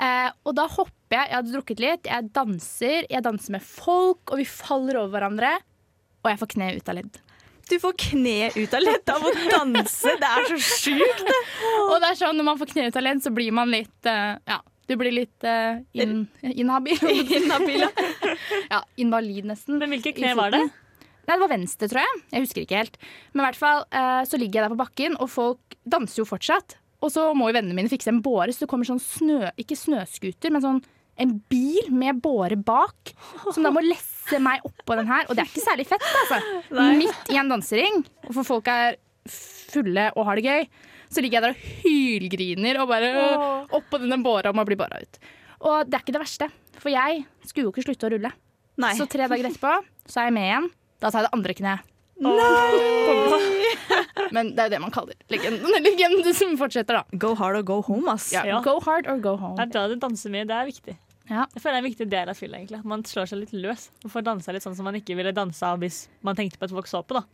Eh, 0.00 0.28
og 0.44 0.54
da 0.56 0.68
hopper 0.70 1.16
jeg. 1.16 1.26
Jeg 1.26 1.36
hadde 1.36 1.56
drukket 1.56 1.82
litt. 1.82 2.08
Jeg 2.08 2.30
danser. 2.36 3.08
Jeg 3.10 3.24
danser 3.26 3.56
med 3.56 3.64
folk, 3.66 4.22
og 4.30 4.40
vi 4.40 4.46
faller 4.48 5.00
over 5.02 5.16
hverandre. 5.16 5.56
Og 6.20 6.32
jeg 6.32 6.40
får 6.40 6.50
kne 6.54 6.72
ut 6.76 6.90
av 6.90 6.98
ledd. 6.98 7.20
Du 7.70 7.76
får 7.78 7.94
kne 8.02 8.50
ut 8.56 8.72
av 8.74 8.82
ledd 8.82 9.12
av 9.12 9.24
å 9.24 9.30
danse! 9.36 10.16
Det 10.18 10.28
er 10.28 10.48
så 10.50 10.58
sjukt! 10.58 11.28
Og 11.86 11.96
det 12.02 12.08
er 12.08 12.18
sånn, 12.18 12.36
når 12.40 12.48
man 12.48 12.58
får 12.58 12.72
kne 12.72 12.88
ut 12.90 12.98
av 12.98 13.06
ledd, 13.06 13.22
så 13.22 13.30
blir 13.34 13.54
man 13.54 13.70
litt 13.70 14.10
uh, 14.10 14.34
Ja, 14.48 14.58
du 14.90 14.96
blir 14.98 15.14
litt 15.14 15.46
uh, 15.46 15.78
in, 15.94 16.24
inhabil. 16.42 16.98
Inhabil, 17.38 17.86
ja. 17.86 18.34
ja, 18.72 18.82
invalid, 18.98 19.46
nesten. 19.52 19.78
Men 19.78 19.94
hvilke 19.94 20.16
kne 20.16 20.34
var 20.38 20.50
det? 20.56 20.64
Nei, 20.66 21.36
det 21.36 21.42
var 21.44 21.52
venstre, 21.52 21.86
tror 21.92 22.02
jeg. 22.02 22.22
Jeg 22.34 22.46
husker 22.48 22.64
ikke 22.64 22.80
helt. 22.80 22.98
Men 23.30 23.44
i 23.44 23.46
hvert 23.46 23.60
fall 23.60 23.84
uh, 23.86 24.22
så 24.26 24.40
ligger 24.40 24.60
jeg 24.60 24.66
der 24.66 24.74
på 24.74 24.80
bakken, 24.82 25.14
og 25.22 25.30
folk 25.30 25.78
danser 25.86 26.24
jo 26.24 26.26
fortsatt. 26.26 26.80
Og 27.00 27.14
så 27.14 27.30
må 27.38 27.48
jo 27.48 27.56
vennene 27.56 27.76
mine 27.78 27.92
fikse 27.92 28.10
en 28.10 28.18
båre, 28.24 28.50
så 28.50 28.64
det 28.64 28.72
kommer 28.72 28.88
sånn 28.88 29.00
snø... 29.00 29.44
Ikke 29.62 29.78
snøskuter, 29.78 30.50
men 30.50 30.64
sånn 30.64 30.82
en 31.20 31.36
bil 31.52 31.90
med 31.92 32.20
båre 32.24 32.56
bak, 32.56 33.12
som 33.52 33.66
da 33.66 33.72
må 33.74 33.82
lesse 33.84 34.40
meg 34.42 34.64
oppå 34.66 34.96
den 34.98 35.10
her. 35.10 35.26
Og 35.28 35.36
det 35.36 35.44
er 35.44 35.50
ikke 35.50 35.64
særlig 35.64 35.86
fett, 35.90 36.06
altså. 36.22 36.38
Midt 36.96 37.32
i 37.32 37.38
en 37.40 37.50
dansering, 37.52 38.02
og 38.28 38.32
for 38.38 38.48
folk 38.54 38.70
er 38.72 38.98
fulle 39.30 40.08
og 40.16 40.26
har 40.28 40.40
det 40.40 40.46
gøy, 40.46 40.64
så 41.10 41.22
ligger 41.22 41.40
jeg 41.40 41.44
der 41.44 41.54
og 41.54 41.62
hylgriner 41.82 42.80
og 42.80 42.90
bare 42.90 43.10
oh. 43.18 43.78
oppå 43.80 43.98
denne 44.02 44.20
båra 44.22 44.52
og 44.52 44.58
må 44.58 44.64
bli 44.68 44.78
båra 44.78 45.00
ut. 45.02 45.20
Og 45.66 45.90
det 45.90 45.98
er 45.98 46.04
ikke 46.04 46.16
det 46.16 46.22
verste, 46.22 46.48
for 46.80 46.92
jeg 46.92 47.24
skulle 47.44 47.66
jo 47.68 47.74
ikke 47.74 47.88
slutte 47.90 48.08
å 48.08 48.12
rulle. 48.14 48.30
Nei. 48.80 48.94
Så 48.96 49.04
tre 49.10 49.26
dager 49.28 49.50
etterpå 49.50 49.74
så 50.06 50.22
er 50.22 50.30
jeg 50.30 50.36
med 50.38 50.46
igjen. 50.48 50.68
Da 51.00 51.10
tar 51.10 51.22
jeg 51.22 51.28
det 51.28 51.36
andre 51.36 51.56
kneet. 51.58 51.90
Men 54.30 54.52
det 54.54 54.62
er 54.62 54.68
jo 54.68 54.72
det 54.74 54.80
man 54.82 54.92
kaller 54.94 55.16
legenden. 55.32 55.76
Legenden 55.86 56.34
som 56.36 56.56
fortsetter, 56.60 57.00
da. 57.00 57.18
Go 57.18 57.34
hard 57.38 57.58
or 57.58 57.64
go 57.66 57.80
home, 57.84 58.10
ass. 58.12 58.30
Ja, 58.34 58.44
Ja. 58.46 58.60
Go 58.64 58.78
hard 58.84 59.08
or 59.10 59.18
go 59.22 59.36
home. 59.40 59.56
Det 59.58 59.68
er 59.68 59.72
da 59.74 59.86
du 59.88 59.96
danser 60.00 60.32
mye. 60.32 60.46
Det 60.48 60.56
er 60.56 60.68
viktig. 60.68 60.96
Ja. 61.30 61.44
Jeg 61.54 61.62
føler 61.62 61.76
det 61.76 61.78
er 61.78 61.84
en 61.84 61.90
viktig 61.90 62.08
del 62.10 62.28
av 62.32 62.38
fylla. 62.38 62.58
egentlig. 62.58 62.80
Man 62.90 63.04
slår 63.06 63.28
seg 63.30 63.38
litt 63.44 63.52
løs 63.54 63.88
og 64.04 64.10
får 64.10 64.24
dansa 64.26 64.52
litt 64.52 64.64
sånn 64.66 64.74
som 64.76 64.84
man 64.88 64.96
ikke 64.98 65.14
ville 65.18 65.30
dansa 65.36 65.76
hvis 65.78 66.08
man 66.26 66.34
tenkte 66.38 66.58
på 66.58 66.66
at 66.66 66.74
folk 66.74 66.90
så 66.90 67.04
på. 67.06 67.20
da. 67.20 67.24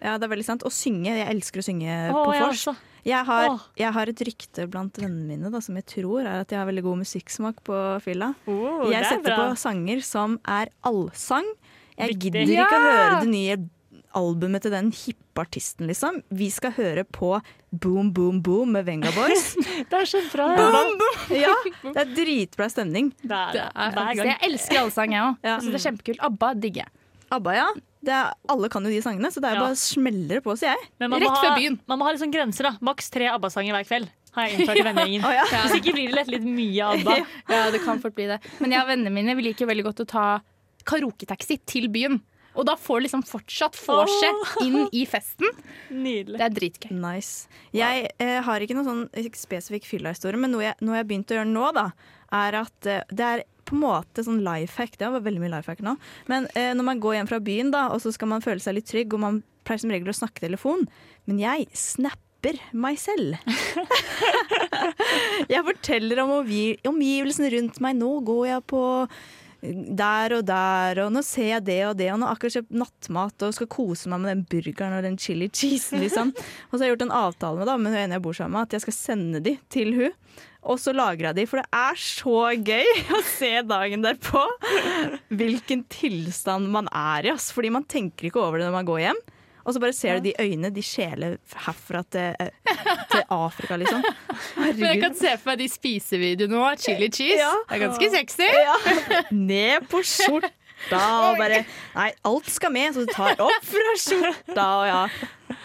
Ja, 0.00 0.16
det 0.16 0.24
er 0.24 0.32
veldig 0.32 0.46
sant. 0.46 0.62
Og 0.64 0.72
synge. 0.72 1.12
Jeg 1.12 1.28
elsker 1.28 1.60
å 1.60 1.66
synge 1.66 1.92
Åh, 2.10 2.18
på 2.24 2.32
jeg 2.34 2.42
vors. 2.46 2.66
Jeg 3.08 3.24
har, 3.28 3.48
Åh. 3.52 3.60
jeg 3.78 3.92
har 3.94 4.10
et 4.10 4.22
rykte 4.26 4.64
blant 4.68 4.96
vennene 5.00 5.28
mine 5.28 5.50
da, 5.52 5.60
som 5.64 5.76
jeg 5.78 5.86
tror 5.86 6.20
er 6.26 6.40
at 6.42 6.50
jeg 6.50 6.58
har 6.58 6.66
veldig 6.66 6.82
god 6.88 6.98
musikksmak 7.04 7.60
på 7.68 7.76
fylla. 8.04 8.32
Oh, 8.48 8.88
jeg 8.90 9.00
er 9.02 9.10
setter 9.12 9.30
bra. 9.36 9.50
på 9.52 9.56
sanger 9.60 10.02
som 10.04 10.38
er 10.48 10.72
allsang. 10.88 11.46
Jeg 11.98 12.14
Viktig. 12.14 12.32
gidder 12.32 12.52
ikke 12.64 12.78
å 12.78 12.82
høre 12.88 13.20
det 13.22 13.30
nye 13.32 13.56
albumet 14.18 14.62
til 14.66 14.72
den 14.74 14.90
hippe 14.94 15.42
artisten, 15.44 15.86
liksom. 15.90 16.20
Vi 16.34 16.48
skal 16.50 16.72
høre 16.76 17.04
på 17.04 17.32
Boom 17.72 18.12
Boom 18.12 18.40
Boom 18.42 18.72
med 18.74 18.84
Venga 18.88 19.10
Boys. 19.14 19.54
Det 19.90 19.98
er 20.02 20.04
så 20.10 20.20
bra. 20.32 20.48
ja, 21.32 21.54
det 21.84 21.96
er 22.02 22.14
dritbra 22.16 22.68
stemning. 22.72 23.12
Det 23.22 23.30
er, 23.32 23.52
Det 23.54 23.62
er 23.64 23.72
hver 23.72 23.98
faktisk, 24.00 24.22
gang. 24.24 24.32
jeg 24.34 24.50
elsker 24.50 24.80
allsang, 24.82 25.12
jeg 25.16 25.22
òg. 25.28 25.36
Ja. 25.46 25.56
Jeg 25.58 25.72
det 25.72 25.78
er 25.80 25.84
kjempekult. 25.88 26.24
ABBA 26.30 26.50
digger 26.64 26.84
jeg. 26.86 26.92
ABBA, 27.38 27.54
ja. 27.58 27.68
Det 28.08 28.12
er, 28.14 28.28
alle 28.54 28.68
kan 28.70 28.84
jo 28.86 28.90
de 28.94 29.00
sangene, 29.02 29.28
så 29.34 29.40
det 29.42 29.48
er 29.50 29.56
Ja. 29.58 29.64
bare 29.66 29.76
smeller 29.78 30.40
på, 30.44 30.54
sier 30.56 30.70
jeg. 30.76 30.88
Men 31.02 31.10
man 31.10 31.20
Rett 31.20 31.30
må, 31.34 31.40
før 31.42 31.50
ha, 31.50 31.56
byen. 31.58 31.78
man 31.90 31.98
må 31.98 32.06
ha 32.06 32.12
sånn 32.20 32.32
grenser. 32.32 32.68
da. 32.70 32.76
Maks 32.80 33.10
tre 33.10 33.26
ABBA-sanger 33.32 33.74
hver 33.74 33.86
kveld. 33.88 34.08
Har 34.36 34.46
jeg 34.46 34.58
innført 34.60 34.78
i 34.78 34.84
vennegjengen. 34.88 35.26
Ja. 35.34 35.44
Hvis 35.66 35.78
ikke 35.80 35.94
blir 35.96 36.06
det 36.12 36.14
lett 36.20 36.30
litt 36.34 36.46
mye 36.46 36.92
ABBA. 36.94 37.16
Ja, 37.50 37.64
det 37.74 37.82
kan 37.84 37.98
fort 38.02 38.14
bli 38.14 38.26
det. 38.30 38.38
Men 38.62 38.70
jeg 38.76 38.82
og 38.84 38.88
vennene 38.92 39.10
mine 39.14 39.34
vi 39.38 39.48
liker 39.50 39.66
veldig 39.70 39.84
godt 39.90 40.04
å 40.04 40.08
ta 40.14 40.26
karaoketaxi 40.88 41.58
til 41.68 41.88
byen. 41.92 42.20
Og 42.58 42.66
da 42.66 42.74
får 42.78 42.98
du 43.00 43.06
liksom 43.06 43.22
fortsatt 43.28 43.78
vorset 43.86 44.56
inn 44.64 44.80
i 44.90 45.04
festen. 45.08 45.46
Nydelig. 45.94 46.38
Det 46.40 46.46
er 46.48 46.56
dritgøy. 46.56 46.90
Nice. 46.98 47.46
Jeg 47.76 48.08
eh, 48.18 48.38
har 48.44 48.64
ikke 48.64 48.74
noen 48.78 48.88
sånn 48.88 49.30
spesifikk 49.38 49.86
fyllahistorie, 49.86 50.40
men 50.42 50.50
noe 50.54 50.64
jeg, 50.66 50.78
noe 50.82 50.96
jeg 50.98 51.04
har 51.04 51.10
begynt 51.12 51.30
å 51.34 51.38
gjøre 51.38 51.52
nå, 51.52 51.68
da, 51.78 51.86
er 52.42 52.58
at 52.64 52.90
eh, 52.90 53.04
det 53.14 53.28
er 53.28 53.44
på 53.68 53.76
en 53.76 53.82
måte 53.84 54.24
sånn 54.24 54.40
life 54.42 54.80
hack. 54.80 54.96
Det 54.98 55.10
var 55.12 55.22
veldig 55.24 55.42
mye 55.44 55.52
life 55.54 55.70
hack 55.70 55.82
nå. 55.84 55.94
Men 56.30 56.48
eh, 56.58 56.72
når 56.74 56.86
man 56.90 57.02
går 57.04 57.18
hjem 57.18 57.30
fra 57.30 57.40
byen, 57.44 57.70
da, 57.74 57.86
og 57.94 58.00
så 58.02 58.10
skal 58.16 58.30
man 58.32 58.44
føle 58.44 58.64
seg 58.64 58.78
litt 58.78 58.88
trygg, 58.90 59.12
og 59.14 59.22
man 59.22 59.42
pleier 59.68 59.82
som 59.84 59.92
regel 59.92 60.10
å 60.10 60.16
snakke 60.16 60.40
telefon, 60.46 60.86
men 61.28 61.42
jeg 61.42 61.66
snapper 61.76 62.56
meg 62.72 62.96
selv. 63.02 63.36
jeg 65.52 65.64
forteller 65.66 66.22
om 66.24 66.32
omgi- 66.40 66.78
omgivelsene 66.88 67.50
rundt 67.56 67.80
meg. 67.84 67.98
Nå 68.00 68.12
går 68.26 68.44
jeg 68.52 68.64
på 68.72 68.82
der 69.60 70.36
og 70.36 70.44
der, 70.46 71.00
og 71.02 71.10
nå 71.14 71.22
ser 71.26 71.48
jeg 71.56 71.64
det 71.66 71.78
og 71.88 71.96
det, 71.98 72.10
og 72.12 72.20
nå 72.20 72.28
har 72.28 72.36
akkurat 72.36 72.60
kjøpt 72.60 72.76
nattmat 72.78 73.44
og 73.46 73.56
skal 73.56 73.70
kose 73.72 74.10
meg 74.10 74.22
med 74.22 74.30
den 74.30 74.44
burgeren 74.52 74.94
og 74.94 75.02
den 75.06 75.18
chili 75.18 75.48
cheesen, 75.50 75.98
liksom. 76.04 76.30
Og 76.68 76.76
så 76.76 76.80
har 76.80 76.86
jeg 76.86 76.94
gjort 76.94 77.08
en 77.08 77.16
avtale 77.18 77.58
med, 77.58 77.66
da, 77.66 77.74
med 77.80 77.92
hun 77.94 78.00
ene 78.04 78.18
jeg 78.18 78.24
bor 78.28 78.38
sammen 78.38 78.58
med, 78.58 78.68
at 78.68 78.76
jeg 78.76 78.86
skal 78.86 78.96
sende 78.96 79.42
de 79.42 79.56
til 79.72 79.90
hun. 79.96 80.14
Og 80.68 80.78
så 80.82 80.92
jeg 80.92 81.34
de, 81.34 81.46
for 81.48 81.62
det 81.62 81.66
er 81.74 81.98
så 81.98 82.38
gøy 82.54 83.02
å 83.18 83.22
se 83.26 83.52
dagen 83.66 84.04
derpå 84.04 84.44
hvilken 85.40 85.84
tilstand 85.90 86.70
man 86.70 86.90
er 86.92 87.26
i. 87.26 87.34
Ass. 87.34 87.50
Fordi 87.54 87.72
man 87.74 87.88
tenker 87.88 88.28
ikke 88.28 88.42
over 88.42 88.58
det 88.58 88.68
når 88.68 88.78
man 88.78 88.88
går 88.88 89.04
hjem. 89.08 89.22
Og 89.68 89.74
så 89.76 89.80
bare 89.82 89.92
ser 89.92 90.16
du 90.16 90.30
de 90.30 90.32
øynene, 90.40 90.70
de 90.72 90.82
skjeler 90.84 91.34
herfra 91.66 92.00
til, 92.08 92.32
eh, 92.40 92.76
til 93.12 93.24
Afrika, 93.34 93.76
liksom. 93.76 94.04
Men 94.64 94.78
jeg 94.80 95.02
kan 95.02 95.16
se 95.18 95.34
for 95.36 95.50
meg 95.52 95.58
de 95.60 95.66
spisevideoene 95.68 96.56
nå. 96.56 96.70
Chili 96.80 97.10
cheese. 97.12 97.36
Ja. 97.42 97.50
Det 97.68 97.76
er 97.76 97.82
ganske 97.84 98.08
sexy. 98.14 98.48
Ja. 98.48 98.78
Ned 99.50 99.84
på 99.92 100.00
skjorta 100.08 101.02
og 101.28 101.40
bare 101.40 101.64
Nei, 101.96 102.12
alt 102.30 102.48
skal 102.54 102.72
med, 102.72 102.94
så 102.94 103.04
du 103.04 103.12
tar 103.12 103.40
opp 103.44 103.66
fra 103.66 103.96
skjorta 104.00 104.68
og 104.78 104.86
ja. 104.88 105.02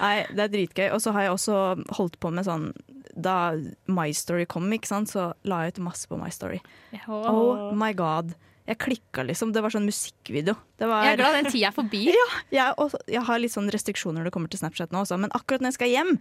Nei, 0.01 0.15
det 0.33 0.47
er 0.49 0.55
dritgøy. 0.57 0.87
Og 0.91 0.99
så 1.05 1.13
har 1.15 1.29
jeg 1.29 1.37
også 1.37 1.59
holdt 1.95 2.19
på 2.19 2.33
med 2.33 2.47
sånn 2.47 2.71
Da 3.13 3.53
My 3.87 4.09
Story 4.17 4.47
kom, 4.49 4.67
ikke 4.75 4.89
sant, 4.89 5.13
så 5.15 5.31
la 5.47 5.63
jeg 5.63 5.77
ut 5.77 5.85
masse 5.87 6.11
på 6.11 6.19
My 6.19 6.31
Story. 6.33 6.59
Oh 7.07 7.71
my 7.77 7.93
god. 7.95 8.35
Jeg 8.69 8.79
klikka, 8.79 9.25
liksom. 9.27 9.51
Det 9.55 9.63
var 9.63 9.73
sånn 9.73 9.87
musikkvideo. 9.87 10.55
Det 10.79 10.87
var, 10.87 11.03
Jeg 11.07 11.17
er 11.17 11.19
glad 11.19 11.35
den 11.39 11.49
tida 11.51 11.71
er 11.71 11.75
forbi. 11.75 12.05
jeg, 12.57 12.77
også, 12.79 13.01
jeg 13.11 13.25
har 13.27 13.41
litt 13.43 13.55
sånn 13.55 13.67
restriksjoner 13.73 14.21
når 14.21 14.29
det 14.29 14.35
kommer 14.37 14.53
til 14.53 14.61
Snapchat 14.61 14.93
nå 14.95 15.03
også, 15.03 15.19
men 15.19 15.33
akkurat 15.35 15.63
når 15.63 15.73
jeg 15.73 15.79
skal 15.81 15.91
hjem, 15.91 16.13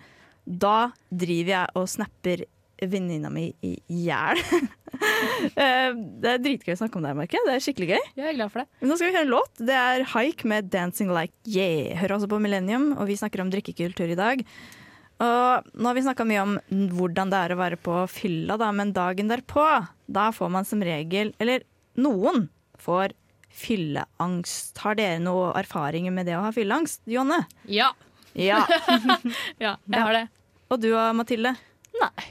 da 0.43 0.77
driver 1.09 1.55
jeg 1.55 1.79
og 1.79 1.87
snapper 1.93 2.45
venninna 2.83 3.31
mi 3.31 3.53
i 3.63 3.77
hjel. 4.03 4.43
Eh, 5.43 5.95
det 6.23 6.29
er 6.29 6.41
dritgøy 6.43 6.75
å 6.75 6.79
snakke 6.79 6.99
om 6.99 7.05
det, 7.07 7.13
merker 7.17 7.39
jeg. 7.39 7.47
Det 7.49 7.53
er 7.55 7.63
skikkelig 7.65 7.87
gøy. 7.89 8.03
Jeg 8.21 8.27
er 8.29 8.37
glad 8.37 8.53
for 8.53 8.63
det. 8.63 8.81
Men 8.83 8.91
Nå 8.93 8.97
skal 8.99 9.09
vi 9.09 9.15
høre 9.17 9.25
en 9.27 9.33
låt. 9.33 9.51
Det 9.59 9.75
er 9.75 10.05
Haik 10.13 10.45
med 10.49 10.69
'Dancing 10.71 11.11
Like 11.11 11.35
Yeah'. 11.49 11.97
Hører 11.99 12.15
også 12.19 12.29
på 12.31 12.39
Millennium, 12.43 12.93
og 12.95 13.09
vi 13.09 13.17
snakker 13.19 13.43
om 13.43 13.51
drikkekultur 13.51 14.13
i 14.13 14.19
dag. 14.19 14.45
Og 15.23 15.73
nå 15.75 15.89
har 15.89 15.97
vi 15.97 16.05
snakka 16.05 16.27
mye 16.29 16.45
om 16.45 16.55
hvordan 16.99 17.33
det 17.33 17.41
er 17.41 17.55
å 17.55 17.61
være 17.61 17.81
på 17.83 17.97
fylla, 18.13 18.59
da, 18.61 18.71
men 18.75 18.95
dagen 18.95 19.33
derpå, 19.33 19.67
da 20.07 20.29
får 20.35 20.53
man 20.53 20.69
som 20.69 20.83
regel 20.85 21.33
Eller 21.43 21.65
noen 22.01 22.47
får 22.83 23.13
fylleangst. 23.53 24.79
Har 24.85 24.97
dere 24.99 25.19
noe 25.23 25.51
erfaringer 25.61 26.15
med 26.15 26.27
det 26.29 26.37
å 26.39 26.45
ha 26.47 26.53
fylleangst, 26.55 27.03
Jonne? 27.11 27.43
Ja. 27.71 27.91
Ja. 28.39 28.63
ja, 29.65 29.75
jeg 29.77 29.99
har 30.01 30.17
det. 30.17 30.27
Og 30.73 30.81
du 30.81 30.89
og 30.97 31.11
Mathilde? 31.19 31.55
Nei. 32.01 32.29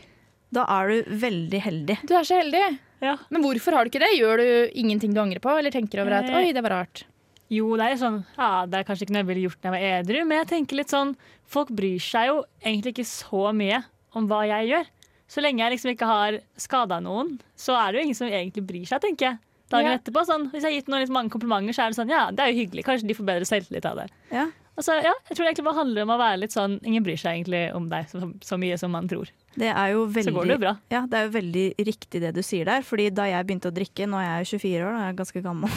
Da 0.52 0.65
er 0.80 0.89
du 0.89 1.12
veldig 1.21 1.62
heldig. 1.63 2.00
Du 2.10 2.15
er 2.17 2.26
så 2.28 2.39
heldig. 2.41 2.63
Ja. 3.02 3.15
Men 3.34 3.45
hvorfor 3.45 3.78
har 3.78 3.86
du 3.86 3.91
ikke 3.93 4.02
det? 4.04 4.12
Gjør 4.17 4.41
du 4.41 4.50
ingenting 4.82 5.13
du 5.15 5.21
angrer 5.21 5.41
på, 5.43 5.54
eller 5.58 5.74
tenker 5.74 6.02
over 6.04 6.17
at 6.19 6.28
Eh. 6.30 6.38
oi, 6.38 6.52
det 6.54 6.62
var 6.65 6.76
rart? 6.82 7.06
Jo, 7.52 7.74
det 7.76 7.84
er 7.91 7.97
sånn 8.00 8.21
Ja, 8.38 8.65
det 8.65 8.80
er 8.80 8.86
kanskje 8.88 9.04
ikke 9.06 9.13
noe 9.15 9.24
jeg 9.26 9.30
ville 9.30 9.45
gjort 9.50 9.62
når 9.65 9.74
jeg 9.76 9.76
var 9.76 10.00
edru, 10.00 10.19
men 10.26 10.38
jeg 10.39 10.47
tenker 10.54 10.78
litt 10.80 10.91
sånn 10.93 11.10
Folk 11.52 11.71
bryr 11.76 12.00
seg 12.00 12.30
jo 12.30 12.38
egentlig 12.63 12.93
ikke 12.95 13.08
så 13.10 13.50
mye 13.56 13.82
om 14.15 14.28
hva 14.30 14.41
jeg 14.47 14.69
gjør. 14.71 14.86
Så 15.32 15.41
lenge 15.43 15.63
jeg 15.63 15.74
liksom 15.74 15.91
ikke 15.91 16.08
har 16.08 16.38
skada 16.60 17.00
noen, 17.04 17.34
så 17.60 17.76
er 17.76 17.91
det 17.91 18.00
jo 18.00 18.06
ingen 18.08 18.15
som 18.19 18.28
egentlig 18.32 18.63
bryr 18.67 18.88
seg, 18.88 19.02
tenker 19.04 19.26
jeg. 19.30 19.39
Dagen 19.72 19.92
Ja. 19.92 19.98
etterpå, 19.98 20.26
sånn, 20.28 20.50
Hvis 20.52 20.62
jeg 20.66 20.70
har 20.70 20.78
gitt 20.82 20.90
noen 20.92 21.02
litt 21.06 21.14
mange 21.16 21.32
komplimenter, 21.34 21.74
så 21.76 21.86
er 21.86 21.94
det 21.94 21.98
sånn 22.02 22.10
Ja, 22.12 22.26
det 22.32 22.40
er 22.44 22.52
jo 22.52 22.60
hyggelig. 22.66 22.84
Kanskje 22.88 23.08
de 23.08 23.16
får 23.18 23.26
bedre 23.32 23.48
selvtillit 23.48 23.86
av 23.88 23.96
det. 24.04 24.10
Ja. 24.32 24.50
Altså, 24.78 24.96
ja, 25.04 25.12
jeg 25.28 25.36
tror 25.36 25.44
det 25.44 25.50
egentlig 25.52 25.66
bare 25.68 25.80
handler 25.84 26.02
om 26.06 26.12
å 26.16 26.18
være 26.18 26.40
litt 26.40 26.54
sånn 26.56 26.78
Ingen 26.88 27.04
bryr 27.04 27.20
seg 27.20 27.36
egentlig 27.44 27.76
om 27.76 27.90
deg 27.92 28.06
så, 28.08 28.22
så 28.42 28.58
mye 28.58 28.78
som 28.80 28.90
man 28.96 29.08
tror. 29.12 29.28
Det 29.60 29.68
er 29.68 29.92
jo 29.92 30.06
veldig 30.08 30.24
Så 30.32 30.34
går 30.34 30.48
det 30.48 30.56
jo 30.56 30.62
bra. 30.64 30.72
Ja, 30.90 31.02
det 31.12 31.18
er 31.20 31.26
jo 31.28 31.34
veldig 31.36 31.66
riktig 31.90 32.22
det 32.24 32.34
du 32.34 32.42
sier 32.42 32.66
der. 32.66 32.82
Fordi 32.88 33.10
da 33.14 33.26
jeg 33.28 33.46
begynte 33.50 33.68
å 33.70 33.76
drikke, 33.76 34.08
nå 34.08 34.18
er 34.22 34.30
jeg 34.44 34.48
jo 34.48 34.58
24 34.58 34.88
år, 34.88 34.94
da 34.96 35.02
er 35.04 35.12
jeg 35.12 35.20
ganske 35.20 35.44
gammel, 35.44 35.70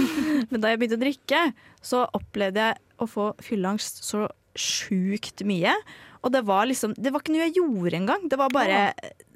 men 0.52 0.60
da 0.60 0.68
jeg 0.68 0.78
begynte 0.82 0.98
å 1.00 1.04
drikke, 1.06 1.40
så 1.82 2.04
opplevde 2.12 2.60
jeg 2.68 2.76
å 3.00 3.08
få 3.08 3.26
fylleangst 3.40 4.04
så 4.04 4.28
sjukt 4.54 5.42
mye. 5.48 5.72
Og 6.22 6.30
det 6.30 6.42
var 6.46 6.68
liksom 6.70 6.94
Det 6.94 7.10
var 7.12 7.22
ikke 7.22 7.34
noe 7.34 7.46
jeg 7.48 7.56
gjorde 7.58 7.98
engang. 7.98 8.26
Det 8.30 8.38
var 8.38 8.52
bare, 8.54 8.80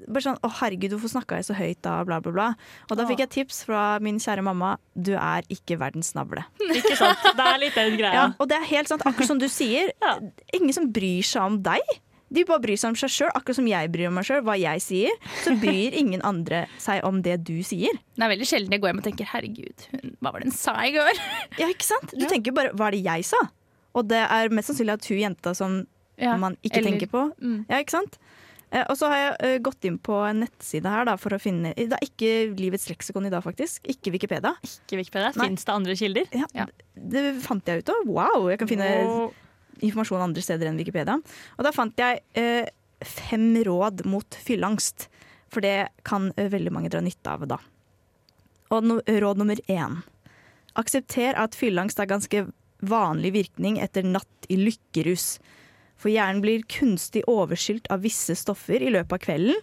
bare 0.06 0.24
sånn 0.24 0.38
Å, 0.38 0.50
herregud, 0.60 0.94
hvorfor 0.94 1.12
snakka 1.16 1.40
jeg 1.40 1.48
så 1.48 1.58
høyt 1.58 1.80
da? 1.84 1.98
Bla, 2.06 2.20
bla, 2.22 2.32
bla. 2.34 2.48
Og 2.90 2.98
da 3.00 3.06
fikk 3.08 3.24
jeg 3.24 3.32
tips 3.40 3.64
fra 3.66 3.84
min 4.02 4.20
kjære 4.22 4.44
mamma. 4.46 4.76
Du 4.94 5.14
er 5.18 5.46
ikke 5.52 5.78
verdens 5.82 6.14
navle. 6.16 6.46
Ikke 6.78 6.96
sant? 6.98 7.22
Det 7.36 7.46
er 7.46 7.62
litt 7.62 7.78
den 7.78 7.98
greia. 7.98 8.14
Ja, 8.14 8.26
og 8.38 8.50
det 8.50 8.60
er 8.60 8.68
helt 8.70 8.90
sant, 8.90 9.04
akkurat 9.06 9.28
som 9.28 9.40
du 9.42 9.48
sier. 9.50 9.90
Ja. 10.02 10.18
Ingen 10.56 10.74
som 10.76 10.90
bryr 10.94 11.26
seg 11.26 11.42
om 11.42 11.58
deg. 11.66 11.96
De 12.26 12.42
bare 12.46 12.58
bryr 12.62 12.78
seg 12.78 12.90
om 12.90 12.96
seg 12.98 13.12
sjøl, 13.12 13.30
akkurat 13.38 13.58
som 13.60 13.68
jeg 13.70 13.90
bryr 13.94 14.10
meg 14.14 14.26
sjøl. 14.26 14.42
Hva 14.46 14.56
jeg 14.58 14.82
sier, 14.82 15.18
så 15.44 15.54
bryr 15.62 15.94
ingen 16.02 16.22
andre 16.26 16.64
seg 16.82 17.04
om 17.06 17.20
det 17.22 17.38
du 17.46 17.58
sier. 17.66 17.98
Det 18.16 18.26
er 18.26 18.32
veldig 18.34 18.48
sjelden 18.50 18.74
jeg 18.74 18.82
går 18.82 18.92
hjem 18.92 19.02
og 19.02 19.06
tenker 19.06 19.30
'herregud, 19.30 19.86
hva 20.20 20.32
var 20.32 20.42
det 20.42 20.50
hun 20.50 20.58
sa 20.58 20.74
i 20.82 20.94
går'? 20.94 21.22
Ja, 21.60 21.70
ikke 21.70 21.86
sant? 21.86 22.14
Du 22.14 22.26
tenker 22.32 22.54
bare 22.56 22.74
'hva 22.74 22.90
er 22.90 22.98
det 22.98 23.04
jeg 23.06 23.30
sa?' 23.30 23.46
Og 23.96 24.04
det 24.10 24.20
er 24.20 24.52
mest 24.52 24.68
sannsynlig 24.68 24.98
at 24.98 25.06
hun 25.08 25.22
jenta 25.22 25.54
som 25.56 25.78
Ja, 26.18 26.36
man 26.40 26.56
ikke 26.62 26.78
eller- 26.80 26.90
tenker 26.96 27.10
på. 27.12 27.22
Mm. 27.42 27.64
Ja, 27.68 27.80
ikke 27.82 27.96
sant? 27.96 28.18
Eh, 28.72 28.82
og 28.90 28.96
så 28.98 29.06
har 29.08 29.16
jeg 29.16 29.34
eh, 29.46 29.58
gått 29.62 29.84
inn 29.86 29.98
på 30.02 30.16
en 30.26 30.40
nettside 30.42 30.90
her 30.90 31.04
da, 31.06 31.14
for 31.16 31.30
å 31.30 31.38
finne 31.38 31.70
Det 31.76 31.92
er 31.94 32.02
ikke 32.02 32.30
Livets 32.58 32.88
leksikon 32.90 33.28
i 33.28 33.30
dag, 33.30 33.44
faktisk. 33.44 33.84
Ikke 33.86 34.10
Wikipedia. 34.10 34.56
Ikke 34.66 34.98
Wikipedia. 34.98 35.30
Fins 35.36 35.64
det 35.64 35.74
andre 35.74 35.94
kilder? 35.94 36.26
Ja, 36.34 36.46
Ja. 36.54 36.66
Det 36.96 37.22
fant 37.44 37.64
jeg 37.66 37.84
ut 37.84 37.92
av. 37.92 38.06
Wow! 38.06 38.48
Jeg 38.50 38.58
kan 38.58 38.68
finne 38.68 38.88
Og 39.06 39.34
informasjon 39.84 40.24
andre 40.24 40.42
steder 40.42 40.66
enn 40.70 40.80
Wikipedia. 40.80 41.18
Og 41.58 41.64
da 41.64 41.70
fant 41.70 41.94
jeg 42.00 42.22
eh, 42.34 42.66
fem 43.04 43.54
råd 43.62 44.04
mot 44.08 44.38
fylleangst. 44.42 45.08
For 45.52 45.60
det 45.62 45.88
kan 46.02 46.32
eh, 46.36 46.48
veldig 46.50 46.72
mange 46.74 46.90
dra 46.90 47.00
nytte 47.04 47.36
av 47.36 47.46
da. 47.46 47.60
Og 48.74 48.82
no, 48.82 48.98
råd 49.06 49.38
nummer 49.38 49.60
én. 49.70 50.00
Aksepter 50.76 51.36
at 51.38 51.54
fylleangst 51.54 52.00
er 52.02 52.10
ganske 52.10 52.46
vanlig 52.82 53.32
virkning 53.36 53.78
etter 53.80 54.02
natt 54.04 54.48
i 54.50 54.58
lykkerus. 54.58 55.36
For 55.96 56.12
hjernen 56.12 56.42
blir 56.44 56.64
kunstig 56.70 57.24
overskylt 57.30 57.88
av 57.92 58.04
visse 58.04 58.36
stoffer 58.36 58.82
i 58.84 58.92
løpet 58.92 59.16
av 59.16 59.22
kvelden. 59.24 59.60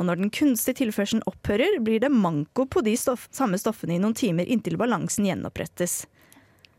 Og 0.00 0.06
når 0.08 0.20
den 0.20 0.32
kunstige 0.32 0.78
tilførselen 0.78 1.24
opphører, 1.28 1.80
blir 1.84 2.00
det 2.00 2.12
manko 2.12 2.64
på 2.70 2.80
de 2.86 2.94
stoff, 2.96 3.26
samme 3.36 3.58
stoffene 3.60 3.98
i 3.98 4.00
noen 4.00 4.16
timer 4.16 4.48
inntil 4.48 4.78
balansen 4.80 5.28
gjenopprettes. 5.28 6.06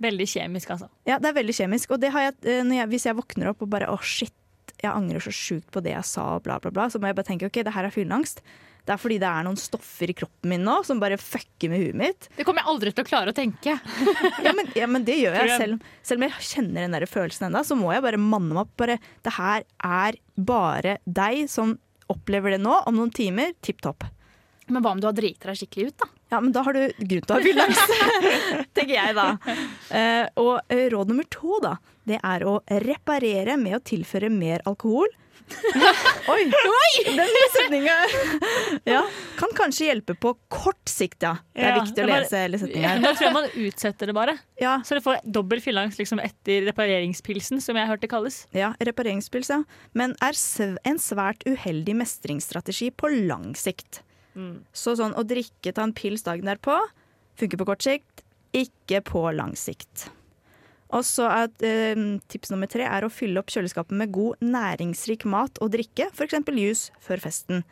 veldig 0.01 0.25
kjemisk, 0.25 0.71
altså. 0.73 0.87
Ja, 1.05 1.19
det 1.21 1.29
er 1.29 1.35
veldig 1.37 1.53
kjemisk. 1.53 1.91
Og 1.93 1.99
det 2.01 2.09
har 2.09 2.23
jeg, 2.23 2.33
eh, 2.49 2.65
jeg, 2.65 2.87
hvis 2.89 3.05
jeg 3.05 3.17
våkner 3.17 3.51
opp 3.51 3.61
og 3.61 3.69
bare 3.69 3.91
å 3.93 3.99
shit, 4.01 4.33
jeg 4.81 4.89
angrer 4.89 5.21
så 5.21 5.29
sjukt 5.29 5.69
på 5.69 5.83
det 5.85 5.93
jeg 5.93 6.07
sa, 6.09 6.39
bla, 6.39 6.57
bla, 6.57 6.71
bla, 6.73 6.89
så 6.89 6.97
må 6.97 7.11
jeg 7.11 7.15
bare 7.19 7.27
tenke 7.27 7.45
ok, 7.45 7.61
det 7.61 7.73
her 7.75 7.85
er 7.85 7.93
fylleangst. 7.93 8.41
Det 8.81 8.95
er 8.95 9.01
fordi 9.01 9.17
det 9.21 9.29
er 9.29 9.45
noen 9.45 9.59
stoffer 9.59 10.09
i 10.11 10.15
kroppen 10.17 10.49
min 10.51 10.63
nå 10.65 10.79
som 10.87 11.01
bare 11.01 11.19
fucker 11.21 11.69
med 11.71 11.83
huet 11.83 11.97
mitt. 12.01 12.29
Det 12.37 12.45
kommer 12.47 12.63
jeg 12.63 12.71
aldri 12.73 12.93
til 12.95 13.05
å 13.05 13.09
klare 13.09 13.33
å 13.33 13.37
tenke. 13.37 13.77
Ja, 14.45 14.55
men, 14.57 14.71
ja, 14.75 14.87
men 14.89 15.05
det 15.05 15.19
gjør 15.19 15.35
jeg. 15.37 15.57
Selv, 15.61 15.91
selv 16.05 16.21
om 16.21 16.25
jeg 16.25 16.47
kjenner 16.47 16.85
den 16.85 16.95
der 16.95 17.05
følelsen 17.09 17.47
ennå, 17.49 17.61
så 17.67 17.77
må 17.77 17.91
jeg 17.93 18.03
bare 18.03 18.19
manne 18.21 18.55
meg 18.55 18.63
opp. 18.63 18.73
Bare, 18.81 18.97
det 19.25 19.35
her 19.35 19.67
er 19.85 20.17
bare 20.35 20.97
deg 21.05 21.45
som 21.51 21.75
opplever 22.11 22.55
det 22.55 22.61
nå. 22.63 22.73
Om 22.89 22.97
noen 22.97 23.13
timer, 23.13 23.53
tipp 23.63 23.83
topp. 23.85 24.07
Men 24.71 24.83
hva 24.83 24.95
om 24.95 25.01
du 25.01 25.07
har 25.09 25.15
driti 25.15 25.47
deg 25.47 25.57
skikkelig 25.59 25.91
ut, 25.91 25.97
da? 26.01 26.09
Ja, 26.31 26.39
men 26.39 26.53
da 26.55 26.63
har 26.63 26.77
du 26.77 26.83
grunn 26.95 27.25
til 27.25 27.33
å 27.33 27.37
ha 27.37 27.43
villaks, 27.43 27.81
tenker 28.77 28.93
jeg 28.95 29.15
da. 29.17 29.25
Uh, 29.91 30.25
og 30.39 30.53
eh, 30.71 30.85
råd 30.93 31.11
nummer 31.11 31.27
to, 31.33 31.57
da, 31.63 31.75
det 32.07 32.21
er 32.23 32.45
å 32.47 32.61
reparere 32.85 33.57
med 33.59 33.75
å 33.77 33.83
tilføre 33.83 34.31
mer 34.31 34.63
alkohol. 34.69 35.11
Oi! 36.31 36.43
Den 37.05 37.31
setninga 37.55 37.95
ja, 38.87 39.01
kan 39.39 39.53
kanskje 39.57 39.87
hjelpe 39.89 40.15
på 40.21 40.33
kort 40.51 40.89
sikt, 40.91 41.23
ja. 41.25 41.35
Det 41.55 41.63
er 41.65 41.73
Ja, 41.75 41.81
viktig 41.81 42.03
å 42.05 42.07
bare, 42.09 42.23
lese 42.25 42.41
hele 42.43 42.59
setninga 42.61 42.93
Da 43.03 43.13
tror 43.15 43.25
jeg 43.27 43.35
man 43.35 43.49
utsetter 43.65 44.11
det 44.11 44.15
bare. 44.17 44.37
Ja, 44.61 44.77
Så 44.85 44.97
det 44.97 45.03
får 45.05 45.19
dobbel 45.25 45.61
fylleangst 45.63 45.99
liksom 46.01 46.21
etter 46.23 46.65
repareringspilsen, 46.69 47.61
som 47.63 47.79
jeg 47.79 47.89
hørte 47.89 48.09
kalles. 48.11 48.43
ja 48.55 48.73
repareringspils, 48.81 49.49
ja. 49.53 49.61
Men 49.97 50.15
er 50.21 50.37
en 50.85 51.01
svært 51.01 51.43
uheldig 51.49 51.95
mestringsstrategi 52.03 52.91
på 52.95 53.11
lang 53.27 53.51
sikt. 53.57 54.01
Så 54.71 54.93
sånn 54.95 55.15
å 55.19 55.25
drikke, 55.27 55.73
ta 55.75 55.83
en 55.83 55.91
pils 55.97 56.23
dagen 56.23 56.47
derpå, 56.47 56.77
funker 57.39 57.59
på 57.59 57.67
kort 57.67 57.83
sikt, 57.83 58.23
ikke 58.55 59.01
på 59.07 59.25
lang 59.35 59.55
sikt. 59.59 60.07
Og 60.91 61.05
så 61.07 61.27
er 61.31 61.51
eh, 61.63 62.03
tips 62.31 62.51
nummer 62.51 62.69
tre 62.71 62.83
er 62.87 63.05
å 63.07 63.11
fylle 63.13 63.39
opp 63.39 63.51
kjøleskapet 63.53 63.95
med 63.95 64.11
god 64.15 64.43
næringsrik 64.43 65.23
mat 65.29 65.61
og 65.63 65.71
drikke, 65.75 66.09
f.eks. 66.11 66.41
juice 66.51 66.91
før 67.03 67.23
festen. 67.23 67.65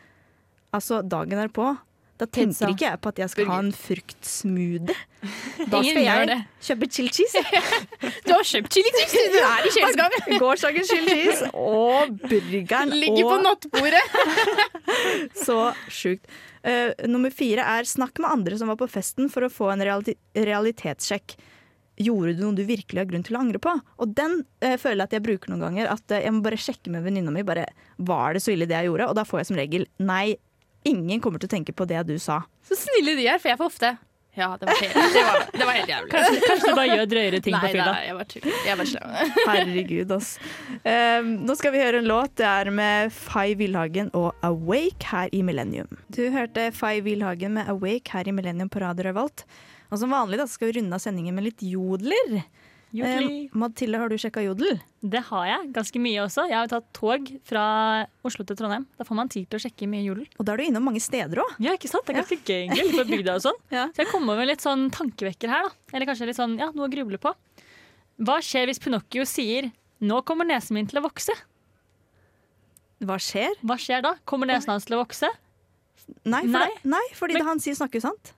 Altså 0.76 1.02
dagen 1.04 1.42
er 1.42 1.52
på. 1.52 1.74
Da 2.20 2.28
tenker 2.28 2.52
Pizza. 2.52 2.68
ikke 2.68 2.84
jeg 2.84 3.00
på 3.00 3.12
at 3.14 3.20
jeg 3.22 3.32
skal 3.32 3.46
ha 3.48 3.58
en 3.64 3.70
fruktsmoothie. 3.76 4.96
Da 5.72 5.80
skal 5.84 6.02
jeg 6.04 6.36
kjøpe 6.68 6.88
chili 6.92 7.12
cheese. 7.16 7.44
Du 8.28 8.34
har 8.34 8.44
kjøpt 8.48 8.76
chili 8.76 8.92
cheese! 8.96 9.24
Du 9.32 9.38
er 9.40 9.68
i 9.68 9.72
kjøleskapet! 9.76 10.28
Gårsdagens 10.44 10.92
chili 10.92 11.16
cheese 11.16 11.50
og 11.56 12.12
burgeren. 12.26 12.92
Ligger 12.96 13.30
på 13.30 13.38
nattbordet. 13.44 14.04
Så 15.46 15.58
sjukt. 15.92 16.28
Uh, 16.60 16.92
nummer 17.08 17.32
fire 17.32 17.64
er 17.78 17.88
snakk 17.88 18.20
med 18.20 18.32
andre 18.32 18.60
som 18.60 18.72
var 18.72 18.80
på 18.80 18.90
festen 18.92 19.32
for 19.32 19.48
å 19.48 19.52
få 19.52 19.72
en 19.72 19.86
realitetssjekk. 19.88 21.38
Gjorde 22.00 22.34
du 22.38 22.44
noe 22.46 22.56
du 22.56 22.64
virkelig 22.64 23.02
har 23.02 23.08
grunn 23.10 23.24
til 23.28 23.36
å 23.36 23.40
angre 23.44 23.60
på? 23.60 23.74
Og 24.00 24.12
den 24.16 24.38
eh, 24.64 24.78
føler 24.80 25.02
jeg 25.04 25.10
at 25.10 25.16
jeg 25.18 25.24
bruker 25.26 25.52
noen 25.52 25.66
ganger. 25.66 25.90
At 25.92 26.14
eh, 26.16 26.22
jeg 26.24 26.32
må 26.32 26.40
bare 26.46 26.60
sjekke 26.60 26.94
med 26.94 27.04
venninna 27.04 27.34
mi. 27.36 27.44
Bare, 27.44 27.66
var 27.98 28.38
det 28.38 28.44
så 28.46 28.54
ille 28.54 28.68
det 28.70 28.78
jeg 28.78 28.88
gjorde? 28.88 29.10
Og 29.12 29.18
da 29.20 29.26
får 29.28 29.42
jeg 29.42 29.50
som 29.50 29.58
regel 29.60 29.88
nei. 30.00 30.38
Ingen 30.88 31.20
kommer 31.20 31.42
til 31.44 31.50
å 31.50 31.56
tenke 31.58 31.74
på 31.76 31.84
det 31.90 32.06
du 32.08 32.14
sa. 32.24 32.46
Så 32.64 32.78
snille 32.80 33.18
de 33.20 33.26
er, 33.28 33.42
for 33.44 33.52
jeg 33.52 33.60
får 33.60 33.68
ofte 33.74 33.90
Ja, 34.40 34.54
det 34.62 34.70
var 34.70 34.78
helt, 34.80 34.94
det 35.12 35.24
var, 35.28 35.42
det 35.52 35.66
var 35.68 35.76
helt 35.76 35.90
jævlig. 35.92 36.12
Kanskje, 36.14 36.42
kanskje 36.48 36.70
du 36.70 36.78
bare 36.78 36.94
gjør 36.96 37.10
drøyere 37.12 37.40
ting 37.44 37.56
Nei, 37.58 37.60
på 37.66 37.72
fylla. 37.74 37.88
nei, 37.92 38.04
jeg 38.06 38.16
var 38.16 38.28
tull. 38.32 38.46
Jeg 38.70 38.80
var 38.80 38.88
slem. 38.92 39.16
Herregud, 39.50 40.14
ass. 40.16 40.30
Um, 40.86 41.32
nå 41.50 41.56
skal 41.60 41.74
vi 41.76 41.82
høre 41.84 42.00
en 42.00 42.08
låt. 42.08 42.38
Det 42.40 42.48
er 42.48 42.72
med 42.80 43.12
Fay 43.12 43.58
Wilhagen 43.60 44.14
og 44.16 44.30
'Awake' 44.40 45.10
her 45.12 45.34
i 45.36 45.42
Millennium. 45.44 45.92
Du 46.16 46.22
hørte 46.32 46.70
Fay 46.72 47.02
Wilhagen 47.04 47.58
med 47.60 47.68
'Awake' 47.68 48.16
her 48.16 48.32
i 48.32 48.36
Millennium 48.38 48.72
på 48.72 48.80
Radio 48.86 49.10
Revolt. 49.10 49.44
Og 49.90 49.98
som 50.02 50.12
vanlig 50.14 50.38
da, 50.38 50.46
skal 50.50 50.70
vi 50.70 50.80
runde 50.80 50.94
av 50.96 51.02
sendingen 51.02 51.36
med 51.36 51.48
litt 51.50 51.64
jodler. 51.66 52.44
Eh, 52.90 53.50
Mathilde, 53.54 54.00
har 54.02 54.10
du 54.10 54.16
sjekka 54.18 54.42
jodel? 54.42 54.80
Det 55.06 55.22
har 55.28 55.46
jeg. 55.46 55.68
Ganske 55.76 56.00
mye 56.02 56.24
også. 56.24 56.48
Jeg 56.50 56.58
har 56.58 56.66
jo 56.66 56.72
tatt 56.74 56.88
tog 56.98 57.28
fra 57.46 57.64
Oslo 58.26 58.46
til 58.50 58.58
Trondheim. 58.58 58.88
Da 58.98 59.06
får 59.06 59.18
man 59.20 59.30
tid 59.30 59.46
til 59.50 59.60
å 59.60 59.62
sjekke 59.62 59.90
mye 59.90 60.06
jodel. 60.08 60.26
Og 60.40 60.46
da 60.48 60.54
er 60.56 60.62
du 60.62 60.64
innom 60.66 60.88
mange 60.90 61.02
steder 61.04 61.42
òg. 61.44 61.52
Ja, 61.62 61.76
ikke 61.78 61.92
sant? 61.92 62.08
Det 62.08 62.16
er 62.16 62.22
ganske 62.24 62.40
gøy 62.42 62.64
egentlig, 62.66 62.96
på 62.98 63.06
bygda 63.12 63.36
og 63.38 63.46
sånn. 63.46 63.60
Ja. 63.78 63.86
Så 63.94 64.02
jeg 64.04 64.10
kommer 64.14 64.40
med 64.42 64.50
litt 64.50 64.66
sånn 64.66 64.88
tankevekker 64.94 65.54
her, 65.54 65.70
da. 65.70 65.76
Eller 65.94 66.10
kanskje 66.10 66.30
litt 66.32 66.40
sånn, 66.40 66.58
ja, 66.62 66.72
noe 66.74 66.90
å 66.90 66.94
gruble 66.94 67.22
på. 67.22 67.36
Hva 68.26 68.40
skjer 68.44 68.66
hvis 68.70 68.82
Pinocchio 68.84 69.24
sier 69.30 69.70
'nå 70.02 70.24
kommer 70.26 70.48
nesen 70.50 70.74
min 70.76 70.88
til 70.90 71.00
å 71.00 71.06
vokse'? 71.06 71.36
Hva 73.06 73.16
skjer? 73.22 73.54
Hva 73.64 73.78
skjer 73.80 74.02
da? 74.04 74.16
Kommer 74.28 74.50
nesen 74.50 74.74
hans 74.74 74.86
til 74.88 74.98
å 74.98 75.04
vokse? 75.06 75.30
Nei, 76.26 76.42
for 76.42 76.58
Nei. 76.58 76.68
Det, 76.74 76.90
nei 76.90 77.06
fordi 77.16 77.34
Men- 77.38 77.46
han 77.46 77.60
sier, 77.64 77.78
snakker 77.78 78.02
sant. 78.02 78.34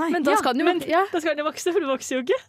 Nei. 0.00 0.08
Men 0.10 0.24
da 0.26 0.32
Ja, 0.34 0.36
skal 0.40 0.52
den 0.56 0.64
jo 0.64 0.66
men- 0.72 0.82
ja. 0.90 1.04
Da 1.12 1.20
skal 1.22 1.36
den 1.36 1.44
jo 1.44 1.50
vokse, 1.50 1.72
for 1.72 1.80
du 1.80 1.86
vokser 1.86 2.16
jo 2.18 2.22
ikke. 2.24 2.40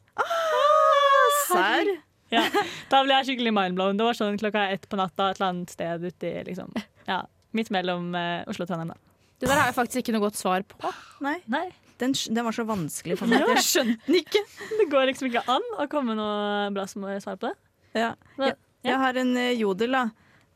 Serr? 1.47 1.89
Ja, 2.33 2.41
da 2.89 3.03
ble 3.05 3.13
jeg 3.19 3.27
skikkelig 3.29 3.53
mindblown. 3.53 3.99
Det 3.99 4.05
var 4.07 4.17
sånn 4.17 4.37
klokka 4.41 4.63
ett 4.73 4.87
på 4.89 4.97
natta 4.97 5.29
et 5.31 5.37
eller 5.39 5.51
annet 5.51 5.69
sted 5.75 6.03
ute 6.09 6.31
i 6.31 6.43
liksom, 6.47 6.71
ja, 7.07 7.19
midt 7.55 7.69
mellom 7.73 8.09
uh, 8.17 8.41
Oslo 8.49 8.65
og 8.65 8.71
Trondheim. 8.71 8.89
da. 8.95 8.97
Det 9.39 9.49
der 9.51 9.59
har 9.59 9.69
jeg 9.69 9.75
faktisk 9.77 10.01
ikke 10.01 10.15
noe 10.15 10.23
godt 10.25 10.39
svar 10.39 10.63
på. 10.65 10.91
Nei. 11.21 11.35
Nei, 11.51 11.67
Den, 12.01 12.11
den 12.15 12.43
var 12.47 12.51
så 12.55 12.65
vanskelig 12.67 13.17
for 13.19 13.27
meg. 13.31 13.43
at 13.45 13.53
Jeg 13.59 13.65
skjønte 13.67 13.99
den 14.09 14.17
ikke. 14.23 14.41
det 14.81 14.87
går 14.91 15.05
liksom 15.11 15.29
ikke 15.29 15.45
an 15.53 15.69
å 15.79 15.85
komme 15.91 16.15
noe 16.17 16.71
bra 16.75 16.87
som 16.89 17.05
svar 17.23 17.37
på 17.37 17.51
det. 17.51 17.55
Ja. 18.01 18.13
Jeg, 18.41 18.55
jeg 18.89 18.97
har 18.99 19.21
en 19.21 19.35
eh, 19.37 19.53
jodel, 19.59 19.93
da. 19.95 20.05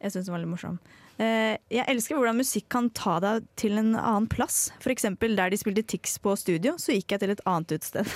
Jeg 0.01 0.11
syns 0.15 0.25
den 0.27 0.33
var 0.35 0.41
litt 0.41 0.49
morsom. 0.51 0.79
Eh, 1.19 1.57
jeg 1.67 1.83
elsker 1.91 2.15
hvordan 2.15 2.37
musikk 2.39 2.69
kan 2.71 2.87
ta 2.95 3.17
deg 3.23 3.47
til 3.59 3.75
en 3.81 3.91
annen 3.97 4.29
plass. 4.31 4.69
For 4.79 4.93
eksempel 4.93 5.35
der 5.35 5.51
de 5.51 5.59
spilte 5.59 5.83
Tix 5.83 6.15
på 6.23 6.35
studio, 6.39 6.77
så 6.79 6.95
gikk 6.95 7.11
jeg 7.15 7.23
til 7.25 7.33
et 7.35 7.43
annet 7.49 7.75
utsted. 7.75 8.07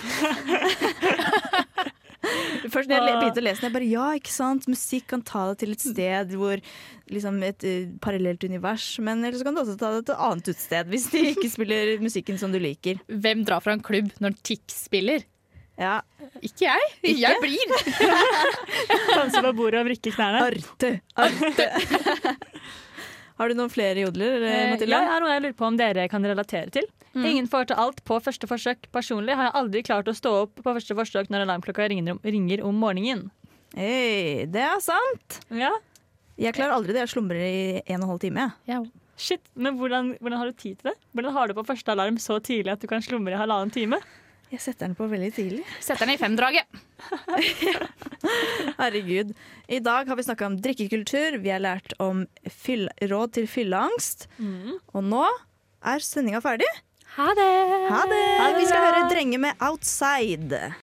Først 2.72 2.88
når 2.88 3.04
jeg 3.04 3.18
begynte 3.20 3.42
å 3.42 3.44
lese 3.44 3.60
den, 3.60 3.68
jeg 3.68 3.76
bare 3.76 3.90
ja, 3.90 4.06
ikke 4.16 4.32
sant. 4.32 4.70
Musikk 4.72 5.10
kan 5.12 5.24
ta 5.28 5.50
deg 5.50 5.60
til 5.60 5.74
et 5.76 5.84
sted 5.84 6.32
hvor 6.40 6.62
liksom 7.12 7.42
et 7.44 7.66
uh, 7.68 7.92
parallelt 8.04 8.46
univers. 8.48 8.86
Men 9.04 9.26
ellers 9.28 9.44
kan 9.44 9.56
du 9.56 9.62
også 9.66 9.76
ta 9.82 9.92
deg 9.98 10.08
til 10.08 10.16
et 10.16 10.24
annet 10.30 10.54
utsted 10.54 10.94
hvis 10.94 11.10
de 11.12 11.26
ikke 11.34 11.52
spiller 11.58 11.94
musikken 12.04 12.40
som 12.40 12.56
du 12.56 12.60
liker. 12.64 13.04
Hvem 13.12 13.44
drar 13.48 13.64
fra 13.66 13.76
en 13.76 13.84
klubb 13.84 14.14
når 14.24 14.40
Tix 14.48 14.86
spiller? 14.88 15.28
Ja, 15.74 16.00
Ikke 16.46 16.68
jeg. 16.70 16.82
Jeg 17.18 17.38
blir. 17.42 17.72
Danse 19.18 19.42
på 19.42 19.54
bordet 19.58 19.82
og 19.82 19.88
vrikke 19.90 20.14
knærne. 20.14 20.46
Arte! 20.48 20.92
Arte! 21.18 21.66
Har 23.40 23.50
du 23.50 23.56
noen 23.58 23.70
flere 23.74 23.98
jodler, 24.04 24.44
eh, 24.46 24.58
Eh, 24.64 24.72
Mathilde? 24.74 24.92
ja, 24.94 25.00
jeg 25.02 25.10
har 25.10 25.22
noe 25.24 25.32
jeg 25.34 25.42
lurer 25.42 25.56
på 25.58 25.66
om 25.68 25.78
dere 25.78 26.08
kan 26.10 26.24
relatere 26.24 26.70
til. 26.72 26.86
Mm. 27.16 27.26
Ingen 27.26 27.48
får 27.50 27.68
til 27.68 27.76
alt 27.78 28.04
på 28.06 28.20
første 28.22 28.48
forsøk. 28.50 28.88
Personlig 28.94 29.36
har 29.36 29.50
jeg 29.50 29.54
aldri 29.62 29.82
klart 29.84 30.06
å 30.10 30.14
stå 30.18 30.32
opp 30.44 30.56
på 30.56 30.74
første 30.74 30.96
forsøk 30.98 31.30
når 31.30 31.46
alarmklokka 31.48 31.90
ringer 31.90 32.12
om, 32.14 32.20
ringer 32.24 32.64
om 32.66 32.76
morgenen. 32.76 33.32
Hey, 33.76 34.46
det 34.46 34.62
er 34.62 34.80
sant! 34.82 35.40
Ja, 35.50 35.72
Jeg 36.38 36.54
klarer 36.56 36.74
aldri 36.74 36.94
det. 36.94 37.04
Jeg 37.06 37.14
slumrer 37.14 37.42
i 37.46 37.82
en 37.88 38.02
og 38.02 38.04
en 38.04 38.10
halv 38.10 38.20
time. 38.22 38.54
Ja. 38.70 38.84
shit, 39.18 39.42
Men 39.56 39.78
hvordan, 39.78 40.16
hvordan 40.20 40.38
har 40.38 40.46
du 40.50 40.52
tid 40.54 40.78
til 40.80 40.92
det? 40.92 40.98
Hvordan 41.14 41.34
har 41.34 41.48
du 41.48 41.54
på 41.54 41.66
første 41.66 41.92
alarm 41.94 42.18
så 42.18 42.40
tidlig 42.42 42.72
at 42.74 42.80
du 42.82 42.88
kan 42.88 43.02
slumre 43.02 43.34
i 43.34 43.38
halvannen 43.38 43.72
time? 43.72 44.00
Jeg 44.54 44.62
setter 44.62 44.86
den 44.86 44.94
på 44.98 45.08
veldig 45.10 45.32
tidlig. 45.34 45.64
Setter 45.82 46.06
den 46.06 46.14
i 46.14 46.20
femdraget. 46.22 46.70
Herregud. 48.82 49.34
I 49.66 49.80
dag 49.82 50.06
har 50.12 50.20
vi 50.20 50.26
snakka 50.28 50.46
om 50.46 50.60
drikkekultur, 50.62 51.40
vi 51.42 51.50
har 51.50 51.64
lært 51.64 51.96
om 52.04 52.28
råd 53.02 53.34
til 53.40 53.50
fylleangst. 53.50 54.28
Og 54.94 55.02
nå 55.10 55.26
er 55.82 56.06
sendinga 56.06 56.44
ferdig. 56.46 56.70
Ha 57.18 57.30
det! 57.38 57.50
Ha 57.90 58.04
det! 58.10 58.22
Vi 58.60 58.70
skal 58.70 58.86
høre 58.88 59.04
'Drenge 59.10 59.42
med 59.42 59.58
Outside'. 59.62 60.74